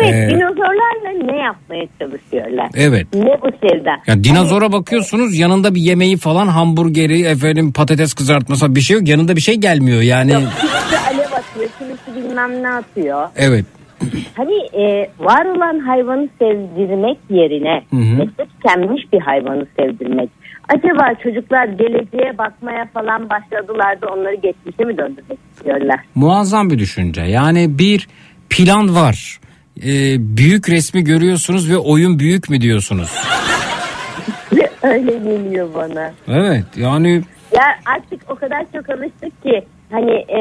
Evet 0.00 0.14
Ee, 0.14 0.28
dinozorlarla 0.30 1.32
ne 1.32 1.36
yapmaya 1.42 1.86
çalışıyorlar? 1.98 2.68
Evet. 2.74 3.06
Ne 3.14 3.38
bu 3.42 3.50
sevda? 3.68 3.90
Ya 4.06 4.24
dinozora 4.24 4.72
bakıyorsunuz 4.72 5.38
yanında 5.38 5.74
bir 5.74 5.80
yemeği 5.80 6.16
falan 6.16 6.48
hamburgeri 6.48 7.22
efendim 7.22 7.72
patates 7.72 8.14
kızartması 8.14 8.76
bir 8.76 8.80
şey 8.80 8.96
yok 8.98 9.08
yanında 9.08 9.36
bir 9.36 9.40
şey 9.40 9.54
gelmiyor 9.54 10.02
yani. 10.02 10.30
Kimisi 10.32 10.98
alev 11.06 11.32
atıyor, 11.32 11.68
kimisi 11.78 12.28
bilmem 12.28 12.62
ne 12.62 12.68
atıyor. 12.68 13.28
Evet. 13.36 13.64
Hani 14.36 14.54
e, 14.54 15.10
var 15.20 15.44
olan 15.44 15.78
hayvanı 15.78 16.28
sevdirmek 16.38 17.18
yerine 17.30 17.82
nesli 17.92 18.46
tükenmiş 18.56 19.12
bir 19.12 19.20
hayvanı 19.20 19.66
sevdirmek. 19.78 20.30
Acaba 20.68 21.14
çocuklar 21.22 21.64
geleceğe 21.66 22.38
bakmaya 22.38 22.86
falan 22.94 23.30
başladılar 23.30 24.00
da 24.00 24.06
onları 24.06 24.34
geçmişe 24.34 24.84
mi 24.84 24.98
döndürmek 24.98 25.38
istiyorlar? 25.52 26.00
Muazzam 26.14 26.70
bir 26.70 26.78
düşünce 26.78 27.22
yani 27.22 27.78
bir 27.78 28.08
plan 28.50 28.94
var. 28.94 29.38
Ee, 29.78 30.16
büyük 30.18 30.68
resmi 30.68 31.04
görüyorsunuz 31.04 31.70
ve 31.70 31.76
oyun 31.76 32.18
büyük 32.18 32.50
mü 32.50 32.60
diyorsunuz? 32.60 33.14
Öyle 34.82 35.12
geliyor 35.12 35.68
bana. 35.74 36.12
Evet 36.28 36.64
yani 36.76 37.22
Ya 37.56 37.64
artık 37.96 38.20
o 38.30 38.34
kadar 38.34 38.64
çok 38.74 38.90
alıştık 38.90 39.42
ki 39.42 39.64
hani 39.90 40.10
e, 40.12 40.40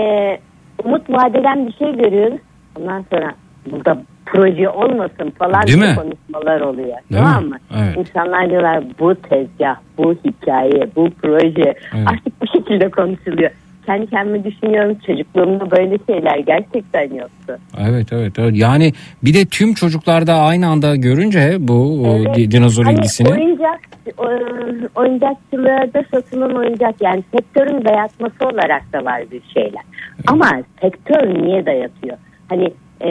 umut 0.84 1.10
vadeden 1.10 1.68
bir 1.68 1.74
şey 1.74 1.92
görüyoruz. 2.04 2.40
Ondan 2.80 3.06
sonra 3.12 3.36
burada 3.72 4.02
proje 4.26 4.70
olmasın 4.70 5.34
falan 5.40 5.68
Değil 5.68 5.78
mi? 5.80 5.96
konuşmalar 5.96 6.62
oluyor. 6.62 6.88
Değil 6.88 7.24
tamam 7.24 7.44
mi? 7.44 7.50
mı? 7.50 7.58
Evet. 7.78 7.98
İnsanlar 7.98 8.50
diyorlar 8.50 8.84
bu 9.00 9.16
tezgah, 9.16 9.76
bu 9.98 10.16
hikaye, 10.26 10.88
bu 10.96 11.10
proje 11.22 11.74
Evet. 11.96 12.08
artık 12.08 12.42
bu 12.42 12.48
şekilde 12.58 12.90
konuşuluyor. 12.90 13.52
Kendi 13.86 14.08
kendime 14.10 14.44
düşünüyorum 14.44 14.98
çocukluğumda 15.08 15.72
böyle 15.72 15.98
şeyler 16.10 16.38
gerçekten 16.38 17.14
yoktu. 17.14 17.58
evet 17.80 18.14
evet 18.14 18.40
evet 18.40 18.52
yani 18.56 18.94
bir 19.24 19.34
de 19.34 19.46
tüm 19.46 19.74
çocuklarda 19.74 20.34
aynı 20.34 20.68
anda 20.68 20.96
görünce 20.96 21.56
bu 21.60 22.04
o 22.10 22.16
Evet. 22.18 22.36
di- 22.36 22.52
dinozor 22.52 22.84
Hani 22.86 22.96
ilgisini 22.98 23.30
oyuncak, 23.30 23.80
o- 24.18 25.00
oyuncakçılarda 25.02 26.04
satılan 26.12 26.56
oyuncak 26.56 26.96
yani 27.02 27.24
sektörün 27.36 27.86
dayatması 27.86 28.46
olarak 28.46 28.94
da 28.94 29.06
var 29.06 29.22
bir 29.32 29.42
şeyler. 29.54 29.82
Ama 30.28 30.50
sektör 30.82 31.44
niye 31.44 31.66
dayatıyor? 31.66 32.18
Hani 32.50 32.74
e, 33.02 33.10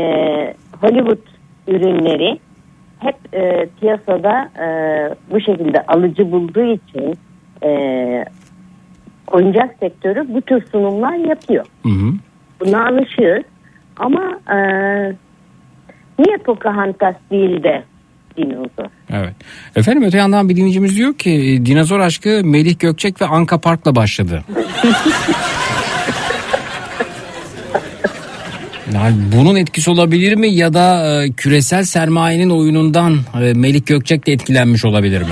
Hollywood 0.80 1.26
ürünleri 1.68 2.38
hep 2.98 3.16
e, 3.34 3.68
piyasada 3.80 4.50
e, 4.62 4.66
bu 5.30 5.40
şekilde 5.40 5.86
alıcı 5.86 6.32
bulduğu 6.32 6.64
için 6.74 7.18
e, 7.62 7.70
oyuncak 9.32 9.76
sektörü 9.80 10.34
bu 10.34 10.40
tür 10.40 10.66
sunumlar 10.72 11.14
yapıyor. 11.14 11.66
Hı 11.82 11.88
hı. 11.88 12.12
Buna 12.60 12.86
alışığız 12.86 13.44
ama 13.96 14.40
e, 14.50 14.58
niye 16.18 16.36
Pocahontas 16.36 17.14
değil 17.30 17.62
de 17.62 17.82
dinozor? 18.36 18.90
Evet. 19.10 19.34
Efendim 19.76 20.02
öte 20.02 20.18
yandan 20.18 20.48
bir 20.48 20.56
dinleyicimiz 20.56 20.96
diyor 20.96 21.14
ki 21.14 21.62
dinozor 21.66 22.00
aşkı 22.00 22.40
Melih 22.44 22.78
Gökçek 22.78 23.22
ve 23.22 23.26
Anka 23.26 23.60
Park'la 23.60 23.96
başladı. 23.96 24.42
Yani 28.94 29.14
bunun 29.36 29.56
etkisi 29.56 29.90
olabilir 29.90 30.34
mi 30.36 30.48
ya 30.48 30.74
da 30.74 31.06
e, 31.24 31.32
küresel 31.32 31.84
sermayenin 31.84 32.50
oyunundan 32.50 33.12
e, 33.42 33.52
Melih 33.54 33.86
Gökçek 33.86 34.26
de 34.26 34.32
etkilenmiş 34.32 34.84
olabilir 34.84 35.20
mi? 35.22 35.28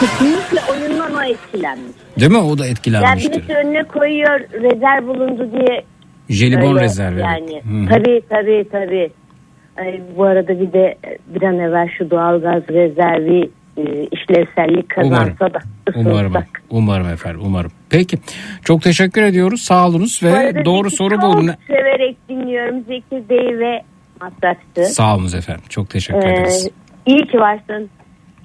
Kesinlikle 0.00 0.60
oyundan 0.72 1.14
o 1.14 1.22
etkilenmiş. 1.22 1.92
Değil 2.20 2.30
mi? 2.32 2.38
O 2.38 2.58
da 2.58 2.64
Ya 2.64 2.70
etkilenmiştir. 2.70 3.32
birisi 3.32 3.52
önüne 3.54 3.82
koyuyor 3.82 4.40
rezerv 4.40 5.06
bulundu 5.06 5.48
diye. 5.52 5.84
Jelibon 6.28 6.74
öyle 6.74 6.80
rezervi. 6.84 7.20
Yani 7.20 7.62
Hı 7.62 7.88
tabii 7.88 8.22
tabii 8.28 8.64
tabii. 8.72 9.10
Ay, 9.78 10.00
bu 10.16 10.24
arada 10.24 10.60
bir 10.60 10.72
de 10.72 10.94
bir 11.34 11.42
an 11.42 11.58
evvel 11.58 11.88
şu 11.98 12.10
doğalgaz 12.10 12.62
rezervi 12.68 13.50
e, 13.86 14.06
işlevsellik 14.12 14.86
Umarım. 14.96 15.36
kazansa 15.36 15.54
da 15.54 15.58
Umarım. 15.94 16.34
Umarım 16.70 17.08
efendim. 17.08 17.40
Umarım. 17.44 17.72
Peki. 17.90 18.18
Çok 18.64 18.82
teşekkür 18.82 19.22
ediyoruz. 19.22 19.60
Sağ 19.62 19.86
olunuz 19.88 20.20
Bu 20.22 20.26
ve 20.26 20.64
doğru 20.64 20.84
Zeki 20.90 20.96
soru 20.96 21.14
çok 21.14 21.22
bu. 21.22 21.46
Ne- 21.46 21.56
severek 21.66 22.16
dinliyorum 22.28 22.80
Zekirdeği 22.84 23.58
ve 23.58 23.82
Matraks'ı. 24.20 24.84
Sağ 24.84 25.16
olun 25.16 25.36
efendim. 25.38 25.62
Çok 25.68 25.90
teşekkür 25.90 26.28
Ee, 26.28 26.32
ederiz. 26.32 26.68
iyi 27.06 27.26
ki 27.26 27.38
varsın. 27.38 27.90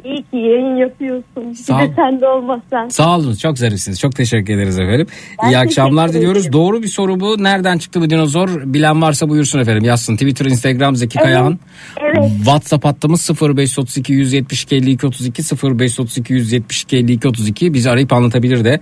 İyi 0.06 0.18
ki 0.24 0.38
yayın 0.38 0.76
yapıyorsun. 0.76 1.54
Sağ 1.54 1.80
Bir 1.80 1.90
de 1.90 1.94
sen 1.96 2.22
de 2.22 2.28
olmazsan. 2.28 2.90
Sağ 2.90 3.18
olun. 3.18 3.36
Çok 3.36 3.58
zarifsiniz. 3.60 4.00
Çok 4.00 4.16
teşekkür 4.16 4.54
ederiz 4.54 4.80
efendim. 4.80 5.08
Ben 5.44 5.50
İyi 5.50 5.58
akşamlar 5.58 6.14
diliyoruz. 6.14 6.42
ederim. 6.42 6.54
Doğru 6.54 6.84
bir 6.84 6.88
soru 6.88 7.20
bu. 7.20 7.44
Nereden 7.44 7.78
çıktı 7.78 8.02
bu 8.02 8.10
dinozor? 8.10 8.50
Bilen 8.50 9.02
varsa 9.02 9.30
buyursun 9.30 9.60
efendim. 9.60 9.84
Yazsın. 9.84 10.14
Twitter, 10.16 10.46
Instagram 10.46 10.96
Zeki 10.96 11.20
Kayağan. 11.20 11.60
Evet. 12.02 12.32
WhatsApp 12.38 12.86
hattımız 12.86 13.30
0532 13.42 14.14
172 14.14 14.76
52 14.76 15.08
32 15.08 15.44
0532 15.64 16.34
172 16.34 16.98
52 16.98 17.28
32 17.28 17.74
bizi 17.74 17.90
arayıp 17.90 18.14
anlatabilir 18.14 18.66
de 18.66 18.80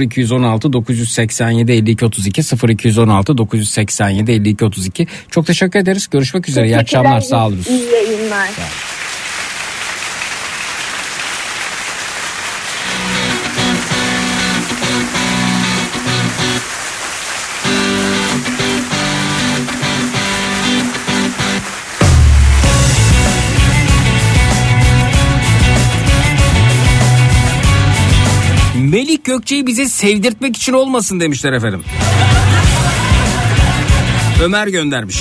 0216 0.00 0.72
987 0.72 1.72
52 1.72 2.04
32 2.04 2.42
0216 2.68 3.38
987 3.38 4.32
52 4.32 4.64
32 4.64 5.06
çok 5.30 5.46
teşekkür 5.46 5.78
ederiz. 5.78 6.08
Görüşmek 6.10 6.48
üzere. 6.48 6.66
İyi 6.66 6.76
akşamlar. 6.76 7.20
Sağ 7.20 7.46
olun. 7.46 7.58
İyi 7.68 7.84
yayınlar. 7.92 8.46
Melik 8.46 8.95
Gökçe'yi 29.26 29.66
bize 29.66 29.88
sevdirtmek 29.88 30.56
için 30.56 30.72
olmasın 30.72 31.20
demişler 31.20 31.52
efendim. 31.52 31.84
Ömer 34.42 34.66
göndermiş. 34.66 35.18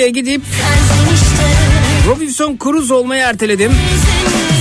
Adaya 0.00 0.10
gidip 0.10 0.42
Robinson 2.06 2.58
Crusoe 2.64 2.96
olmayı 2.96 3.22
erteledim. 3.22 3.72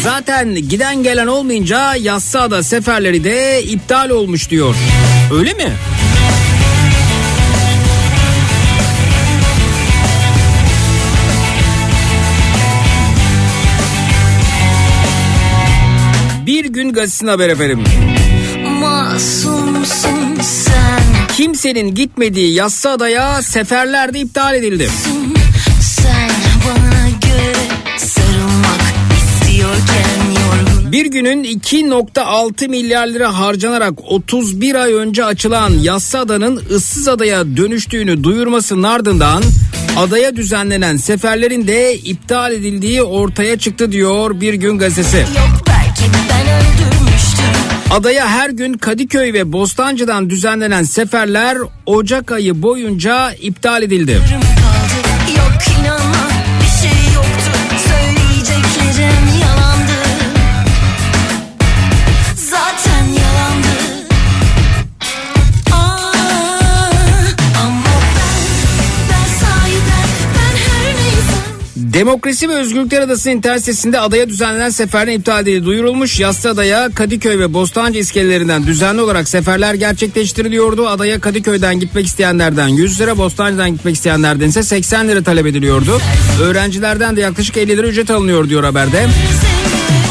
Zaten 0.03 0.55
giden 0.55 1.03
gelen 1.03 1.27
olmayınca 1.27 1.95
Yassıada 1.95 2.63
seferleri 2.63 3.23
de 3.23 3.63
iptal 3.63 4.09
olmuş 4.09 4.49
diyor. 4.49 4.75
Öyle 5.33 5.53
mi? 5.53 5.71
Bir 16.45 16.65
gün 16.65 16.93
gazetesine 16.93 17.29
haber 17.29 17.49
efendim. 17.49 17.83
Masumsun 18.81 20.18
Kimsenin 21.39 21.95
gitmediği 21.95 22.53
Yassıada'ya 22.53 23.41
seferler 23.41 24.13
de 24.13 24.19
iptal 24.19 24.55
edildi. 24.55 24.89
Bir 30.91 31.05
günün 31.05 31.43
2.6 31.43 32.67
milyar 32.67 33.07
lira 33.07 33.39
harcanarak 33.39 33.93
31 34.07 34.75
ay 34.75 34.93
önce 34.93 35.25
açılan 35.25 35.69
Yassıada'nın 35.69 36.63
ıssız 36.71 37.07
adaya 37.07 37.57
dönüştüğünü 37.57 38.23
duyurmasının 38.23 38.83
ardından 38.83 39.43
adaya 39.97 40.35
düzenlenen 40.35 40.97
seferlerin 40.97 41.67
de 41.67 41.97
iptal 41.97 42.53
edildiği 42.53 43.01
ortaya 43.01 43.59
çıktı 43.59 43.91
diyor 43.91 44.41
Bir 44.41 44.53
Gün 44.53 44.77
Gazetesi. 44.77 45.17
Yok 45.17 45.68
Adaya 47.91 48.27
her 48.27 48.49
gün 48.49 48.73
Kadıköy 48.73 49.33
ve 49.33 49.51
Bostancı'dan 49.51 50.29
düzenlenen 50.29 50.83
seferler 50.83 51.57
Ocak 51.85 52.31
ayı 52.31 52.61
boyunca 52.61 53.31
iptal 53.31 53.83
edildi. 53.83 54.11
Yarım 54.11 54.58
Demokrasi 71.99 72.49
ve 72.49 72.53
Özgürlükler 72.53 73.01
Adası 73.01 73.29
internet 73.29 73.59
sitesinde 73.59 73.99
adaya 73.99 74.29
düzenlenen 74.29 74.69
seferlerin 74.69 75.19
iptal 75.19 75.41
edildiği 75.41 75.65
duyurulmuş. 75.65 76.19
Yassıada'ya 76.19 76.89
Kadıköy 76.95 77.39
ve 77.39 77.53
Bostancı 77.53 77.99
iskelelerinden 77.99 78.67
düzenli 78.67 79.01
olarak 79.01 79.27
seferler 79.27 79.73
gerçekleştiriliyordu. 79.73 80.87
Adaya 80.87 81.19
Kadıköy'den 81.19 81.79
gitmek 81.79 82.05
isteyenlerden 82.05 82.67
100 82.67 83.01
lira, 83.01 83.17
Bostancı'dan 83.17 83.71
gitmek 83.71 83.95
isteyenlerden 83.95 84.47
ise 84.47 84.63
80 84.63 85.07
lira 85.07 85.23
talep 85.23 85.45
ediliyordu. 85.45 86.01
Öğrencilerden 86.41 87.15
de 87.15 87.21
yaklaşık 87.21 87.57
50 87.57 87.77
lira 87.77 87.87
ücret 87.87 88.11
alınıyor 88.11 88.49
diyor 88.49 88.63
haberde. 88.63 89.07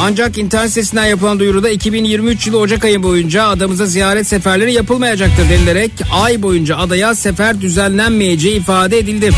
Ancak 0.00 0.38
internet 0.38 0.68
sitesinden 0.68 1.06
yapılan 1.06 1.38
duyuruda 1.38 1.70
2023 1.70 2.46
yılı 2.46 2.58
Ocak 2.58 2.84
ayı 2.84 3.02
boyunca 3.02 3.44
adamıza 3.44 3.86
ziyaret 3.86 4.26
seferleri 4.26 4.72
yapılmayacaktır 4.72 5.50
denilerek 5.50 5.92
ay 6.12 6.42
boyunca 6.42 6.76
adaya 6.76 7.14
sefer 7.14 7.60
düzenlenmeyeceği 7.60 8.56
ifade 8.56 8.98
edildi. 8.98 9.30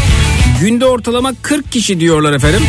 Günde 0.60 0.86
ortalama 0.86 1.32
40 1.42 1.72
kişi 1.72 2.00
diyorlar 2.00 2.32
efendim. 2.32 2.62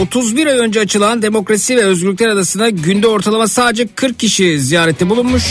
31 0.00 0.46
ay 0.46 0.58
önce 0.58 0.80
açılan 0.80 1.22
Demokrasi 1.22 1.76
ve 1.76 1.84
Özgürlükler 1.84 2.28
Adası'na 2.28 2.68
günde 2.68 3.06
ortalama 3.06 3.48
sadece 3.48 3.86
40 3.94 4.18
kişi 4.18 4.60
ziyarette 4.60 5.10
bulunmuş. 5.10 5.42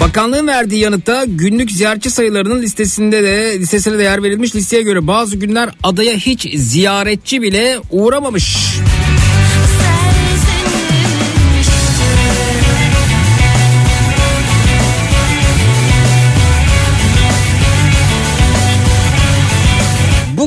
Bakanlığın 0.00 0.46
verdiği 0.46 0.80
yanıtta 0.80 1.24
günlük 1.28 1.70
ziyaretçi 1.72 2.10
sayılarının 2.10 2.62
listesinde 2.62 3.22
de 3.22 3.58
listesine 3.58 3.98
de 3.98 4.02
yer 4.02 4.22
verilmiş. 4.22 4.54
Listeye 4.54 4.82
göre 4.82 5.06
bazı 5.06 5.36
günler 5.36 5.70
adaya 5.82 6.16
hiç 6.16 6.48
ziyaretçi 6.54 7.42
bile 7.42 7.78
uğramamış. 7.90 8.56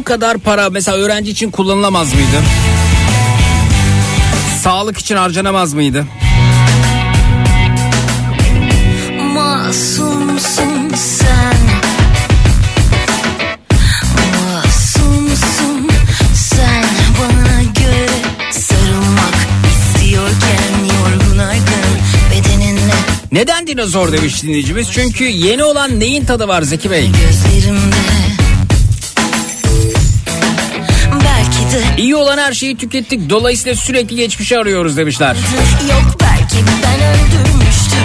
bu 0.03 0.05
kadar 0.05 0.37
para 0.37 0.69
mesela 0.69 0.97
öğrenci 0.97 1.31
için 1.31 1.51
kullanılamaz 1.51 2.13
mıydı? 2.13 2.43
Sağlık 4.63 4.97
için 4.97 5.15
harcanamaz 5.15 5.73
mıydı? 5.73 6.05
Masumsun 9.33 10.95
sen. 10.95 11.55
Masumsun 14.33 15.89
sen. 16.33 16.85
Bana 17.19 17.63
göre 17.63 18.17
sarılmak 18.51 19.47
istiyorken 19.67 20.73
yorgun 20.83 21.39
bedeninle. 22.31 22.93
Neden 23.31 23.67
dinozor 23.67 24.11
demiş 24.11 24.43
dinleyicimiz? 24.43 24.91
Çünkü 24.91 25.23
yeni 25.23 25.63
olan 25.63 25.99
neyin 25.99 26.25
tadı 26.25 26.47
var 26.47 26.61
Zeki 26.61 26.91
Bey? 26.91 27.11
Gözlerimde 27.21 28.22
İyi 31.97 32.15
olan 32.15 32.37
her 32.37 32.53
şeyi 32.53 32.77
tükettik. 32.77 33.29
Dolayısıyla 33.29 33.75
sürekli 33.75 34.15
geçmişi 34.15 34.57
arıyoruz 34.59 34.97
demişler. 34.97 35.35
yok 35.89 36.15
belki 36.21 36.55
ben 36.83 36.99
öldürmüştüm 37.09 37.99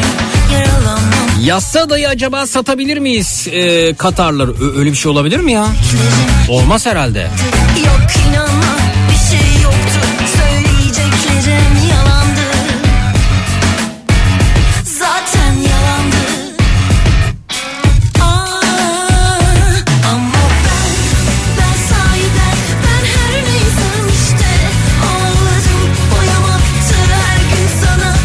Yaralanmam 0.53 1.29
Yassa 1.45 1.91
dayı 1.91 2.09
acaba 2.09 2.47
satabilir 2.47 2.99
miyiz 2.99 3.49
e, 3.53 3.95
Katarlar? 3.95 4.49
Ö- 4.49 4.79
öyle 4.79 4.91
bir 4.91 4.97
şey 4.97 5.11
olabilir 5.13 5.41
mi 5.41 5.53
ya? 5.53 5.67
Olmaz 6.49 6.87
herhalde. 6.87 7.21
Yok 7.87 8.01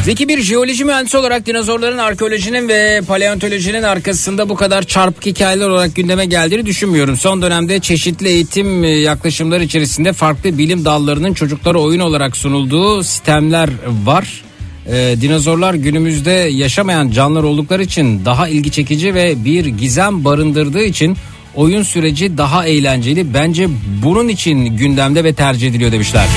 Zeki 0.06 0.28
bir 0.28 0.42
jeoloji 0.42 0.86
mühendisi 0.86 1.18
olarak 1.18 1.46
dinozorların 1.46 1.98
arkeolojinin 1.98 2.70
ve 2.70 3.02
paleontolojinin 3.08 3.84
arkasında 3.84 4.50
bu 4.50 4.56
kadar 4.56 4.84
çarpık 4.84 5.26
hikayeler 5.26 5.70
olarak 5.70 5.96
gündeme 5.96 6.26
geldiğini 6.26 6.66
düşünmüyorum. 6.66 7.18
Son 7.18 7.42
dönemde 7.42 7.80
çeşitli 7.80 8.28
eğitim 8.28 8.84
e, 8.84 8.88
yaklaşımları 8.88 9.64
içerisinde 9.64 10.14
farklı 10.14 10.58
bilim 10.58 10.86
dallarının 10.86 11.34
çocuklara 11.34 11.80
oyun 11.80 12.00
olarak 12.00 12.38
sunulduğu 12.38 13.04
sistemler 13.04 13.70
var. 14.06 14.44
Ee, 14.88 15.16
dinozorlar 15.22 15.74
günümüzde 15.74 16.32
yaşamayan 16.32 17.12
canlılar 17.12 17.44
oldukları 17.44 17.84
için 17.84 18.26
daha 18.26 18.48
ilgi 18.48 18.72
çekici 18.72 19.14
ve 19.14 19.46
bir 19.46 19.66
gizem 19.66 20.26
barındırdığı 20.26 20.84
için 20.84 21.18
oyun 21.56 21.84
süreci 21.84 22.38
daha 22.38 22.66
eğlenceli. 22.66 23.34
Bence 23.34 23.68
bunun 24.04 24.28
için 24.28 24.78
gündemde 24.78 25.24
ve 25.24 25.34
tercih 25.34 25.70
ediliyor 25.70 25.92
demişler. 25.92 26.28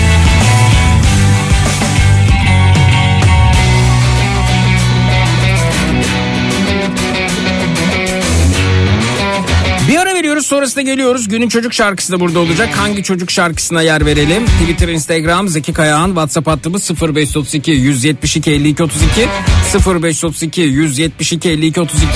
Sonrasında 10.47 10.83
geliyoruz. 10.83 11.29
Günün 11.29 11.49
çocuk 11.49 11.75
şarkısı 11.75 12.13
da 12.13 12.21
burada 12.21 12.39
olacak. 12.39 12.69
Hangi 12.77 13.03
çocuk 13.03 13.31
şarkısına 13.31 13.83
yer 13.83 14.07
verelim? 14.07 14.47
Twitter, 14.47 14.89
Instagram, 14.89 15.49
Zeki 15.49 15.73
Kayağan, 15.73 16.09
WhatsApp 16.09 16.47
hattımız 16.47 16.91
0532 16.91 17.71
172 17.71 18.51
52 18.51 18.83
32 18.83 19.29
0532 19.87 20.61
172 20.61 21.51
52 21.51 21.81
32 21.81 22.07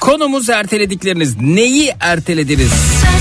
Konumuz 0.00 0.50
erteledikleriniz. 0.50 1.40
Neyi 1.40 1.92
ertelediniz? 2.00 2.70
Sen 3.02 3.18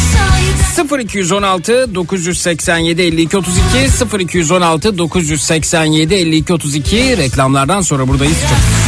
sahiden 0.77 1.05
0216 1.05 1.95
987 1.95 3.01
52 3.01 3.37
32 3.37 4.19
0216 4.19 4.97
987 4.97 6.13
52 6.13 6.53
32 6.53 7.17
reklamlardan 7.17 7.81
sonra 7.81 8.07
buradayız. 8.07 8.37
Çok 8.41 8.80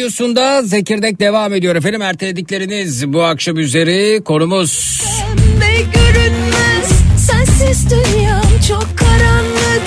radyosunda 0.00 0.62
Zekirdek 0.62 1.20
devam 1.20 1.54
ediyor 1.54 1.76
efendim. 1.76 2.02
Erteledikleriniz 2.02 3.12
bu 3.12 3.22
akşam 3.22 3.56
üzeri 3.58 4.24
konumuz. 4.24 5.02
Pembe 5.04 5.74
görünmez 5.94 6.88
sensiz 7.16 7.90
dünyam 7.90 8.42
çok 8.68 8.98
karanlık 8.98 9.82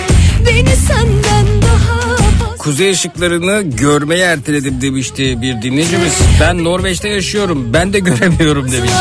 Beni 0.48 0.76
senden 0.76 1.62
daha 1.62 2.18
Kuzey 2.58 2.92
ışıklarını 2.92 3.62
görmeyi 3.78 4.22
erteledim 4.22 4.82
demişti 4.82 5.42
bir 5.42 5.62
dinleyicimiz. 5.62 6.14
Ben 6.42 6.64
Norveç'te 6.64 7.10
yaşıyorum. 7.10 7.74
Ben 7.74 7.94
de 7.94 8.00
göremiyorum 8.00 8.72
demiş. 8.72 8.92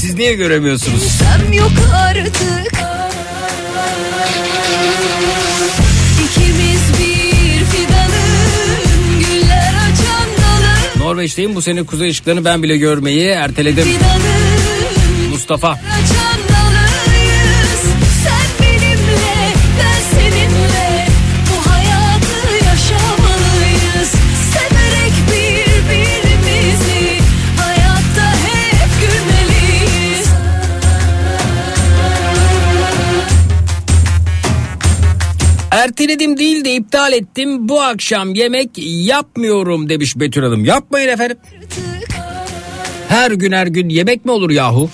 Siz 0.00 0.14
niye 0.14 0.34
göremiyorsunuz? 0.34 1.00
Kimsem 1.00 1.52
yok 1.52 1.72
artık 1.94 2.83
Norveç'teyim 11.24 11.54
bu 11.54 11.62
sene 11.62 11.82
kuzey 11.82 12.10
ışıklarını 12.10 12.44
ben 12.44 12.62
bile 12.62 12.76
görmeyi 12.76 13.28
erteledim. 13.28 13.88
Mustafa. 15.30 15.78
Erteledim 35.84 36.36
değil 36.36 36.64
de 36.64 36.74
iptal 36.74 37.12
ettim. 37.12 37.68
Bu 37.68 37.80
akşam 37.82 38.34
yemek 38.34 38.70
yapmıyorum 38.84 39.88
demiş 39.88 40.16
Betül 40.16 40.42
Hanım. 40.42 40.64
Yapmayın 40.64 41.08
efendim. 41.08 41.36
Her 43.08 43.30
gün 43.30 43.52
her 43.52 43.66
gün 43.66 43.88
yemek 43.88 44.24
mi 44.24 44.30
olur 44.30 44.50
yahu? 44.50 44.90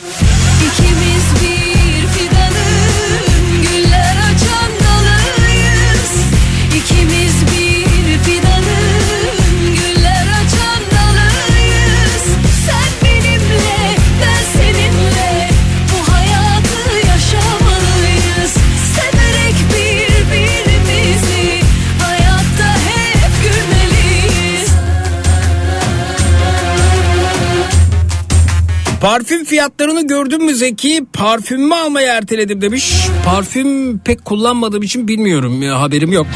Parfüm 29.01 29.45
fiyatlarını 29.45 30.07
gördün 30.07 30.45
mü 30.45 30.55
Zeki? 30.55 31.05
Parfümümü 31.13 31.75
almayı 31.75 32.07
erteledim 32.07 32.61
demiş. 32.63 32.93
Parfüm 33.25 33.99
pek 33.99 34.25
kullanmadığım 34.25 34.83
için 34.83 35.09
bilmiyorum. 35.09 35.63
Ya, 35.63 35.81
haberim 35.81 36.13
yok. 36.13 36.27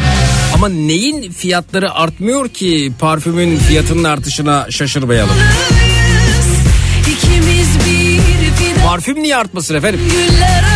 Ama 0.54 0.68
neyin 0.68 1.32
fiyatları 1.32 1.92
artmıyor 1.92 2.48
ki 2.48 2.92
parfümün 2.98 3.58
fiyatının 3.58 4.04
artışına 4.04 4.66
şaşırmayalım. 4.70 5.34
Parfüm 8.86 9.22
niye 9.22 9.36
artmasın 9.36 9.74
efendim? 9.74 10.00
Güller 10.10 10.73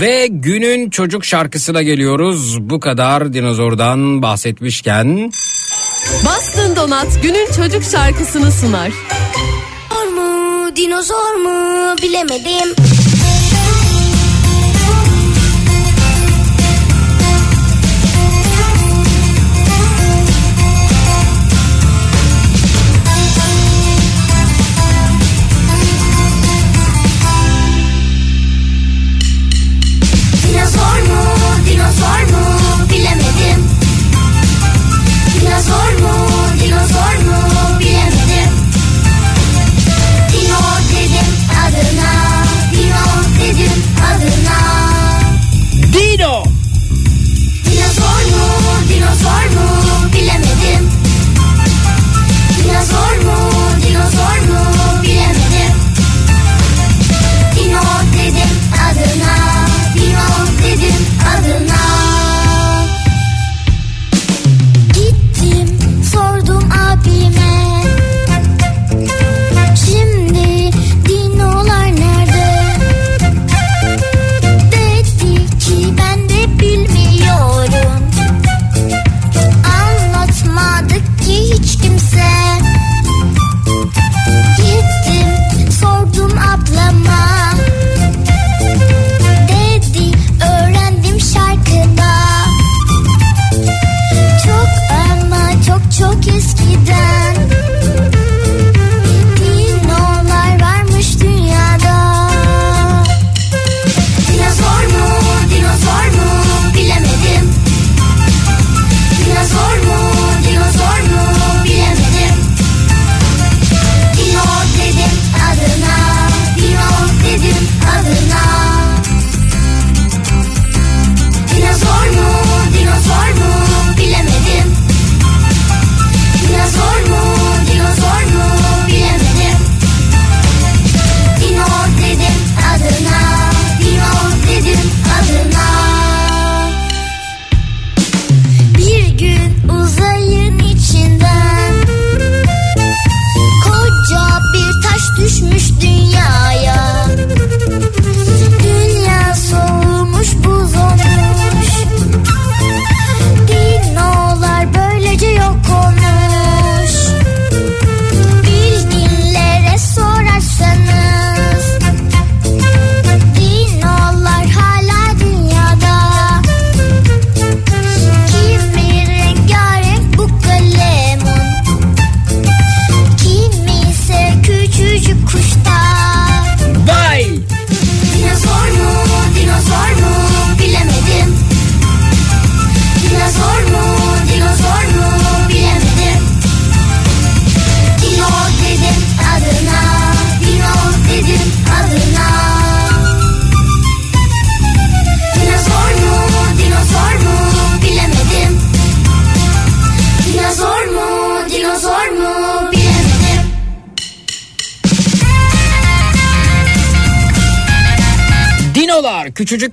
Ve 0.00 0.26
günün 0.30 0.90
çocuk 0.90 1.24
şarkısına 1.24 1.82
geliyoruz. 1.82 2.58
Bu 2.60 2.80
kadar 2.80 3.32
dinozordan 3.32 4.22
bahsetmişken 4.22 5.32
Bastın 6.26 6.76
Donat 6.76 7.22
günün 7.22 7.46
çocuk 7.56 7.82
şarkısını 7.84 8.52
sunar. 8.52 8.92
Dinozor 9.90 10.12
mu 10.12 10.76
dinozor 10.76 11.34
mu 11.34 11.96
bilemedim 12.02 12.74
dinozor 32.10 32.22
mu? 32.32 32.44
Bilemedim. 32.90 33.60
Dinozor 35.34 35.92
mu 36.02 36.09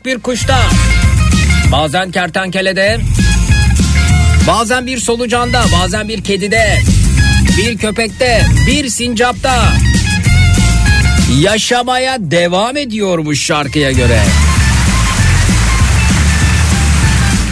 bir 0.07 0.19
kuşta. 0.19 0.59
Bazen 1.71 2.11
kertenkelede. 2.11 2.99
Bazen 4.47 4.87
bir 4.87 4.97
solucanda, 4.97 5.63
bazen 5.81 6.07
bir 6.07 6.23
kedide. 6.23 6.79
Bir 7.57 7.77
köpekte, 7.77 8.41
bir 8.67 8.89
sincapta. 8.89 9.73
Yaşamaya 11.41 12.17
devam 12.19 12.77
ediyormuş 12.77 13.43
şarkıya 13.43 13.91
göre. 13.91 14.21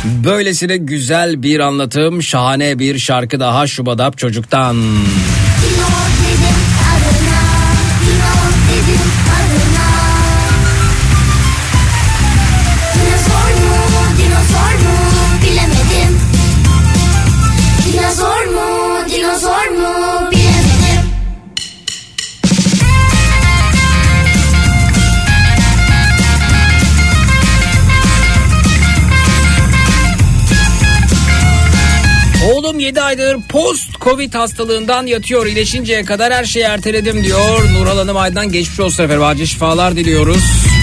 Böylesine 0.06 0.78
güzel 0.78 1.44
bir 1.44 1.60
anlatım, 1.60 2.24
şahane 2.24 2.80
bir 2.80 3.00
şarkı 3.00 3.40
daha 3.40 3.68
Şubadap 3.68 4.18
Çocuk'tan. 4.18 4.78
Dinozor 4.78 5.35
aydır 33.20 33.42
post 33.50 34.02
covid 34.02 34.34
hastalığından 34.34 35.06
yatıyor. 35.06 35.46
İyileşinceye 35.46 36.06
kadar 36.06 36.34
her 36.34 36.46
şeyi 36.46 36.66
erteledim 36.66 37.24
diyor. 37.24 37.74
Nurhal 37.74 37.98
Hanım 37.98 38.18
Aydan 38.18 38.52
geçmiş 38.52 38.80
olsun 38.80 39.04
efendim. 39.04 39.24
Acil 39.24 39.46
şifalar 39.46 39.96
diliyoruz. 39.96 40.75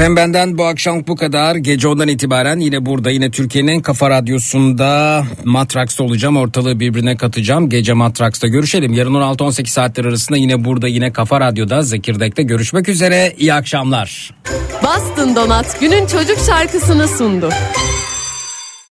Efendim 0.00 0.16
benden 0.16 0.58
bu 0.58 0.64
akşam 0.64 1.06
bu 1.06 1.16
kadar. 1.16 1.56
Gece 1.56 1.88
ondan 1.88 2.08
itibaren 2.08 2.60
yine 2.60 2.86
burada 2.86 3.10
yine 3.10 3.30
Türkiye'nin 3.30 3.68
en 3.68 3.82
kafa 3.82 4.10
radyosunda 4.10 5.22
Matraks'ta 5.44 6.04
olacağım. 6.04 6.36
Ortalığı 6.36 6.80
birbirine 6.80 7.16
katacağım. 7.16 7.68
Gece 7.68 7.92
Matraks'ta 7.92 8.48
görüşelim. 8.48 8.92
Yarın 8.92 9.14
16-18 9.14 9.66
saatler 9.66 10.04
arasında 10.04 10.38
yine 10.38 10.64
burada 10.64 10.88
yine 10.88 11.12
Kafa 11.12 11.40
Radyo'da 11.40 11.82
Zekirdek'te 11.82 12.42
görüşmek 12.42 12.88
üzere. 12.88 13.34
İyi 13.38 13.54
akşamlar. 13.54 14.34
Bastın 14.84 15.36
Donat 15.36 15.80
günün 15.80 16.06
çocuk 16.06 16.38
şarkısını 16.46 17.08
sundu. 17.08 17.50